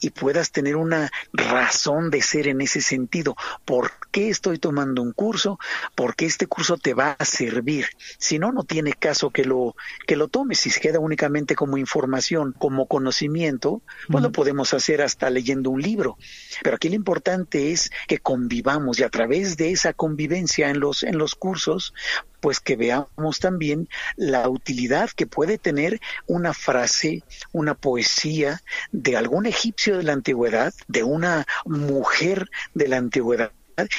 y 0.00 0.10
puedas 0.10 0.50
tener 0.50 0.76
una 0.76 1.10
razón 1.32 2.10
de 2.10 2.22
ser 2.22 2.48
en 2.48 2.60
ese 2.60 2.80
sentido. 2.80 3.36
¿Por 3.64 3.92
qué 4.10 4.28
estoy 4.28 4.58
tomando 4.58 5.02
un 5.02 5.12
curso? 5.12 5.58
Porque 5.94 6.26
este 6.26 6.46
curso 6.46 6.76
te 6.76 6.94
va 6.94 7.16
a 7.18 7.24
servir. 7.24 7.86
Si 8.18 8.38
no, 8.38 8.52
no 8.52 8.64
tiene 8.64 8.92
caso 8.92 9.30
que 9.30 9.44
lo, 9.44 9.74
que 10.06 10.16
lo 10.16 10.28
tomes. 10.28 10.60
Si 10.60 10.70
se 10.70 10.80
queda 10.80 10.98
únicamente 10.98 11.54
como 11.54 11.76
información, 11.76 12.54
como 12.58 12.86
conocimiento, 12.86 13.82
pues 14.08 14.22
lo 14.22 14.32
podemos 14.32 14.74
hacer 14.74 15.02
hasta 15.02 15.30
leyendo 15.30 15.70
un 15.70 15.82
libro. 15.82 16.16
Pero 16.62 16.76
aquí 16.76 16.88
lo 16.88 16.94
importante 16.94 17.72
es 17.72 17.90
que 18.08 18.18
convivamos 18.18 18.98
y 18.98 19.02
a 19.02 19.10
través 19.10 19.56
de 19.56 19.70
esa 19.70 19.92
convivencia 19.92 20.70
en 20.70 20.80
los, 20.80 21.02
en 21.02 21.18
los 21.18 21.34
cursos, 21.34 21.92
pues 22.40 22.60
que 22.60 22.76
veamos 22.76 23.38
también 23.40 23.88
la 24.16 24.48
utilidad 24.48 25.10
que 25.10 25.26
puede 25.26 25.58
tener 25.58 26.00
una 26.26 26.54
frase, 26.54 27.22
una 27.52 27.74
poesía 27.74 28.62
de 28.92 29.16
algún 29.16 29.46
egipcio 29.46 29.96
de 29.96 30.02
la 30.02 30.12
antigüedad, 30.12 30.72
de 30.88 31.02
una 31.02 31.46
mujer 31.64 32.48
de 32.74 32.88
la 32.88 32.96
antigüedad 32.96 33.52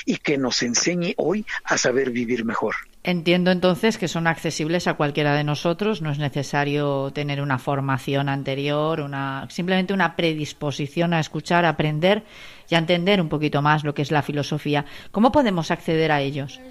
y 0.05 0.17
que 0.17 0.37
nos 0.37 0.61
enseñe 0.63 1.13
hoy 1.17 1.45
a 1.63 1.77
saber 1.77 2.11
vivir 2.11 2.45
mejor. 2.45 2.75
Entiendo 3.03 3.49
entonces 3.49 3.97
que 3.97 4.07
son 4.07 4.27
accesibles 4.27 4.85
a 4.85 4.93
cualquiera 4.93 5.33
de 5.33 5.43
nosotros, 5.43 6.03
no 6.03 6.11
es 6.11 6.19
necesario 6.19 7.09
tener 7.11 7.41
una 7.41 7.57
formación 7.57 8.29
anterior, 8.29 9.01
una 9.01 9.47
simplemente 9.49 9.93
una 9.93 10.15
predisposición 10.15 11.15
a 11.15 11.19
escuchar, 11.19 11.65
a 11.65 11.69
aprender 11.69 12.23
y 12.71 12.75
a 12.75 12.77
entender 12.77 13.19
un 13.19 13.27
poquito 13.27 13.61
más 13.61 13.83
lo 13.83 13.93
que 13.93 14.01
es 14.01 14.11
la 14.11 14.21
filosofía. 14.21 14.85
¿Cómo 15.11 15.31
podemos 15.33 15.71
acceder 15.71 16.11
a 16.11 16.21
ellos? 16.21 16.61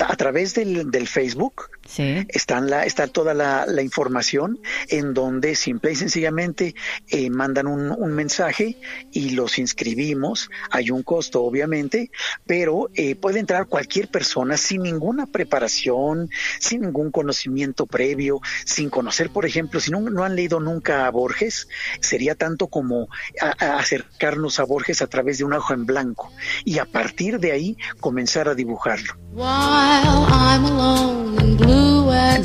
A 0.00 0.16
través 0.16 0.54
del, 0.54 0.90
del 0.90 1.06
Facebook 1.06 1.68
sí. 1.86 2.24
están 2.28 2.70
la, 2.70 2.84
está 2.84 3.06
toda 3.06 3.34
la, 3.34 3.66
la, 3.66 3.82
información 3.82 4.58
en 4.88 5.12
donde 5.12 5.54
simple 5.54 5.92
y 5.92 5.96
sencillamente 5.96 6.74
eh, 7.08 7.28
mandan 7.28 7.66
un, 7.66 7.90
un, 7.90 8.12
mensaje 8.12 8.78
y 9.12 9.30
los 9.30 9.58
inscribimos. 9.58 10.48
Hay 10.70 10.90
un 10.90 11.02
costo, 11.02 11.44
obviamente, 11.44 12.10
pero 12.46 12.88
eh, 12.94 13.14
puede 13.14 13.40
entrar 13.40 13.66
cualquier 13.66 14.08
persona 14.08 14.56
sin 14.56 14.84
ninguna 14.84 15.26
preparación, 15.26 16.30
sin 16.60 16.80
ningún 16.80 17.10
conocimiento 17.10 17.84
previo, 17.84 18.40
sin 18.64 18.88
conocer, 18.88 19.28
por 19.28 19.44
ejemplo, 19.44 19.80
si 19.80 19.90
no, 19.90 20.00
no 20.00 20.24
han 20.24 20.34
leído 20.34 20.60
nunca 20.60 21.06
a 21.06 21.10
Borges, 21.10 21.68
sería 22.00 22.34
tanto 22.34 22.68
como 22.68 23.08
a, 23.40 23.65
acercarnos 23.66 24.60
a 24.60 24.64
Borges 24.64 25.02
a 25.02 25.06
través 25.06 25.38
de 25.38 25.44
un 25.44 25.52
hoja 25.52 25.74
en 25.74 25.86
blanco 25.86 26.32
y 26.64 26.78
a 26.78 26.84
partir 26.84 27.38
de 27.38 27.52
ahí 27.52 27.76
comenzar 28.00 28.48
a 28.48 28.54
dibujarlo. 28.54 29.14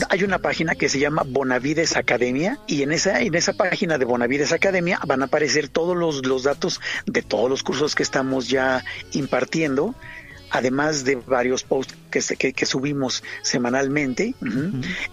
Hay 0.09 0.23
una 0.23 0.39
página 0.39 0.75
que 0.75 0.89
se 0.89 0.99
llama 0.99 1.23
Bonavides 1.25 1.95
Academia 1.95 2.59
y 2.67 2.83
en 2.83 2.91
esa, 2.91 3.21
en 3.21 3.35
esa 3.35 3.53
página 3.53 3.97
de 3.97 4.05
Bonavides 4.05 4.51
Academia 4.51 4.99
van 5.05 5.21
a 5.21 5.25
aparecer 5.25 5.67
todos 5.69 5.95
los, 5.95 6.25
los 6.25 6.43
datos 6.43 6.81
de 7.05 7.21
todos 7.21 7.49
los 7.49 7.63
cursos 7.63 7.95
que 7.95 8.03
estamos 8.03 8.47
ya 8.49 8.83
impartiendo 9.11 9.95
además 10.51 11.03
de 11.03 11.15
varios 11.15 11.63
posts 11.63 11.95
que, 12.11 12.53
que, 12.53 12.65
subimos 12.65 13.23
semanalmente. 13.41 14.35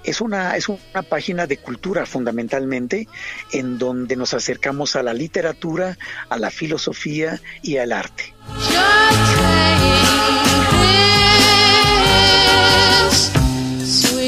Es 0.04 0.20
una 0.20 0.56
es 0.56 0.68
una 0.68 1.02
página 1.08 1.46
de 1.46 1.56
cultura 1.56 2.06
fundamentalmente 2.06 3.08
en 3.52 3.78
donde 3.78 4.16
nos 4.16 4.34
acercamos 4.34 4.96
a 4.96 5.02
la 5.02 5.14
literatura, 5.14 5.96
a 6.28 6.38
la 6.38 6.50
filosofía 6.50 7.40
y 7.62 7.76
al 7.76 7.92
arte. 7.92 8.34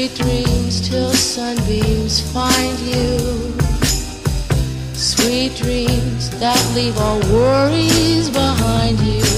Sweet 0.01 0.15
dreams 0.15 0.89
till 0.89 1.13
sunbeams 1.13 2.21
find 2.33 2.79
you. 2.79 3.51
Sweet 4.93 5.55
dreams 5.57 6.29
that 6.39 6.59
leave 6.73 6.97
all 6.97 7.19
worries 7.31 8.29
behind 8.29 8.99
you. 8.99 9.30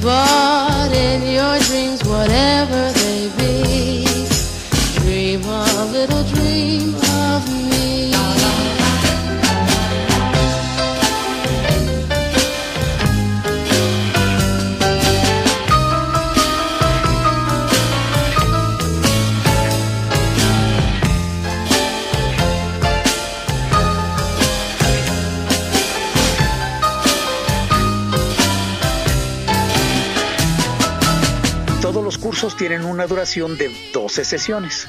But 0.00 0.92
in 0.92 1.22
your 1.22 1.58
dreams, 1.58 2.04
whatever 2.04 2.92
they 2.92 3.28
be, 3.36 4.04
dream 5.00 5.42
a 5.44 5.86
little 5.90 6.22
dream 6.22 6.94
cursos 32.40 32.56
tienen 32.56 32.84
una 32.84 33.04
duración 33.08 33.58
de 33.58 33.68
12 33.92 34.24
sesiones. 34.24 34.86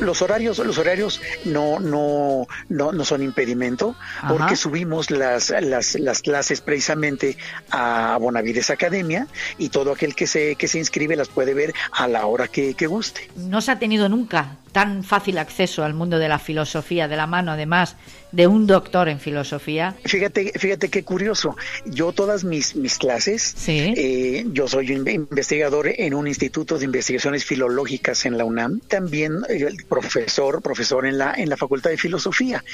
Los 0.00 0.20
horarios, 0.20 0.58
los 0.58 0.76
horarios 0.76 1.20
no, 1.44 1.78
no, 1.78 2.48
no, 2.68 2.90
no 2.90 3.04
son 3.04 3.22
impedimento 3.22 3.94
porque 4.26 4.56
subimos 4.56 5.12
las, 5.12 5.50
las, 5.60 5.94
las, 5.94 6.22
clases 6.22 6.60
precisamente 6.60 7.36
a 7.70 8.18
Bonavides 8.20 8.70
Academia 8.70 9.28
y 9.56 9.68
todo 9.68 9.92
aquel 9.92 10.16
que 10.16 10.26
se, 10.26 10.56
que 10.56 10.66
se 10.66 10.78
inscribe 10.78 11.14
las 11.14 11.28
puede 11.28 11.54
ver 11.54 11.72
a 11.92 12.08
la 12.08 12.26
hora 12.26 12.48
que, 12.48 12.74
que 12.74 12.88
guste. 12.88 13.30
No 13.36 13.60
se 13.60 13.70
ha 13.70 13.78
tenido 13.78 14.08
nunca 14.08 14.56
tan 14.72 15.04
fácil 15.04 15.38
acceso 15.38 15.84
al 15.84 15.94
mundo 15.94 16.18
de 16.18 16.28
la 16.28 16.38
filosofía 16.38 17.08
de 17.08 17.16
la 17.16 17.26
mano, 17.26 17.52
además 17.52 17.96
de 18.32 18.46
un 18.46 18.66
doctor 18.66 19.08
en 19.08 19.18
filosofía. 19.18 19.96
Fíjate, 20.04 20.52
fíjate 20.56 20.88
qué 20.88 21.02
curioso. 21.02 21.56
Yo 21.84 22.12
todas 22.12 22.44
mis, 22.44 22.76
mis 22.76 22.98
clases, 22.98 23.56
eh, 23.66 24.44
yo 24.52 24.68
soy 24.68 24.92
investigador 24.92 25.88
en 25.88 26.14
un 26.14 26.26
instituto 26.26 26.78
de 26.78 26.84
investigaciones 26.84 27.44
filológicas 27.44 28.26
en 28.26 28.38
la 28.38 28.44
UNAM, 28.44 28.80
también 28.80 29.40
eh, 29.48 29.68
profesor, 29.88 30.62
profesor 30.62 31.06
en 31.06 31.18
la, 31.18 31.34
en 31.34 31.48
la 31.48 31.56
Facultad 31.56 31.90
de 31.90 31.96
Filosofía. 31.96 32.64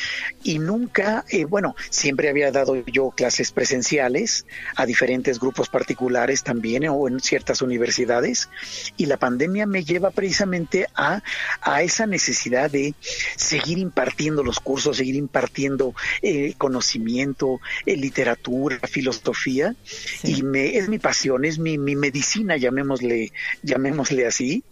Y 0.43 0.59
nunca, 0.59 1.25
eh, 1.31 1.45
bueno, 1.45 1.75
siempre 1.91 2.29
había 2.29 2.51
dado 2.53 2.85
yo 2.87 3.11
clases 3.11 3.53
presenciales 3.53 4.47
a 4.75 4.85
diferentes 4.87 5.41
grupos 5.41 5.69
particulares 5.69 6.43
también 6.43 6.87
o 6.89 7.09
en 7.09 7.21
ciertas 7.21 7.63
universidades. 7.63 8.51
Y 8.97 9.07
la 9.07 9.17
pandemia 9.17 9.67
me 9.67 9.85
lleva 9.85 10.11
precisamente 10.11 10.87
a, 10.95 11.23
a 11.61 11.83
esa 11.87 12.07
necesidad 12.07 12.71
de 12.71 12.95
seguir 13.37 13.79
impartiendo 13.79 14.43
los 14.43 14.61
cursos, 14.61 14.97
seguir 14.97 15.15
impartiendo 15.15 15.95
eh, 16.23 16.55
conocimiento, 16.59 17.61
eh, 17.87 17.97
literatura, 17.97 18.79
filosofía, 18.89 19.75
y 20.23 20.43
me, 20.43 20.77
es 20.77 20.89
mi 20.89 20.99
pasión, 20.99 21.45
es 21.45 21.59
mi, 21.59 21.79
mi 21.79 21.97
medicina, 21.97 22.57
llamémosle, 22.57 23.33
llamémosle 23.63 24.27
así, 24.27 24.65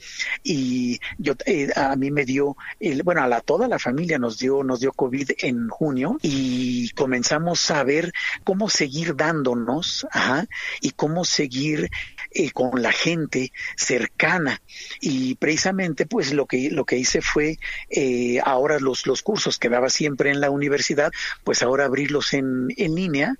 y 0.43 0.99
yo 1.19 1.35
eh, 1.47 1.71
a 1.75 1.97
mí 1.97 2.11
me 2.11 2.25
dio, 2.25 2.57
el, 2.81 3.03
bueno, 3.03 3.23
a 3.23 3.29
la, 3.29 3.41
toda 3.41 3.69
la 3.69 3.79
familia 3.79 4.19
nos 4.19 4.39
dio, 4.39 4.63
nos 4.63 4.81
dio 4.81 4.93
COVID 4.93 5.31
en 5.39 5.69
junio 5.69 6.19
y 6.23 6.91
comenzamos 6.91 7.71
a 7.71 7.83
ver 7.85 8.13
cómo 8.45 8.69
seguir 8.69 9.17
dándonos, 9.17 10.07
ajá, 10.11 10.47
y 10.81 10.91
cómo 10.91 11.25
seguir 11.25 11.91
con 12.53 12.83
la 12.83 12.91
gente 12.91 13.53
cercana, 13.77 14.61
y 15.01 15.37
precisamente 15.37 16.07
pues 16.07 16.33
lo 16.33 16.47
que, 16.47 16.71
lo 16.71 16.85
que 16.85 16.97
hice 17.05 17.21
fue 17.21 17.59
eh, 17.91 18.41
ahora 18.45 18.79
los, 18.81 19.07
los 19.07 19.23
cursos 19.23 19.59
que 19.59 19.69
daba 19.69 19.91
siempre 19.91 20.31
en 20.31 20.41
la 20.41 20.51
universidad, 20.51 21.13
pues 21.45 21.63
ahora 21.63 21.85
abrirlos 21.85 22.33
en, 22.33 22.69
en 22.77 22.95
línea 22.95 23.37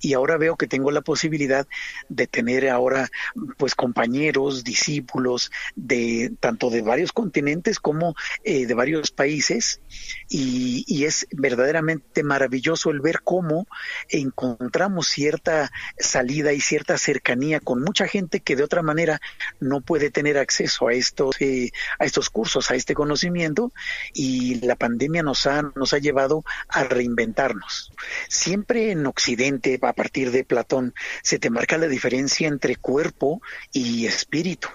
y 0.00 0.14
ahora 0.14 0.36
veo 0.36 0.56
que 0.56 0.66
tengo 0.66 0.90
la 0.90 1.02
posibilidad 1.02 1.66
de 2.08 2.26
tener 2.26 2.68
ahora 2.68 3.08
pues 3.56 3.74
compañeros, 3.74 4.64
discípulos 4.64 5.50
de 5.76 6.32
tanto 6.40 6.70
de 6.70 6.82
varios 6.82 7.12
continentes 7.12 7.78
como 7.78 8.14
eh, 8.44 8.66
de 8.66 8.74
varios 8.74 9.10
países 9.10 9.80
y, 10.28 10.98
es 10.98 11.28
verdaderamente 11.30 12.24
maravilloso 12.24 12.90
el 12.90 13.00
ver 13.00 13.20
cómo 13.22 13.68
encontramos 14.08 15.06
cierta 15.06 15.70
salida 15.96 16.52
y 16.52 16.60
cierta 16.60 16.98
cercanía 16.98 17.60
con 17.60 17.82
mucha 17.82 18.08
gente 18.08 18.40
que 18.40 18.56
de 18.56 18.64
otra 18.64 18.82
manera 18.82 19.20
no 19.60 19.80
puede 19.80 20.10
tener 20.10 20.38
acceso 20.38 20.88
a 20.88 20.92
estos 20.92 21.40
eh, 21.40 21.70
a 22.00 22.04
estos 22.04 22.30
cursos, 22.30 22.70
a 22.70 22.74
este 22.78 22.94
conocimiento 22.94 23.72
y 24.12 24.56
la 24.66 24.76
pandemia 24.76 25.22
nos 25.22 25.46
ha, 25.46 25.62
nos 25.74 25.92
ha 25.92 25.98
llevado 25.98 26.44
a 26.68 26.84
reinventarnos. 26.84 27.92
Siempre 28.28 28.90
en 28.90 29.06
Occidente, 29.06 29.78
a 29.82 29.92
partir 29.92 30.30
de 30.30 30.44
Platón, 30.44 30.94
se 31.22 31.38
te 31.38 31.50
marca 31.50 31.78
la 31.78 31.88
diferencia 31.88 32.48
entre 32.48 32.76
cuerpo 32.76 33.40
y 33.72 34.06
espíritu. 34.06 34.68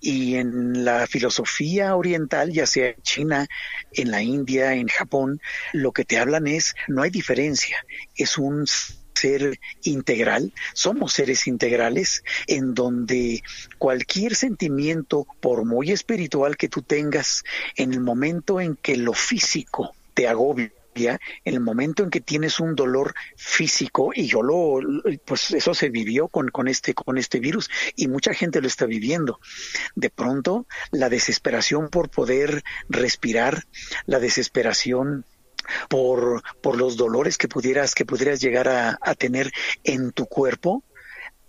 Y 0.00 0.36
en 0.36 0.84
la 0.84 1.06
filosofía 1.06 1.96
oriental, 1.96 2.52
ya 2.52 2.66
sea 2.66 2.88
en 2.88 3.02
China, 3.02 3.46
en 3.92 4.10
la 4.10 4.22
India, 4.22 4.74
en 4.74 4.88
Japón, 4.88 5.40
lo 5.72 5.92
que 5.92 6.04
te 6.04 6.18
hablan 6.18 6.46
es, 6.46 6.74
no 6.88 7.02
hay 7.02 7.10
diferencia, 7.10 7.84
es 8.16 8.38
un 8.38 8.66
ser 9.14 9.58
integral, 9.82 10.52
somos 10.72 11.12
seres 11.12 11.46
integrales 11.46 12.24
en 12.46 12.74
donde 12.74 13.42
cualquier 13.78 14.34
sentimiento, 14.34 15.26
por 15.40 15.64
muy 15.64 15.90
espiritual 15.90 16.56
que 16.56 16.68
tú 16.68 16.82
tengas, 16.82 17.44
en 17.76 17.92
el 17.92 18.00
momento 18.00 18.60
en 18.60 18.76
que 18.76 18.96
lo 18.96 19.12
físico 19.12 19.94
te 20.14 20.28
agobia, 20.28 20.70
en 20.96 21.54
el 21.54 21.60
momento 21.60 22.04
en 22.04 22.10
que 22.10 22.20
tienes 22.20 22.60
un 22.60 22.76
dolor 22.76 23.14
físico 23.36 24.12
y 24.14 24.26
yo 24.26 24.42
lo 24.42 24.80
pues 25.24 25.50
eso 25.50 25.74
se 25.74 25.88
vivió 25.88 26.28
con, 26.28 26.48
con 26.48 26.68
este 26.68 26.94
con 26.94 27.18
este 27.18 27.40
virus 27.40 27.68
y 27.96 28.06
mucha 28.06 28.32
gente 28.32 28.60
lo 28.60 28.68
está 28.68 28.86
viviendo. 28.86 29.40
De 29.96 30.10
pronto 30.10 30.66
la 30.92 31.08
desesperación 31.08 31.88
por 31.88 32.10
poder 32.10 32.62
respirar 32.88 33.64
la 34.06 34.20
desesperación 34.20 35.24
por, 35.88 36.42
por 36.60 36.76
los 36.76 36.96
dolores 36.96 37.38
que 37.38 37.48
pudieras, 37.48 37.94
que 37.94 38.04
pudieras 38.04 38.40
llegar 38.40 38.68
a, 38.68 39.14
tener 39.14 39.52
en 39.84 40.12
tu 40.12 40.26
cuerpo, 40.26 40.82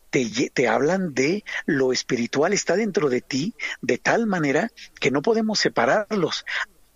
te, 0.09 0.67
hablan 0.67 1.13
de 1.13 1.43
lo 1.65 1.91
espiritual 1.91 2.53
está 2.53 2.75
dentro 2.75 3.09
de 3.09 3.21
ti 3.21 3.53
de 3.81 3.97
tal 3.97 4.27
manera 4.27 4.71
que 4.99 5.11
no 5.11 5.21
podemos 5.21 5.59
separarlos 5.59 6.45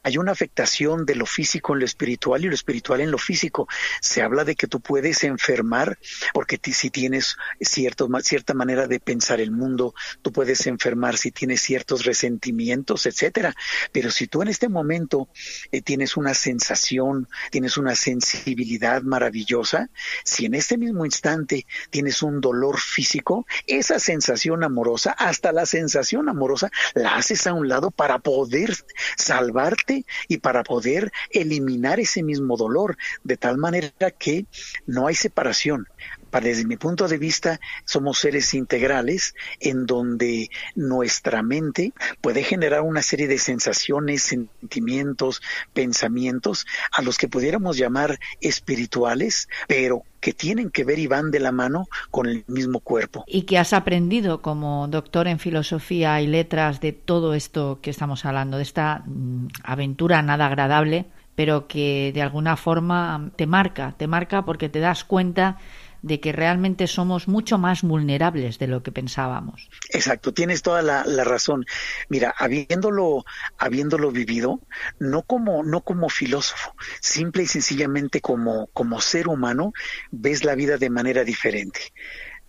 hay 0.10 0.18
una 0.18 0.32
afectación 0.32 1.06
de 1.06 1.14
lo 1.14 1.28
físico 1.28 1.74
en 1.74 1.80
lo 1.80 1.86
espiritual 1.86 2.44
y 2.44 2.48
lo 2.48 2.56
espiritual 2.56 3.02
en 3.02 3.12
lo 3.12 3.20
físico. 3.20 3.68
Se 4.02 4.24
habla 4.24 4.44
de 4.44 4.56
que 4.56 4.66
tú 4.66 4.80
puedes 4.80 5.24
enfermar 5.24 6.00
porque 6.34 6.60
si 6.74 6.90
tienes 6.90 7.38
cierto, 7.62 8.10
cierta 8.24 8.56
manera 8.56 8.88
de 8.88 9.00
pensar 9.00 9.40
el 9.40 9.52
mundo, 9.52 9.94
tú 10.24 10.32
puedes 10.32 10.66
enfermar 10.66 11.18
si 11.18 11.32
tienes 11.32 11.62
ciertos 11.62 12.06
resentimientos, 12.06 13.06
etcétera. 13.06 13.56
Pero 13.92 14.10
si 14.10 14.26
tú 14.26 14.42
en 14.42 14.48
este 14.48 14.68
momento 14.68 15.30
eh, 15.72 15.84
tienes 15.84 16.18
una 16.18 16.34
sensación, 16.34 17.28
tienes 17.52 17.78
una 17.78 17.96
sensibilidad 17.96 19.04
maravillosa, 19.04 19.90
si 20.24 20.46
en 20.46 20.56
este 20.56 20.78
mismo 20.78 21.06
instante 21.06 21.68
tienes 21.92 22.24
un 22.24 22.42
dolor 22.42 22.80
físico, 22.80 23.46
esa 23.68 24.00
sensación 24.00 24.64
amorosa, 24.64 25.12
hasta 25.12 25.52
la 25.52 25.68
sensación 25.68 26.30
amorosa, 26.30 26.72
la 26.96 27.16
haces 27.16 27.46
a 27.46 27.54
un 27.54 27.68
lado 27.68 27.92
para 27.92 28.18
poder 28.18 28.76
salvarte 29.18 29.99
y 30.28 30.38
para 30.38 30.64
poder 30.64 31.12
eliminar 31.32 32.00
ese 32.00 32.24
mismo 32.24 32.58
dolor, 32.58 32.98
de 33.24 33.38
tal 33.38 33.58
manera 33.58 34.12
que 34.18 34.46
no 34.86 35.08
hay 35.08 35.16
separación. 35.16 35.88
Desde 36.32 36.66
mi 36.66 36.78
punto 36.78 37.08
de 37.08 37.18
vista, 37.18 37.60
somos 37.86 38.20
seres 38.20 38.54
integrales 38.54 39.36
en 39.60 39.86
donde 39.86 40.50
nuestra 40.76 41.42
mente 41.42 41.92
puede 42.22 42.44
generar 42.44 42.82
una 42.82 43.02
serie 43.02 43.28
de 43.28 43.38
sensaciones, 43.38 44.24
sentimientos, 44.24 45.42
pensamientos 45.74 46.66
a 46.92 47.02
los 47.02 47.18
que 47.18 47.28
pudiéramos 47.28 47.78
llamar 47.78 48.20
espirituales, 48.42 49.50
pero 49.68 50.04
que 50.22 50.34
tienen 50.34 50.70
que 50.70 50.84
ver 50.84 51.00
y 51.00 51.08
van 51.08 51.32
de 51.32 51.40
la 51.40 51.52
mano 51.52 51.88
con 52.12 52.28
el 52.28 52.44
mismo 52.48 52.80
cuerpo. 52.80 53.24
Y 53.28 53.44
que 53.44 53.58
has 53.58 53.74
aprendido 53.74 54.42
como 54.42 54.88
doctor 54.88 55.28
en 55.28 55.40
filosofía 55.40 56.22
y 56.22 56.28
letras 56.28 56.80
de 56.80 56.94
todo 56.94 57.34
esto 57.34 57.80
que 57.82 57.90
estamos 57.90 58.26
hablando, 58.26 58.58
de 58.58 58.64
esta 58.64 59.04
mm, 59.06 59.48
aventura 59.64 60.22
nada 60.22 60.46
agradable, 60.46 61.06
pero 61.36 61.68
que 61.68 62.12
de 62.14 62.22
alguna 62.22 62.58
forma 62.58 63.32
te 63.36 63.48
marca, 63.48 63.96
te 63.98 64.08
marca 64.08 64.44
porque 64.44 64.68
te 64.68 64.80
das 64.80 65.06
cuenta 65.06 65.58
de 66.02 66.20
que 66.20 66.32
realmente 66.32 66.88
somos 66.88 67.28
mucho 67.28 67.58
más 67.58 67.82
vulnerables 67.82 68.60
de 68.60 68.68
lo 68.68 68.84
que 68.84 68.92
pensábamos. 68.92 69.70
Exacto, 69.90 70.34
tienes 70.34 70.62
toda 70.62 70.82
la, 70.82 71.04
razón. 71.24 71.66
Mira, 72.10 72.34
habiéndolo, 72.38 73.26
habiéndolo 73.58 74.12
vivido, 74.12 74.62
no 75.00 75.24
como, 75.24 75.64
no 75.64 75.82
como 75.82 76.10
filósofo, 76.10 76.76
simple 77.02 77.44
y 77.44 77.48
sencillamente 77.48 78.22
como, 78.22 78.68
como 78.68 79.02
ser 79.02 79.28
humano, 79.28 79.74
ves 80.12 80.44
la 80.44 80.56
vida 80.56 80.78
de 80.78 80.90
manera 80.90 81.24
diferente 81.24 81.94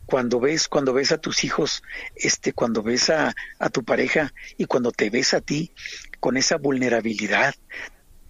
cuando 0.06 0.40
ves 0.40 0.66
cuando 0.66 0.92
ves 0.92 1.12
a 1.12 1.18
tus 1.18 1.44
hijos 1.44 1.84
este 2.16 2.52
cuando 2.52 2.82
ves 2.82 3.10
a, 3.10 3.32
a, 3.60 3.70
tu 3.70 3.84
pareja 3.84 4.32
y 4.56 4.64
cuando 4.64 4.90
te 4.90 5.08
ves 5.08 5.34
a 5.34 5.40
ti 5.40 5.72
con 6.18 6.36
esa 6.36 6.56
vulnerabilidad 6.56 7.54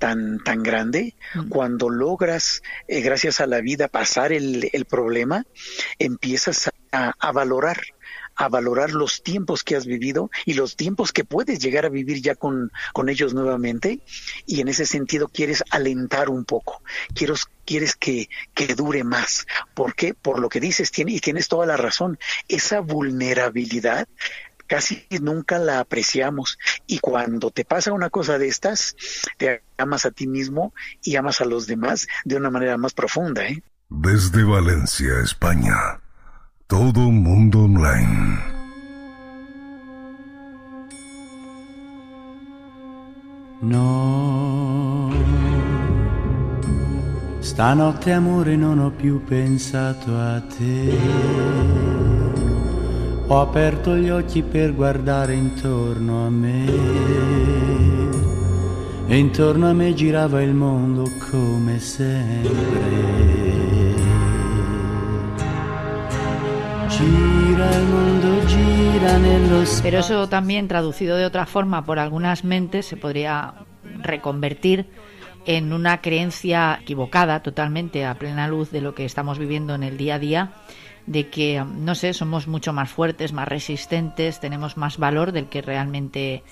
tan, 0.01 0.42
tan 0.42 0.64
grande, 0.64 1.14
mm. 1.34 1.48
cuando 1.48 1.88
logras, 1.88 2.62
eh, 2.88 3.03
gracias 3.03 3.40
a 3.40 3.46
la 3.46 3.61
vida, 3.61 3.86
pasar 3.86 4.32
el, 4.32 4.68
el 4.72 4.84
problema, 4.86 5.46
empiezas 6.01 6.68
a, 6.90 7.14
a, 7.20 7.30
valorar 7.30 7.78
a 8.34 8.48
valorar 8.48 8.92
los 8.92 9.22
tiempos 9.22 9.62
que 9.62 9.76
has 9.76 9.84
vivido 9.84 10.30
y 10.46 10.55
los 10.55 10.74
tiempos 10.74 11.12
que 11.12 11.24
puedes 11.24 11.59
llegar 11.59 11.84
a 11.84 11.90
vivir 11.90 12.22
ya 12.22 12.34
con, 12.34 12.72
con 12.94 13.11
ellos 13.11 13.34
nuevamente 13.34 14.01
y 14.46 14.62
en 14.62 14.68
ese 14.68 14.86
sentido 14.86 15.28
quieres 15.28 15.62
alentar 15.70 16.30
un 16.30 16.46
poco, 16.46 16.82
quieres, 17.14 17.44
quieres 17.66 17.96
que, 17.96 18.30
que 18.55 18.74
dure 18.74 19.05
más. 19.05 19.46
¿Por 19.74 19.94
qué? 19.94 20.14
Por 20.14 20.38
lo 20.38 20.48
que 20.48 20.59
dices 20.59 20.90
tiene, 20.90 21.12
y 21.12 21.20
tienes 21.20 21.48
toda 21.48 21.66
la 21.66 21.76
razón, 21.76 22.18
esa 22.48 22.80
vulnerabilidad 22.80 24.09
casi 24.71 25.05
nunca 25.21 25.59
la 25.59 25.81
apreciamos. 25.81 26.57
Y 26.87 27.01
cuando 27.01 27.51
te 27.51 27.64
pasa 27.64 27.93
una 27.93 28.09
cosa 28.09 28.39
de 28.39 28.47
estas, 28.47 28.95
te 29.37 29.64
amas 29.77 30.07
a 30.07 30.12
ti 30.12 30.29
mismo 30.29 30.73
y 31.03 31.16
amas 31.16 31.41
a 31.41 31.45
los 31.45 31.66
demás 31.66 32.07
de 32.25 32.37
una 32.37 32.51
manera 32.51 32.77
más 32.77 32.95
profunda. 32.95 33.45
¿eh? 33.49 33.62
Desde 33.89 34.45
Valencia, 34.45 35.21
España, 35.25 36.01
todo 36.68 37.11
mundo 37.11 37.64
online. 37.64 38.61
No, 43.62 45.11
stanotte 47.43 48.11
amore 48.11 48.57
non 48.57 48.79
ho 48.79 48.91
più 48.91 49.23
pensato 49.23 50.16
a 50.16 50.41
te. 50.41 52.10
Ho 53.33 53.41
aperto 53.41 53.95
gli 53.95 54.09
occhi 54.11 54.43
per 54.43 54.74
guardare 54.74 55.35
intorno 55.35 56.26
a 56.26 56.31
me 56.31 56.64
e 59.07 59.16
intorno 59.16 59.70
a 59.70 59.72
me 59.72 59.95
girava 59.95 60.43
il 60.43 60.53
mondo 60.53 61.05
come 61.31 61.78
sempre. 61.78 62.51
Gira 66.89 67.70
el 67.70 67.85
mundo, 67.85 68.47
gira 68.49 69.16
nello 69.18 69.62
Pero 69.81 70.01
eso 70.01 70.28
también 70.28 70.66
traducido 70.66 71.16
de 71.16 71.24
otra 71.24 71.47
forma 71.47 71.85
por 71.85 72.01
algunas 72.01 72.43
mentes 72.43 72.87
se 72.87 72.97
podría 72.97 73.55
reconvertir 74.03 74.87
en 75.47 75.72
una 75.72 76.01
creencia 76.01 76.81
equivocada 76.83 77.45
totalmente 77.45 78.05
a 78.05 78.14
plena 78.14 78.49
luz 78.49 78.72
de 78.72 78.81
lo 78.81 78.97
que 78.97 79.05
estamos 79.05 79.39
viviendo 79.39 79.76
en 79.76 79.85
el 79.85 79.97
día 79.97 80.16
a 80.16 80.18
día 80.18 80.53
de 81.11 81.29
que, 81.29 81.65
no 81.65 81.97
sé, 81.97 82.15
somos 82.15 82.47
mucho 82.47 82.73
más 82.73 82.89
fuertes, 82.89 83.33
más 83.33 83.49
resistentes, 83.49 84.39
tenemos 84.39 84.77
más 84.77 84.97
valor 84.97 85.33
del 85.33 85.47
que 85.47 85.61
realmente 85.61 86.45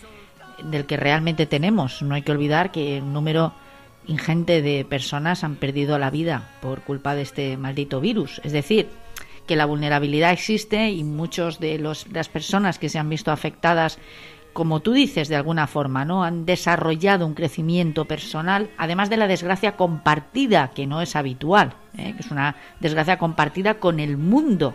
del 0.64 0.84
que 0.84 0.96
realmente 0.96 1.46
tenemos. 1.46 2.02
No 2.02 2.16
hay 2.16 2.22
que 2.22 2.32
olvidar 2.32 2.72
que 2.72 3.00
un 3.00 3.12
número 3.12 3.52
ingente 4.08 4.60
de 4.60 4.84
personas 4.84 5.44
han 5.44 5.54
perdido 5.54 5.96
la 5.96 6.10
vida 6.10 6.50
por 6.60 6.82
culpa 6.82 7.14
de 7.14 7.22
este 7.22 7.56
maldito 7.56 8.00
virus. 8.00 8.40
Es 8.42 8.50
decir, 8.50 8.88
que 9.46 9.54
la 9.54 9.64
vulnerabilidad 9.64 10.32
existe 10.32 10.90
y 10.90 11.04
muchos 11.04 11.60
de 11.60 11.78
los, 11.78 12.08
las 12.08 12.28
personas 12.28 12.80
que 12.80 12.88
se 12.88 12.98
han 12.98 13.08
visto 13.08 13.30
afectadas 13.30 14.00
como 14.58 14.80
tú 14.80 14.92
dices 14.92 15.28
de 15.28 15.36
alguna 15.36 15.68
forma, 15.68 16.04
¿no? 16.04 16.24
Han 16.24 16.44
desarrollado 16.44 17.24
un 17.24 17.34
crecimiento 17.34 18.06
personal, 18.06 18.70
además 18.76 19.08
de 19.08 19.16
la 19.16 19.28
desgracia 19.28 19.76
compartida, 19.76 20.72
que 20.74 20.84
no 20.84 21.00
es 21.00 21.14
habitual, 21.14 21.74
¿eh? 21.96 22.12
que 22.14 22.22
es 22.22 22.32
una 22.32 22.56
desgracia 22.80 23.18
compartida 23.18 23.74
con 23.74 24.00
el 24.00 24.16
mundo, 24.16 24.74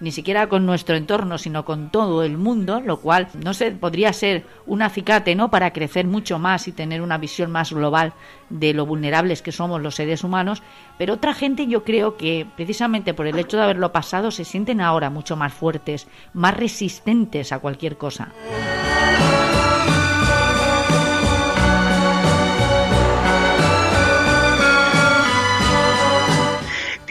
ni 0.00 0.12
siquiera 0.12 0.48
con 0.48 0.66
nuestro 0.66 0.96
entorno, 0.96 1.38
sino 1.38 1.64
con 1.64 1.90
todo 1.90 2.24
el 2.24 2.36
mundo, 2.38 2.80
lo 2.80 2.98
cual, 3.00 3.28
no 3.44 3.54
sé, 3.54 3.70
podría 3.70 4.12
ser 4.12 4.44
un 4.66 4.82
acicate, 4.82 5.34
¿no? 5.34 5.50
Para 5.50 5.72
crecer 5.72 6.06
mucho 6.06 6.38
más 6.38 6.66
y 6.68 6.72
tener 6.72 7.02
una 7.02 7.18
visión 7.18 7.50
más 7.50 7.72
global 7.72 8.14
de 8.48 8.72
lo 8.74 8.86
vulnerables 8.86 9.42
que 9.42 9.52
somos 9.52 9.80
los 9.80 9.94
seres 9.94 10.24
humanos, 10.24 10.62
pero 10.98 11.14
otra 11.14 11.34
gente 11.34 11.66
yo 11.66 11.84
creo 11.84 12.16
que 12.16 12.46
precisamente 12.56 13.14
por 13.14 13.26
el 13.26 13.38
hecho 13.38 13.56
de 13.56 13.64
haberlo 13.64 13.92
pasado 13.92 14.30
se 14.30 14.44
sienten 14.44 14.80
ahora 14.80 15.10
mucho 15.10 15.36
más 15.36 15.52
fuertes, 15.52 16.08
más 16.32 16.56
resistentes 16.56 17.52
a 17.52 17.58
cualquier 17.58 17.96
cosa. 17.96 18.32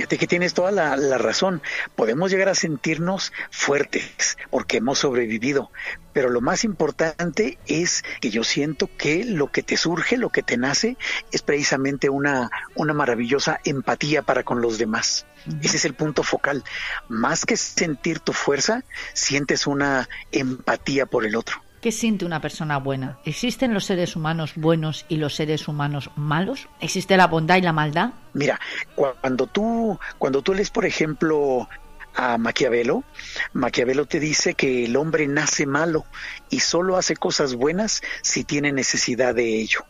Fíjate 0.10 0.26
que 0.26 0.28
tienes 0.28 0.56
toda 0.56 0.72
la, 0.72 0.98
la, 0.98 1.20
razón. 1.20 1.62
Podemos 1.96 2.32
llegar 2.32 2.50
a 2.50 2.56
sentirnos 2.56 3.32
fuertes 3.52 4.40
porque 4.50 4.78
hemos 4.78 4.98
sobrevivido, 4.98 5.70
pero 6.14 6.30
lo 6.30 6.42
más 6.42 6.64
importante 6.64 7.60
es 7.68 8.04
que 8.20 8.32
yo 8.32 8.44
siento 8.44 8.90
que 8.98 9.24
lo 9.24 9.52
que 9.52 9.62
te 9.62 9.78
surge, 9.78 10.18
lo 10.18 10.32
que 10.32 10.42
te 10.42 10.58
nace, 10.58 10.98
es 11.32 11.44
precisamente 11.44 12.10
una, 12.10 12.50
una 12.74 12.96
maravillosa 12.96 13.60
empatía 13.66 14.24
para 14.24 14.42
con 14.42 14.64
los 14.64 14.80
demás. 14.80 15.28
Ese 15.62 15.78
es 15.78 15.86
el 15.86 15.94
punto 15.94 16.24
focal. 16.24 16.64
Más 17.08 17.46
que 17.46 17.56
sentir 17.56 18.20
tu 18.20 18.34
fuerza, 18.34 18.84
sientes 19.14 19.68
una 19.68 20.10
empatía 20.32 21.06
por 21.06 21.24
el 21.24 21.36
otro 21.36 21.62
¿Qué 21.82 21.94
siente 21.94 22.26
una 22.26 22.42
persona 22.42 22.78
buena? 22.78 23.20
¿Existen 23.24 23.74
los 23.74 23.86
seres 23.86 24.16
humanos 24.18 24.54
buenos 24.56 25.06
y 25.08 25.16
los 25.16 25.36
seres 25.36 25.68
humanos 25.68 26.12
malos? 26.18 26.68
¿Existe 26.82 27.16
la 27.16 27.28
bondad 27.28 27.56
y 27.56 27.62
la 27.62 27.72
maldad? 27.72 28.12
Mira, 28.34 28.60
cuando 28.96 29.48
tú, 29.48 29.98
cuando 30.18 30.42
tú 30.42 30.54
lees, 30.54 30.72
por 30.72 30.86
ejemplo, 30.86 31.70
a 32.16 32.38
Maquiavelo, 32.38 33.06
Maquiavelo 33.54 34.06
te 34.06 34.20
dice 34.20 34.56
que 34.56 34.86
el 34.86 34.98
hombre 34.98 35.26
nace 35.28 35.66
malo 35.66 36.06
y 36.50 36.60
solo 36.60 36.98
hace 36.98 37.16
cosas 37.16 37.56
buenas 37.56 38.02
si 38.24 38.44
tiene 38.44 38.74
necesidad 38.74 39.34
de 39.34 39.62
ello. 39.62 39.86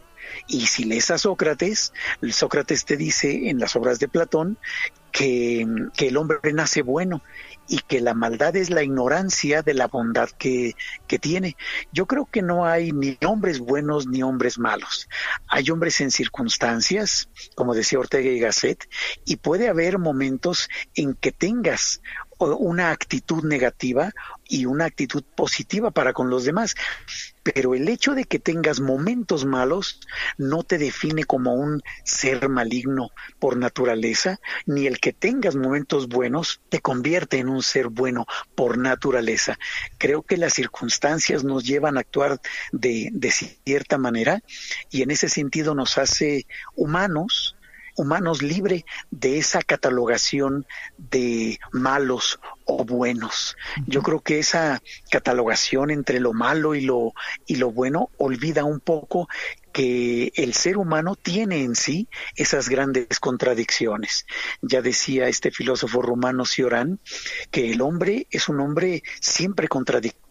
Y 0.47 0.67
si 0.67 0.83
lees 0.83 1.09
a 1.09 1.17
Sócrates, 1.17 1.91
Sócrates 2.31 2.85
te 2.85 2.97
dice 2.97 3.49
en 3.49 3.59
las 3.59 3.75
obras 3.75 3.99
de 3.99 4.07
Platón 4.07 4.59
que, 5.11 5.65
que, 5.95 6.09
el 6.09 6.17
hombre 6.17 6.53
nace 6.53 6.83
bueno 6.83 7.23
y 7.69 7.79
que 7.79 8.01
la 8.01 8.15
maldad 8.15 8.55
es 8.55 8.71
la 8.71 8.83
ignorancia 8.83 9.61
de 9.61 9.75
la 9.75 9.87
bondad 9.87 10.29
que, 10.29 10.75
que, 11.07 11.19
tiene. 11.19 11.55
Yo 11.93 12.07
creo 12.07 12.25
que 12.25 12.41
no 12.41 12.65
hay 12.65 12.91
ni 12.91 13.17
hombres 13.23 13.59
buenos 13.59 14.07
ni 14.07 14.23
hombres 14.23 14.57
malos. 14.57 15.07
Hay 15.47 15.69
hombres 15.69 16.01
en 16.01 16.09
circunstancias, 16.09 17.29
como 17.55 17.75
decía 17.75 17.99
Ortega 17.99 18.29
y 18.29 18.39
Gasset, 18.39 18.89
y 19.23 19.35
puede 19.35 19.69
haber 19.69 19.99
momentos 19.99 20.67
en 20.95 21.13
que 21.13 21.31
tengas 21.31 22.01
una 22.39 22.91
actitud 22.91 23.43
negativa 23.43 24.13
y 24.47 24.65
una 24.65 24.85
actitud 24.85 25.23
positiva 25.35 25.91
para 25.91 26.13
con 26.13 26.29
los 26.29 26.45
demás. 26.45 26.75
Pero 27.43 27.73
el 27.73 27.87
hecho 27.87 28.15
de 28.15 28.25
que 28.25 28.39
tengas 28.39 28.79
momentos 28.79 29.45
malos 29.45 29.99
no 30.37 30.63
te 30.63 30.77
define 30.77 31.23
como 31.23 31.53
un 31.53 31.81
ser 32.03 32.49
maligno 32.49 33.11
por 33.39 33.57
naturaleza, 33.57 34.39
ni 34.65 34.87
el 34.87 34.99
que 34.99 35.13
tengas 35.13 35.55
momentos 35.55 36.07
buenos 36.07 36.61
te 36.69 36.79
convierte 36.79 37.37
en 37.37 37.49
un 37.49 37.63
ser 37.63 37.87
bueno 37.87 38.25
por 38.55 38.77
naturaleza. 38.77 39.57
Creo 39.97 40.23
que 40.23 40.37
las 40.37 40.53
circunstancias 40.53 41.43
nos 41.43 41.63
llevan 41.63 41.97
a 41.97 42.01
actuar 42.01 42.41
de, 42.71 43.09
de 43.11 43.31
cierta 43.31 43.97
manera 43.97 44.41
y 44.89 45.01
en 45.01 45.11
ese 45.11 45.29
sentido 45.29 45.75
nos 45.75 45.97
hace 45.97 46.45
humanos, 46.75 47.55
humanos 47.99 48.41
libre 48.41 48.85
de 49.11 49.37
esa 49.37 49.61
catalogación 49.61 50.65
de 50.97 51.59
malos 51.73 52.39
o 52.63 52.85
buenos. 52.85 53.57
Yo 53.87 54.01
creo 54.01 54.21
que 54.21 54.39
esa 54.39 54.81
catalogación 55.11 55.91
entre 55.91 56.21
lo 56.21 56.33
malo 56.33 56.75
y 56.75 56.81
lo 56.81 57.13
y 57.45 57.57
lo 57.57 57.71
bueno 57.71 58.09
olvida 58.17 58.63
un 58.63 58.79
poco 58.79 59.27
que 59.73 60.31
el 60.35 60.53
ser 60.53 60.77
humano 60.77 61.15
tiene 61.15 61.63
en 61.63 61.75
sí 61.75 62.07
esas 62.35 62.69
grandes 62.69 63.19
contradicciones. 63.19 64.25
Ya 64.61 64.81
decía 64.81 65.27
este 65.27 65.51
filósofo 65.51 66.01
rumano 66.01 66.45
Ciorán 66.45 66.99
que 67.51 67.71
el 67.71 67.81
hombre 67.81 68.27
es 68.31 68.47
un 68.47 68.61
hombre 68.61 69.03
siempre 69.19 69.67
contradictorio 69.67 70.28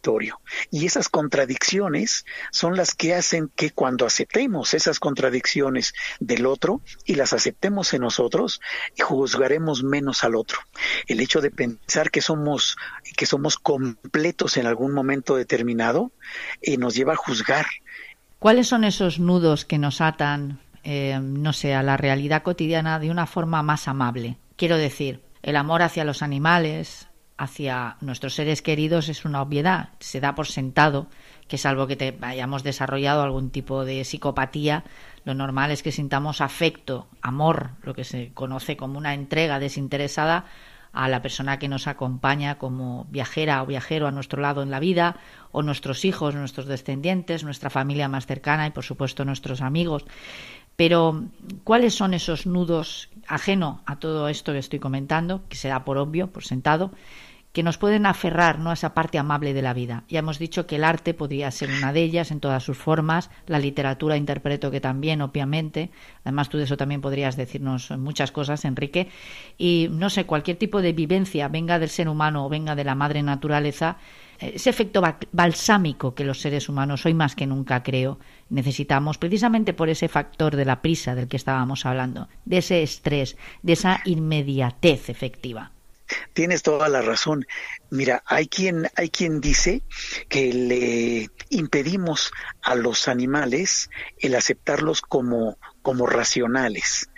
y 0.71 0.87
esas 0.87 1.09
contradicciones 1.09 2.25
son 2.51 2.77
las 2.77 2.95
que 2.95 3.15
hacen 3.15 3.51
que 3.55 3.71
cuando 3.71 4.07
aceptemos 4.07 4.75
esas 4.75 5.01
contradicciones 5.01 5.93
del 6.21 6.47
otro 6.47 6.81
y 7.05 7.15
las 7.15 7.33
aceptemos 7.33 7.93
en 7.95 8.03
nosotros, 8.03 8.61
juzgaremos 8.99 9.83
menos 9.83 10.25
al 10.25 10.35
otro. 10.35 10.59
El 11.07 11.21
hecho 11.21 11.41
de 11.41 11.51
pensar 11.51 12.11
que 12.11 12.21
somos 12.21 12.77
que 13.17 13.27
somos 13.27 13.57
completos 13.57 14.57
en 14.57 14.67
algún 14.67 14.93
momento 14.93 15.37
determinado 15.37 16.13
eh, 16.61 16.77
nos 16.77 16.95
lleva 16.95 17.15
a 17.15 17.17
juzgar 17.17 17.67
¿Cuáles 18.39 18.69
son 18.69 18.85
esos 18.85 19.19
nudos 19.19 19.65
que 19.65 19.79
nos 19.79 20.01
atan, 20.01 20.61
eh, 20.85 21.19
no 21.21 21.53
sé, 21.53 21.75
a 21.75 21.83
la 21.83 21.97
realidad 21.97 22.45
cotidiana 22.45 23.01
de 23.01 23.11
una 23.11 23.27
forma 23.27 23.65
más 23.65 23.89
amable? 23.89 24.37
Quiero 24.55 24.77
decir, 24.77 25.23
el 25.43 25.57
amor 25.57 25.83
hacia 25.83 26.05
los 26.05 26.23
animales, 26.23 27.08
hacia 27.39 27.97
nuestros 28.01 28.35
seres 28.35 28.61
queridos 28.61 29.09
es 29.09 29.25
una 29.25 29.41
obviedad. 29.41 29.91
Se 30.01 30.21
da 30.21 30.35
por 30.35 30.49
sentado 30.49 31.07
que 31.47 31.57
salvo 31.57 31.87
que 31.87 31.97
te 31.97 32.19
hayamos 32.21 32.63
desarrollado 32.63 33.23
algún 33.23 33.51
tipo 33.51 33.85
de 33.85 34.05
psicopatía, 34.05 34.85
lo 35.25 35.35
normal 35.35 35.71
es 35.71 35.83
que 35.83 35.93
sintamos 35.93 36.41
afecto, 36.41 37.07
amor, 37.23 37.71
lo 37.83 37.95
que 37.95 38.05
se 38.05 38.33
conoce 38.35 38.77
como 38.77 38.99
una 38.99 39.15
entrega 39.15 39.59
desinteresada 39.59 40.45
a 40.93 41.09
la 41.09 41.23
persona 41.23 41.59
que 41.59 41.69
nos 41.69 41.87
acompaña 41.87 42.59
como 42.59 43.07
viajera 43.11 43.63
o 43.63 43.67
viajero 43.67 44.07
a 44.07 44.11
nuestro 44.11 44.41
lado 44.43 44.63
en 44.63 44.71
la 44.71 44.81
vida, 44.81 45.17
o 45.53 45.63
nuestros 45.63 46.05
hijos, 46.05 46.35
nuestros 46.35 46.67
descendientes, 46.67 47.45
nuestra 47.45 47.71
familia 47.71 48.09
más 48.09 48.27
cercana 48.27 48.67
y 48.67 48.71
por 48.71 48.85
supuesto 48.85 49.25
nuestros 49.25 49.61
amigos. 49.61 50.05
Pero, 50.77 51.25
¿cuáles 51.65 51.95
son 51.95 52.15
esos 52.15 52.47
nudos 52.47 53.11
ajeno 53.27 53.83
a 53.85 53.99
todo 53.99 54.29
esto 54.29 54.53
que 54.53 54.59
estoy 54.59 54.79
comentando, 54.79 55.43
que 55.49 55.57
se 55.57 55.69
da 55.69 55.85
por 55.85 55.99
obvio, 55.99 56.29
por 56.29 56.45
sentado, 56.45 56.93
que 57.59 57.65
nos 57.65 57.77
pueden 57.77 58.07
aferrar 58.07 58.61
¿no? 58.61 58.71
a 58.71 58.75
esa 58.75 58.95
parte 58.95 59.19
amable 59.19 59.53
de 59.53 59.63
la 59.63 59.75
vida. 59.75 60.05
Ya 60.09 60.21
hemos 60.21 60.39
dicho 60.39 60.69
que 60.69 60.77
el 60.77 60.85
arte 60.85 61.13
podría 61.13 61.51
ser 61.51 61.69
una 61.71 61.93
de 61.93 62.05
ellas 62.05 62.31
en 62.31 62.39
todas 62.39 62.63
sus 62.63 62.79
formas, 62.79 63.31
la 63.49 63.59
literatura 63.59 64.17
interpreto 64.17 64.71
que 64.71 64.81
también, 64.81 65.23
obviamente. 65.23 65.91
Además, 66.23 66.51
tú 66.51 66.57
de 66.57 66.63
eso 66.63 66.77
también 66.77 67.01
podrías 67.01 67.37
decirnos 67.37 67.91
muchas 67.99 68.31
cosas, 68.31 68.65
Enrique. 68.65 69.09
Y 69.59 69.89
no 69.91 70.09
sé, 70.09 70.25
cualquier 70.25 70.57
tipo 70.57 70.81
de 70.81 70.93
vivencia, 70.93 71.49
venga 71.49 71.81
del 71.81 71.89
ser 71.89 72.09
humano 72.09 72.47
o 72.47 72.49
venga 72.49 72.77
de 72.77 72.85
la 72.85 72.95
madre 72.95 73.25
naturaleza, 73.25 73.97
eh, 74.39 74.53
ese 74.55 74.71
efecto 74.71 75.03
balsámico 75.33 76.15
que 76.15 76.23
los 76.23 76.41
seres 76.41 76.69
humanos 76.69 77.07
hoy 77.07 77.15
más 77.15 77.35
que 77.35 77.49
nunca 77.49 77.83
creo 77.83 78.21
necesitamos 78.51 79.19
precisamente 79.19 79.73
por 79.73 79.89
ese 79.89 80.07
factor 80.07 80.55
de 80.55 80.65
la 80.65 80.81
prisa 80.81 81.17
del 81.17 81.27
que 81.27 81.37
estábamos 81.37 81.87
hablando, 81.87 82.29
de 82.45 82.59
ese 82.59 82.85
estrés, 82.85 83.37
de 83.63 83.73
esa 83.73 84.01
inmediatez 84.05 85.09
efectiva. 85.09 85.73
Tienes 86.33 86.63
toda 86.63 86.89
la 86.89 87.03
razón. 87.03 87.47
Mira, 87.91 88.23
hay 88.27 88.49
quien, 88.49 88.89
hay 88.97 89.11
quien 89.11 89.41
dice 89.41 89.83
que 90.29 90.53
le 90.53 91.29
impedimos 91.51 92.33
a 92.63 92.75
los 92.75 93.09
animales 93.09 93.91
el 94.19 94.35
aceptarlos 94.35 95.01
como, 95.01 95.59
como 95.83 96.07
racionales 96.07 97.09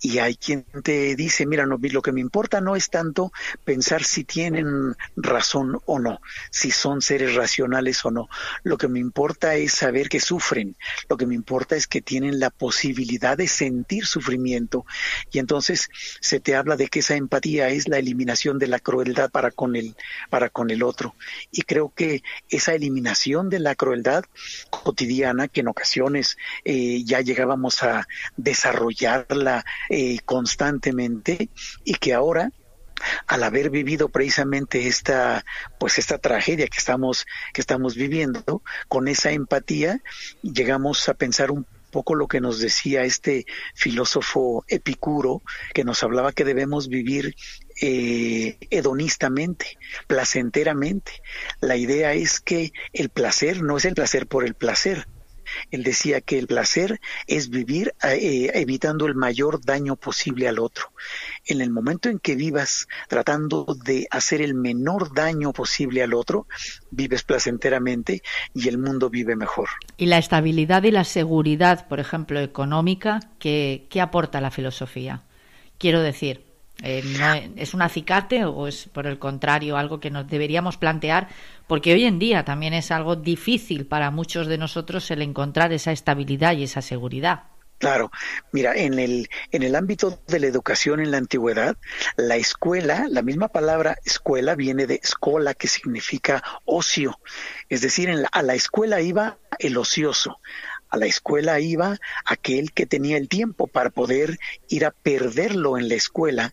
y 0.00 0.18
hay 0.18 0.36
quien 0.36 0.64
te 0.82 1.14
dice, 1.14 1.46
mira, 1.46 1.66
no, 1.66 1.78
lo 1.80 2.02
que 2.02 2.12
me 2.12 2.20
importa 2.20 2.60
no 2.60 2.74
es 2.74 2.88
tanto 2.88 3.32
pensar 3.64 4.02
si 4.02 4.24
tienen 4.24 4.96
razón 5.14 5.78
o 5.84 5.98
no, 5.98 6.20
si 6.50 6.70
son 6.70 7.02
seres 7.02 7.34
racionales 7.34 8.04
o 8.04 8.10
no. 8.10 8.28
Lo 8.62 8.78
que 8.78 8.88
me 8.88 8.98
importa 8.98 9.54
es 9.56 9.74
saber 9.74 10.08
que 10.08 10.20
sufren. 10.20 10.76
Lo 11.08 11.16
que 11.16 11.26
me 11.26 11.34
importa 11.34 11.76
es 11.76 11.86
que 11.86 12.00
tienen 12.00 12.40
la 12.40 12.50
posibilidad 12.50 13.36
de 13.36 13.46
sentir 13.46 14.06
sufrimiento. 14.06 14.86
Y 15.32 15.38
entonces 15.38 15.90
se 16.20 16.40
te 16.40 16.54
habla 16.54 16.76
de 16.76 16.88
que 16.88 17.00
esa 17.00 17.16
empatía 17.16 17.68
es 17.68 17.88
la 17.88 17.98
eliminación 17.98 18.58
de 18.58 18.68
la 18.68 18.78
crueldad 18.78 19.30
para 19.30 19.50
con 19.50 19.76
el, 19.76 19.96
para 20.30 20.48
con 20.48 20.70
el 20.70 20.82
otro. 20.82 21.14
Y 21.52 21.62
creo 21.62 21.92
que 21.94 22.22
esa 22.48 22.74
eliminación 22.74 23.50
de 23.50 23.58
la 23.58 23.74
crueldad 23.74 24.24
cotidiana, 24.70 25.48
que 25.48 25.60
en 25.60 25.68
ocasiones 25.68 26.38
eh, 26.64 27.02
ya 27.04 27.20
llegábamos 27.20 27.82
a 27.82 28.08
desarrollarla 28.36 29.64
eh, 29.90 30.18
constantemente 30.24 31.50
y 31.84 31.94
que 31.94 32.14
ahora 32.14 32.52
al 33.26 33.42
haber 33.42 33.70
vivido 33.70 34.08
precisamente 34.08 34.86
esta 34.86 35.44
pues 35.78 35.98
esta 35.98 36.18
tragedia 36.18 36.68
que 36.68 36.78
estamos 36.78 37.26
que 37.52 37.60
estamos 37.60 37.96
viviendo 37.96 38.62
con 38.88 39.08
esa 39.08 39.32
empatía 39.32 40.00
llegamos 40.42 41.08
a 41.08 41.14
pensar 41.14 41.50
un 41.50 41.66
poco 41.90 42.14
lo 42.14 42.28
que 42.28 42.40
nos 42.40 42.60
decía 42.60 43.02
este 43.02 43.46
filósofo 43.74 44.64
epicuro 44.68 45.42
que 45.74 45.84
nos 45.84 46.02
hablaba 46.02 46.32
que 46.32 46.44
debemos 46.44 46.88
vivir 46.88 47.34
eh, 47.82 48.58
hedonistamente, 48.70 49.78
placenteramente. 50.06 51.12
La 51.60 51.76
idea 51.76 52.12
es 52.12 52.40
que 52.40 52.72
el 52.92 53.08
placer 53.08 53.62
no 53.62 53.76
es 53.76 53.86
el 53.86 53.94
placer 53.94 54.26
por 54.26 54.44
el 54.44 54.54
placer, 54.54 55.08
él 55.70 55.82
decía 55.82 56.20
que 56.20 56.38
el 56.38 56.46
placer 56.46 57.00
es 57.26 57.50
vivir 57.50 57.94
eh, 58.02 58.50
evitando 58.54 59.06
el 59.06 59.14
mayor 59.14 59.64
daño 59.64 59.96
posible 59.96 60.48
al 60.48 60.58
otro. 60.58 60.92
En 61.46 61.60
el 61.60 61.70
momento 61.70 62.08
en 62.08 62.18
que 62.18 62.36
vivas 62.36 62.88
tratando 63.08 63.66
de 63.84 64.06
hacer 64.10 64.42
el 64.42 64.54
menor 64.54 65.14
daño 65.14 65.52
posible 65.52 66.02
al 66.02 66.14
otro, 66.14 66.46
vives 66.90 67.22
placenteramente 67.22 68.22
y 68.54 68.68
el 68.68 68.78
mundo 68.78 69.10
vive 69.10 69.36
mejor. 69.36 69.68
Y 69.96 70.06
la 70.06 70.18
estabilidad 70.18 70.82
y 70.82 70.90
la 70.90 71.04
seguridad, 71.04 71.88
por 71.88 72.00
ejemplo, 72.00 72.40
económica, 72.40 73.20
¿qué, 73.38 73.86
qué 73.90 74.00
aporta 74.00 74.40
la 74.40 74.50
filosofía? 74.50 75.22
Quiero 75.78 76.02
decir, 76.02 76.49
eh, 76.82 77.50
¿Es 77.56 77.74
un 77.74 77.82
acicate 77.82 78.44
o 78.44 78.66
es, 78.66 78.88
por 78.88 79.06
el 79.06 79.18
contrario, 79.18 79.76
algo 79.76 80.00
que 80.00 80.10
nos 80.10 80.28
deberíamos 80.28 80.76
plantear? 80.76 81.28
Porque 81.66 81.92
hoy 81.92 82.04
en 82.04 82.18
día 82.18 82.44
también 82.44 82.74
es 82.74 82.90
algo 82.90 83.16
difícil 83.16 83.86
para 83.86 84.10
muchos 84.10 84.46
de 84.46 84.58
nosotros 84.58 85.10
el 85.10 85.22
encontrar 85.22 85.72
esa 85.72 85.92
estabilidad 85.92 86.56
y 86.56 86.64
esa 86.64 86.82
seguridad. 86.82 87.44
Claro, 87.80 88.10
mira, 88.52 88.74
en 88.74 88.98
el, 88.98 89.30
en 89.52 89.62
el 89.62 89.74
ámbito 89.74 90.20
de 90.26 90.38
la 90.38 90.46
educación 90.46 91.00
en 91.00 91.10
la 91.10 91.16
antigüedad, 91.16 91.78
la 92.16 92.36
escuela, 92.36 93.06
la 93.08 93.22
misma 93.22 93.48
palabra 93.48 93.96
escuela 94.04 94.54
viene 94.54 94.86
de 94.86 95.00
escola, 95.02 95.54
que 95.54 95.66
significa 95.66 96.42
ocio. 96.66 97.18
Es 97.70 97.80
decir, 97.80 98.10
a 98.30 98.42
la 98.42 98.54
escuela 98.54 99.00
iba 99.00 99.38
el 99.58 99.78
ocioso, 99.78 100.40
a 100.90 100.96
la 100.96 101.06
escuela 101.06 101.60
iba 101.60 101.98
aquel 102.24 102.72
que 102.72 102.86
tenía 102.86 103.16
el 103.16 103.28
tiempo 103.28 103.66
para 103.66 103.90
poder 103.90 104.38
ir 104.68 104.84
a 104.84 104.90
perderlo 104.90 105.78
en 105.78 105.88
la 105.88 105.94
escuela 105.94 106.52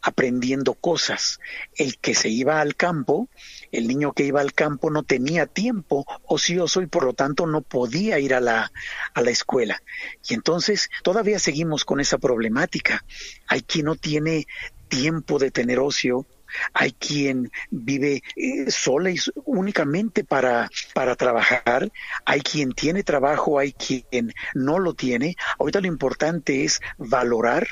aprendiendo 0.00 0.74
cosas. 0.74 1.40
El 1.74 1.98
que 1.98 2.14
se 2.14 2.28
iba 2.28 2.60
al 2.60 2.76
campo, 2.76 3.28
el 3.72 3.88
niño 3.88 4.12
que 4.12 4.24
iba 4.24 4.40
al 4.40 4.52
campo 4.52 4.90
no 4.90 5.02
tenía 5.02 5.46
tiempo 5.46 6.06
ocioso 6.24 6.82
y 6.82 6.86
por 6.86 7.04
lo 7.04 7.14
tanto 7.14 7.46
no 7.46 7.62
podía 7.62 8.18
ir 8.18 8.34
a 8.34 8.40
la, 8.40 8.72
a 9.14 9.22
la 9.22 9.30
escuela. 9.30 9.82
Y 10.28 10.34
entonces 10.34 10.90
todavía 11.02 11.38
seguimos 11.38 11.84
con 11.84 12.00
esa 12.00 12.18
problemática. 12.18 13.04
Hay 13.46 13.62
quien 13.62 13.86
no 13.86 13.96
tiene 13.96 14.46
tiempo 14.88 15.38
de 15.38 15.50
tener 15.50 15.78
ocio, 15.80 16.26
hay 16.72 16.92
quien 16.92 17.50
vive 17.70 18.22
eh, 18.36 18.70
sola 18.70 19.10
y 19.10 19.16
únicamente 19.44 20.24
para, 20.24 20.70
para 20.94 21.16
trabajar, 21.16 21.90
hay 22.24 22.40
quien 22.40 22.72
tiene 22.72 23.02
trabajo, 23.02 23.58
hay 23.58 23.72
quien 23.72 24.32
no 24.54 24.78
lo 24.78 24.94
tiene. 24.94 25.36
Ahorita 25.58 25.80
lo 25.80 25.86
importante 25.86 26.64
es 26.64 26.80
valorar 26.96 27.68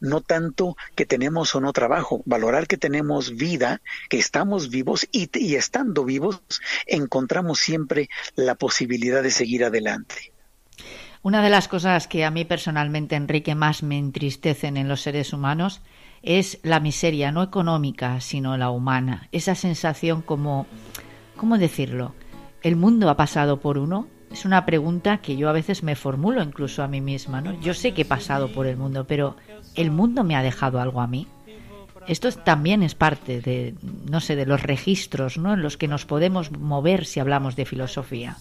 no 0.00 0.20
tanto 0.20 0.76
que 0.94 1.06
tenemos 1.06 1.54
o 1.54 1.60
no 1.60 1.72
trabajo, 1.72 2.22
valorar 2.26 2.66
que 2.66 2.76
tenemos 2.76 3.34
vida, 3.34 3.80
que 4.08 4.18
estamos 4.18 4.68
vivos 4.68 5.08
y, 5.10 5.30
y, 5.38 5.54
estando 5.54 6.04
vivos 6.04 6.42
encontramos 6.86 7.60
siempre 7.60 8.08
la 8.36 8.56
posibilidad 8.56 9.22
de 9.22 9.30
seguir 9.30 9.64
adelante. 9.64 10.32
Una 11.24 11.40
de 11.40 11.48
las 11.48 11.68
cosas 11.68 12.06
que 12.06 12.26
a 12.26 12.30
mí 12.30 12.44
personalmente, 12.44 13.16
Enrique, 13.16 13.54
más 13.54 13.82
me 13.82 13.98
entristecen 13.98 14.76
en 14.76 14.88
los 14.88 15.00
seres 15.00 15.32
humanos 15.32 15.80
es 16.22 16.60
la 16.62 16.80
miseria, 16.80 17.32
no 17.32 17.42
económica, 17.42 18.20
sino 18.20 18.58
la 18.58 18.68
humana. 18.68 19.28
Esa 19.32 19.54
sensación 19.54 20.20
como, 20.20 20.66
¿cómo 21.38 21.56
decirlo? 21.56 22.14
¿El 22.62 22.76
mundo 22.76 23.08
ha 23.08 23.16
pasado 23.16 23.58
por 23.58 23.78
uno? 23.78 24.06
Es 24.30 24.44
una 24.44 24.66
pregunta 24.66 25.22
que 25.22 25.38
yo 25.38 25.48
a 25.48 25.52
veces 25.52 25.82
me 25.82 25.96
formulo 25.96 26.42
incluso 26.42 26.82
a 26.82 26.88
mí 26.88 27.00
misma, 27.00 27.40
¿no? 27.40 27.58
Yo 27.58 27.72
sé 27.72 27.94
que 27.94 28.02
he 28.02 28.04
pasado 28.04 28.52
por 28.52 28.66
el 28.66 28.76
mundo, 28.76 29.06
pero 29.06 29.34
¿el 29.76 29.90
mundo 29.90 30.24
me 30.24 30.36
ha 30.36 30.42
dejado 30.42 30.78
algo 30.78 31.00
a 31.00 31.06
mí? 31.06 31.26
Esto 32.06 32.30
también 32.32 32.82
es 32.82 32.94
parte 32.94 33.40
de, 33.40 33.74
no 34.10 34.20
sé, 34.20 34.36
de 34.36 34.44
los 34.44 34.62
registros, 34.62 35.38
¿no? 35.38 35.54
En 35.54 35.62
los 35.62 35.78
que 35.78 35.88
nos 35.88 36.04
podemos 36.04 36.52
mover 36.52 37.06
si 37.06 37.18
hablamos 37.18 37.56
de 37.56 37.64
filosofía. 37.64 38.36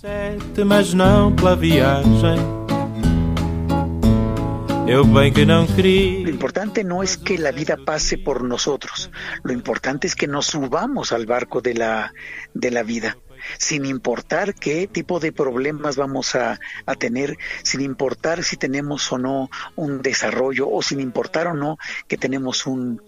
Lo 6.23 6.29
importante 6.29 6.83
no 6.83 7.03
es 7.03 7.17
que 7.17 7.37
la 7.37 7.51
vida 7.51 7.77
pase 7.85 8.17
por 8.17 8.43
nosotros, 8.43 9.11
lo 9.43 9.53
importante 9.53 10.07
es 10.07 10.15
que 10.15 10.27
nos 10.27 10.47
subamos 10.47 11.13
al 11.13 11.25
barco 11.25 11.61
de 11.61 11.73
la, 11.73 12.13
de 12.53 12.69
la 12.69 12.83
vida 12.83 13.17
sin 13.57 13.85
importar 13.85 14.55
qué 14.55 14.87
tipo 14.87 15.19
de 15.19 15.31
problemas 15.31 15.95
vamos 15.95 16.35
a, 16.35 16.59
tener, 16.97 17.37
sin 17.63 17.81
importar 17.81 18.43
si 18.43 18.57
tenemos 18.57 19.11
o 19.11 19.17
no 19.17 19.49
un 19.75 20.01
desarrollo 20.01 20.69
o 20.69 20.81
sin 20.81 20.99
importar 20.99 21.47
o 21.47 21.53
no 21.53 21.77
que 22.07 22.17
tenemos 22.17 22.65
un, 22.65 23.01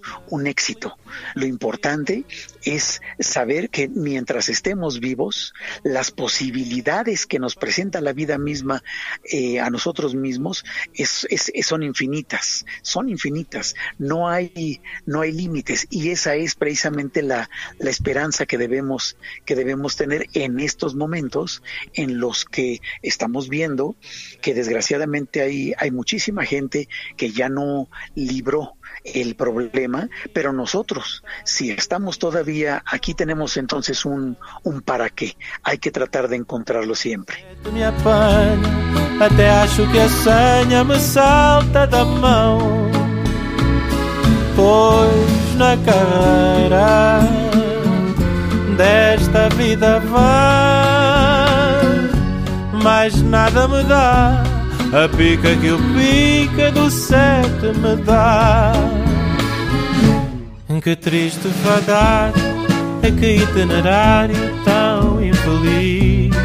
éxito. 0.45 0.97
Lo 1.33 1.45
importante 1.45 2.25
es 2.63 3.01
saber 3.19 3.69
que 3.69 3.88
mientras 3.88 4.49
estemos 4.49 4.99
vivos, 4.99 5.53
las 5.83 6.11
posibilidades 6.11 7.25
que 7.25 7.39
nos 7.39 7.55
presenta 7.55 8.01
la 8.01 8.13
vida 8.13 8.38
misma 8.38 8.83
eh, 9.23 9.59
a 9.59 9.69
nosotros 9.69 10.13
mismos 10.13 10.65
es, 10.93 11.27
son 11.63 11.83
infinitas, 11.83 12.65
son 12.81 13.09
infinitas, 13.09 13.75
no 13.97 14.29
hay, 14.29 14.81
no 15.05 15.21
hay 15.21 15.31
límites 15.31 15.88
y 15.89 16.09
esa 16.09 16.36
es 16.36 16.55
precisamente 16.55 17.21
la, 17.21 17.49
la 17.79 17.89
esperanza 17.89 18.45
que 18.45 18.57
debemos, 18.57 19.17
que 19.45 19.55
debemos 19.55 19.95
tener 19.95 20.24
en 20.34 20.59
estos 20.59 20.95
momentos 20.95 21.61
en 21.93 22.19
los 22.19 22.45
que 22.45 22.82
estamos 23.01 23.49
viendo 23.49 23.95
que 24.41 24.53
desgraciadamente 24.53 25.41
hay, 25.41 25.73
hay 25.78 25.91
muchísima 25.91 26.45
gente 26.45 26.88
que 27.17 27.32
ya 27.32 27.49
no 27.49 27.89
libró 28.15 28.76
el 29.03 29.36
problema, 29.36 30.09
pero 30.34 30.51
nosotros, 30.51 31.23
si 31.43 31.71
estamos 31.71 32.17
todavía 32.17 32.84
aquí, 32.86 33.13
tenemos 33.13 33.57
entonces 33.57 34.05
un, 34.05 34.38
un 34.63 34.82
para 34.82 35.09
qué. 35.09 35.38
Hay 35.63 35.78
que 35.78 35.91
tratar 35.91 36.28
de 36.28 36.38
encontrarlo 36.38 36.95
siempre. 36.95 37.45
Desta 48.76 49.49
vida 49.55 49.99
vã, 49.99 51.45
mais 52.84 53.21
nada 53.21 53.67
me 53.67 53.84
dá 53.84 54.43
a 54.95 55.09
pica 55.09 55.55
que 55.57 55.71
o 55.71 55.78
pica 55.93 56.71
do 56.71 56.89
sete 56.89 57.78
me 57.80 57.95
dá. 58.03 58.71
Que 60.82 60.95
triste 60.95 61.47
fadar 61.63 62.32
é 63.01 63.09
que 63.11 63.38
itinerário 63.38 64.36
tão 64.63 65.23
infeliz. 65.23 66.36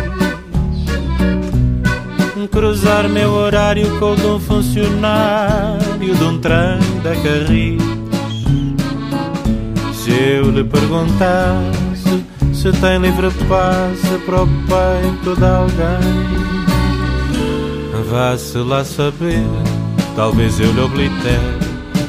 Cruzar 2.51 3.09
meu 3.09 3.31
horário 3.31 3.99
com 3.99 4.13
o 4.13 4.17
de 4.17 4.27
um 4.27 4.41
funcionário 4.41 6.15
de 6.17 6.25
um 6.25 6.39
trem 6.41 6.81
da 7.03 7.15
Carris. 7.17 7.83
Se 9.93 10.11
eu 10.11 10.51
lhe 10.51 10.65
perguntasse 10.65 11.80
se 12.61 12.71
tem 12.73 12.99
livre 12.99 13.31
passe 13.49 14.19
para 14.27 14.43
o 14.43 14.47
peito 14.47 15.35
de 15.35 15.47
alguém, 15.47 16.27
vá-se 18.11 18.59
lá 18.59 18.85
saber, 18.85 19.47
talvez 20.15 20.61
eu 20.61 20.71
lhe 20.71 20.81
oblitere 20.81 21.59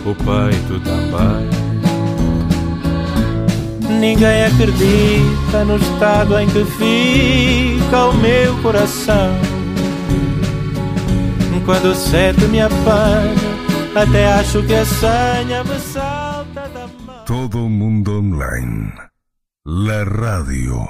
o 0.05 0.13
peito 0.13 0.77
também. 0.81 1.49
Ninguém 3.97 4.43
acredita 4.43 5.63
no 5.65 5.77
estado 5.77 6.37
em 6.37 6.47
que 6.47 6.65
fica 6.65 8.07
o 8.07 8.13
meu 8.15 8.53
coração. 8.61 9.31
Quando 11.65 11.91
o 11.91 11.95
sete 11.95 12.41
me 12.47 12.59
apanha, 12.59 13.35
até 13.95 14.33
acho 14.33 14.61
que 14.63 14.73
a 14.73 14.83
senha 14.83 15.63
me 15.63 15.79
salta 15.79 16.67
da 16.73 16.87
mão. 17.05 17.23
Todo 17.25 17.69
mundo 17.69 18.19
online. 18.19 19.10
La 19.63 20.03
radio. 20.03 20.89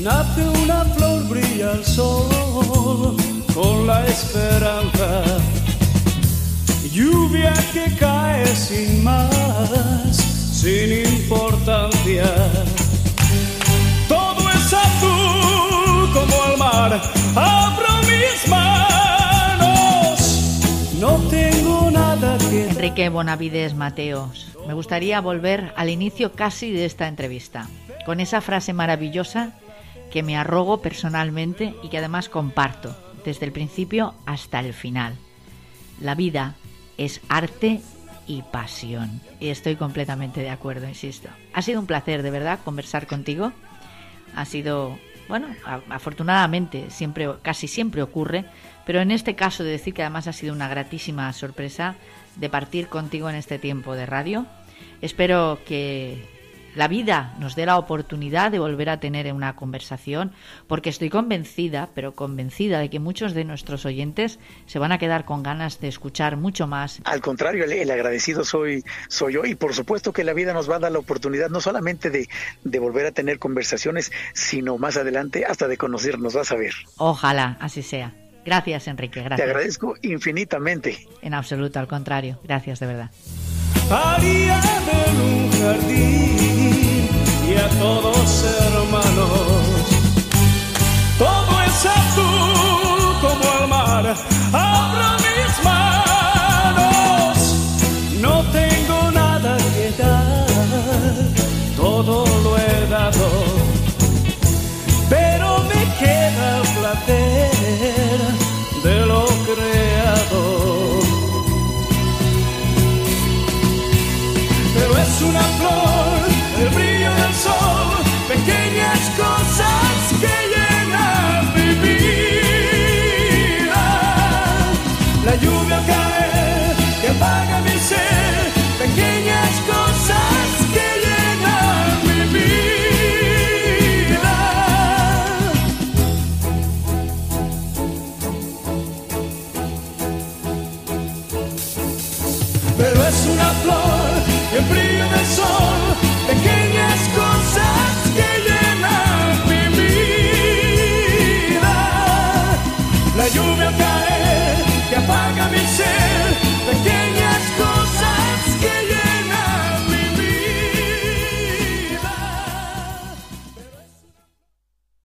Nace 0.00 0.48
una 0.64 0.84
flor, 0.96 1.28
brilla 1.28 1.72
el 1.74 1.84
sol 1.84 3.16
con 3.54 3.86
la 3.86 4.04
esperanza. 4.08 5.22
Lluvia 6.92 7.54
que 7.72 7.94
cae 8.00 8.44
sin 8.56 9.04
más, 9.04 10.16
sin 10.16 11.06
importancia. 11.06 12.24
Abro 16.82 17.88
mis 18.08 18.48
manos. 18.48 20.18
No 20.98 21.16
tengo 21.28 21.92
nada 21.92 22.36
que. 22.38 22.70
Enrique 22.70 23.08
Bonavides 23.08 23.76
Mateos. 23.76 24.48
Me 24.66 24.74
gustaría 24.74 25.20
volver 25.20 25.72
al 25.76 25.90
inicio 25.90 26.32
casi 26.32 26.72
de 26.72 26.84
esta 26.84 27.06
entrevista, 27.06 27.68
con 28.04 28.18
esa 28.18 28.40
frase 28.40 28.72
maravillosa 28.72 29.52
que 30.10 30.24
me 30.24 30.36
arrogo 30.36 30.82
personalmente 30.82 31.72
y 31.84 31.88
que 31.88 31.98
además 31.98 32.28
comparto 32.28 32.96
desde 33.24 33.46
el 33.46 33.52
principio 33.52 34.14
hasta 34.26 34.58
el 34.58 34.74
final. 34.74 35.14
La 36.00 36.16
vida 36.16 36.56
es 36.98 37.20
arte 37.28 37.80
y 38.26 38.42
pasión. 38.42 39.20
Y 39.38 39.50
estoy 39.50 39.76
completamente 39.76 40.40
de 40.40 40.50
acuerdo, 40.50 40.88
insisto. 40.88 41.28
Ha 41.52 41.62
sido 41.62 41.78
un 41.78 41.86
placer, 41.86 42.24
de 42.24 42.32
verdad, 42.32 42.58
conversar 42.64 43.06
contigo. 43.06 43.52
Ha 44.34 44.44
sido, 44.46 44.98
bueno, 45.28 45.48
afortunadamente, 45.88 46.90
siempre, 46.90 47.28
casi 47.42 47.68
siempre 47.68 48.02
ocurre, 48.02 48.44
pero 48.84 49.00
en 49.00 49.10
este 49.10 49.34
caso 49.34 49.64
de 49.64 49.70
decir 49.70 49.94
que 49.94 50.02
además 50.02 50.26
ha 50.26 50.32
sido 50.32 50.52
una 50.52 50.68
gratísima 50.68 51.32
sorpresa 51.32 51.96
de 52.36 52.48
partir 52.48 52.88
contigo 52.88 53.30
en 53.30 53.36
este 53.36 53.58
tiempo 53.58 53.94
de 53.94 54.06
radio. 54.06 54.46
Espero 55.00 55.58
que 55.66 56.31
la 56.74 56.88
vida 56.88 57.34
nos 57.38 57.54
dé 57.54 57.66
la 57.66 57.76
oportunidad 57.76 58.50
de 58.50 58.58
volver 58.58 58.88
a 58.88 59.00
tener 59.00 59.32
una 59.32 59.56
conversación, 59.56 60.32
porque 60.66 60.90
estoy 60.90 61.10
convencida, 61.10 61.90
pero 61.94 62.14
convencida 62.14 62.78
de 62.78 62.90
que 62.90 62.98
muchos 62.98 63.34
de 63.34 63.44
nuestros 63.44 63.84
oyentes 63.84 64.38
se 64.66 64.78
van 64.78 64.92
a 64.92 64.98
quedar 64.98 65.24
con 65.24 65.42
ganas 65.42 65.80
de 65.80 65.88
escuchar 65.88 66.36
mucho 66.36 66.66
más. 66.66 67.00
Al 67.04 67.20
contrario, 67.20 67.64
el, 67.64 67.90
agradecido 67.90 68.44
soy, 68.44 68.84
soy 69.08 69.34
yo 69.34 69.44
y 69.44 69.54
por 69.54 69.74
supuesto 69.74 70.12
que 70.12 70.24
la 70.24 70.32
vida 70.32 70.52
nos 70.52 70.70
va 70.70 70.76
a 70.76 70.80
dar 70.80 70.92
la 70.92 70.98
oportunidad 70.98 71.50
no 71.50 71.60
solamente 71.60 72.10
de, 72.10 72.28
de 72.64 72.78
volver 72.78 73.06
a 73.06 73.12
tener 73.12 73.38
conversaciones, 73.38 74.12
sino 74.32 74.78
más 74.78 74.96
adelante 74.96 75.44
hasta 75.44 75.68
de 75.68 75.76
conocernos, 75.76 76.34
vas 76.34 76.52
a 76.52 76.56
ver. 76.56 76.72
Ojalá, 76.96 77.56
así 77.60 77.82
sea. 77.82 78.14
Gracias, 78.44 78.88
Enrique. 78.88 79.20
Gracias. 79.20 79.36
Te 79.36 79.50
agradezco 79.50 79.94
infinitamente. 80.02 81.06
En 81.20 81.34
absoluto, 81.34 81.78
al 81.78 81.86
contrario. 81.86 82.40
Gracias, 82.42 82.80
de 82.80 82.86
verdad. 82.86 83.10
De 84.20 86.61
a 87.56 87.68
todos 87.68 88.44
hermanos. 88.44 89.28
Todo 91.18 91.62
es 91.62 91.86
azul 91.86 93.14
como 93.20 93.62
el 93.62 93.68
mar. 93.68 94.16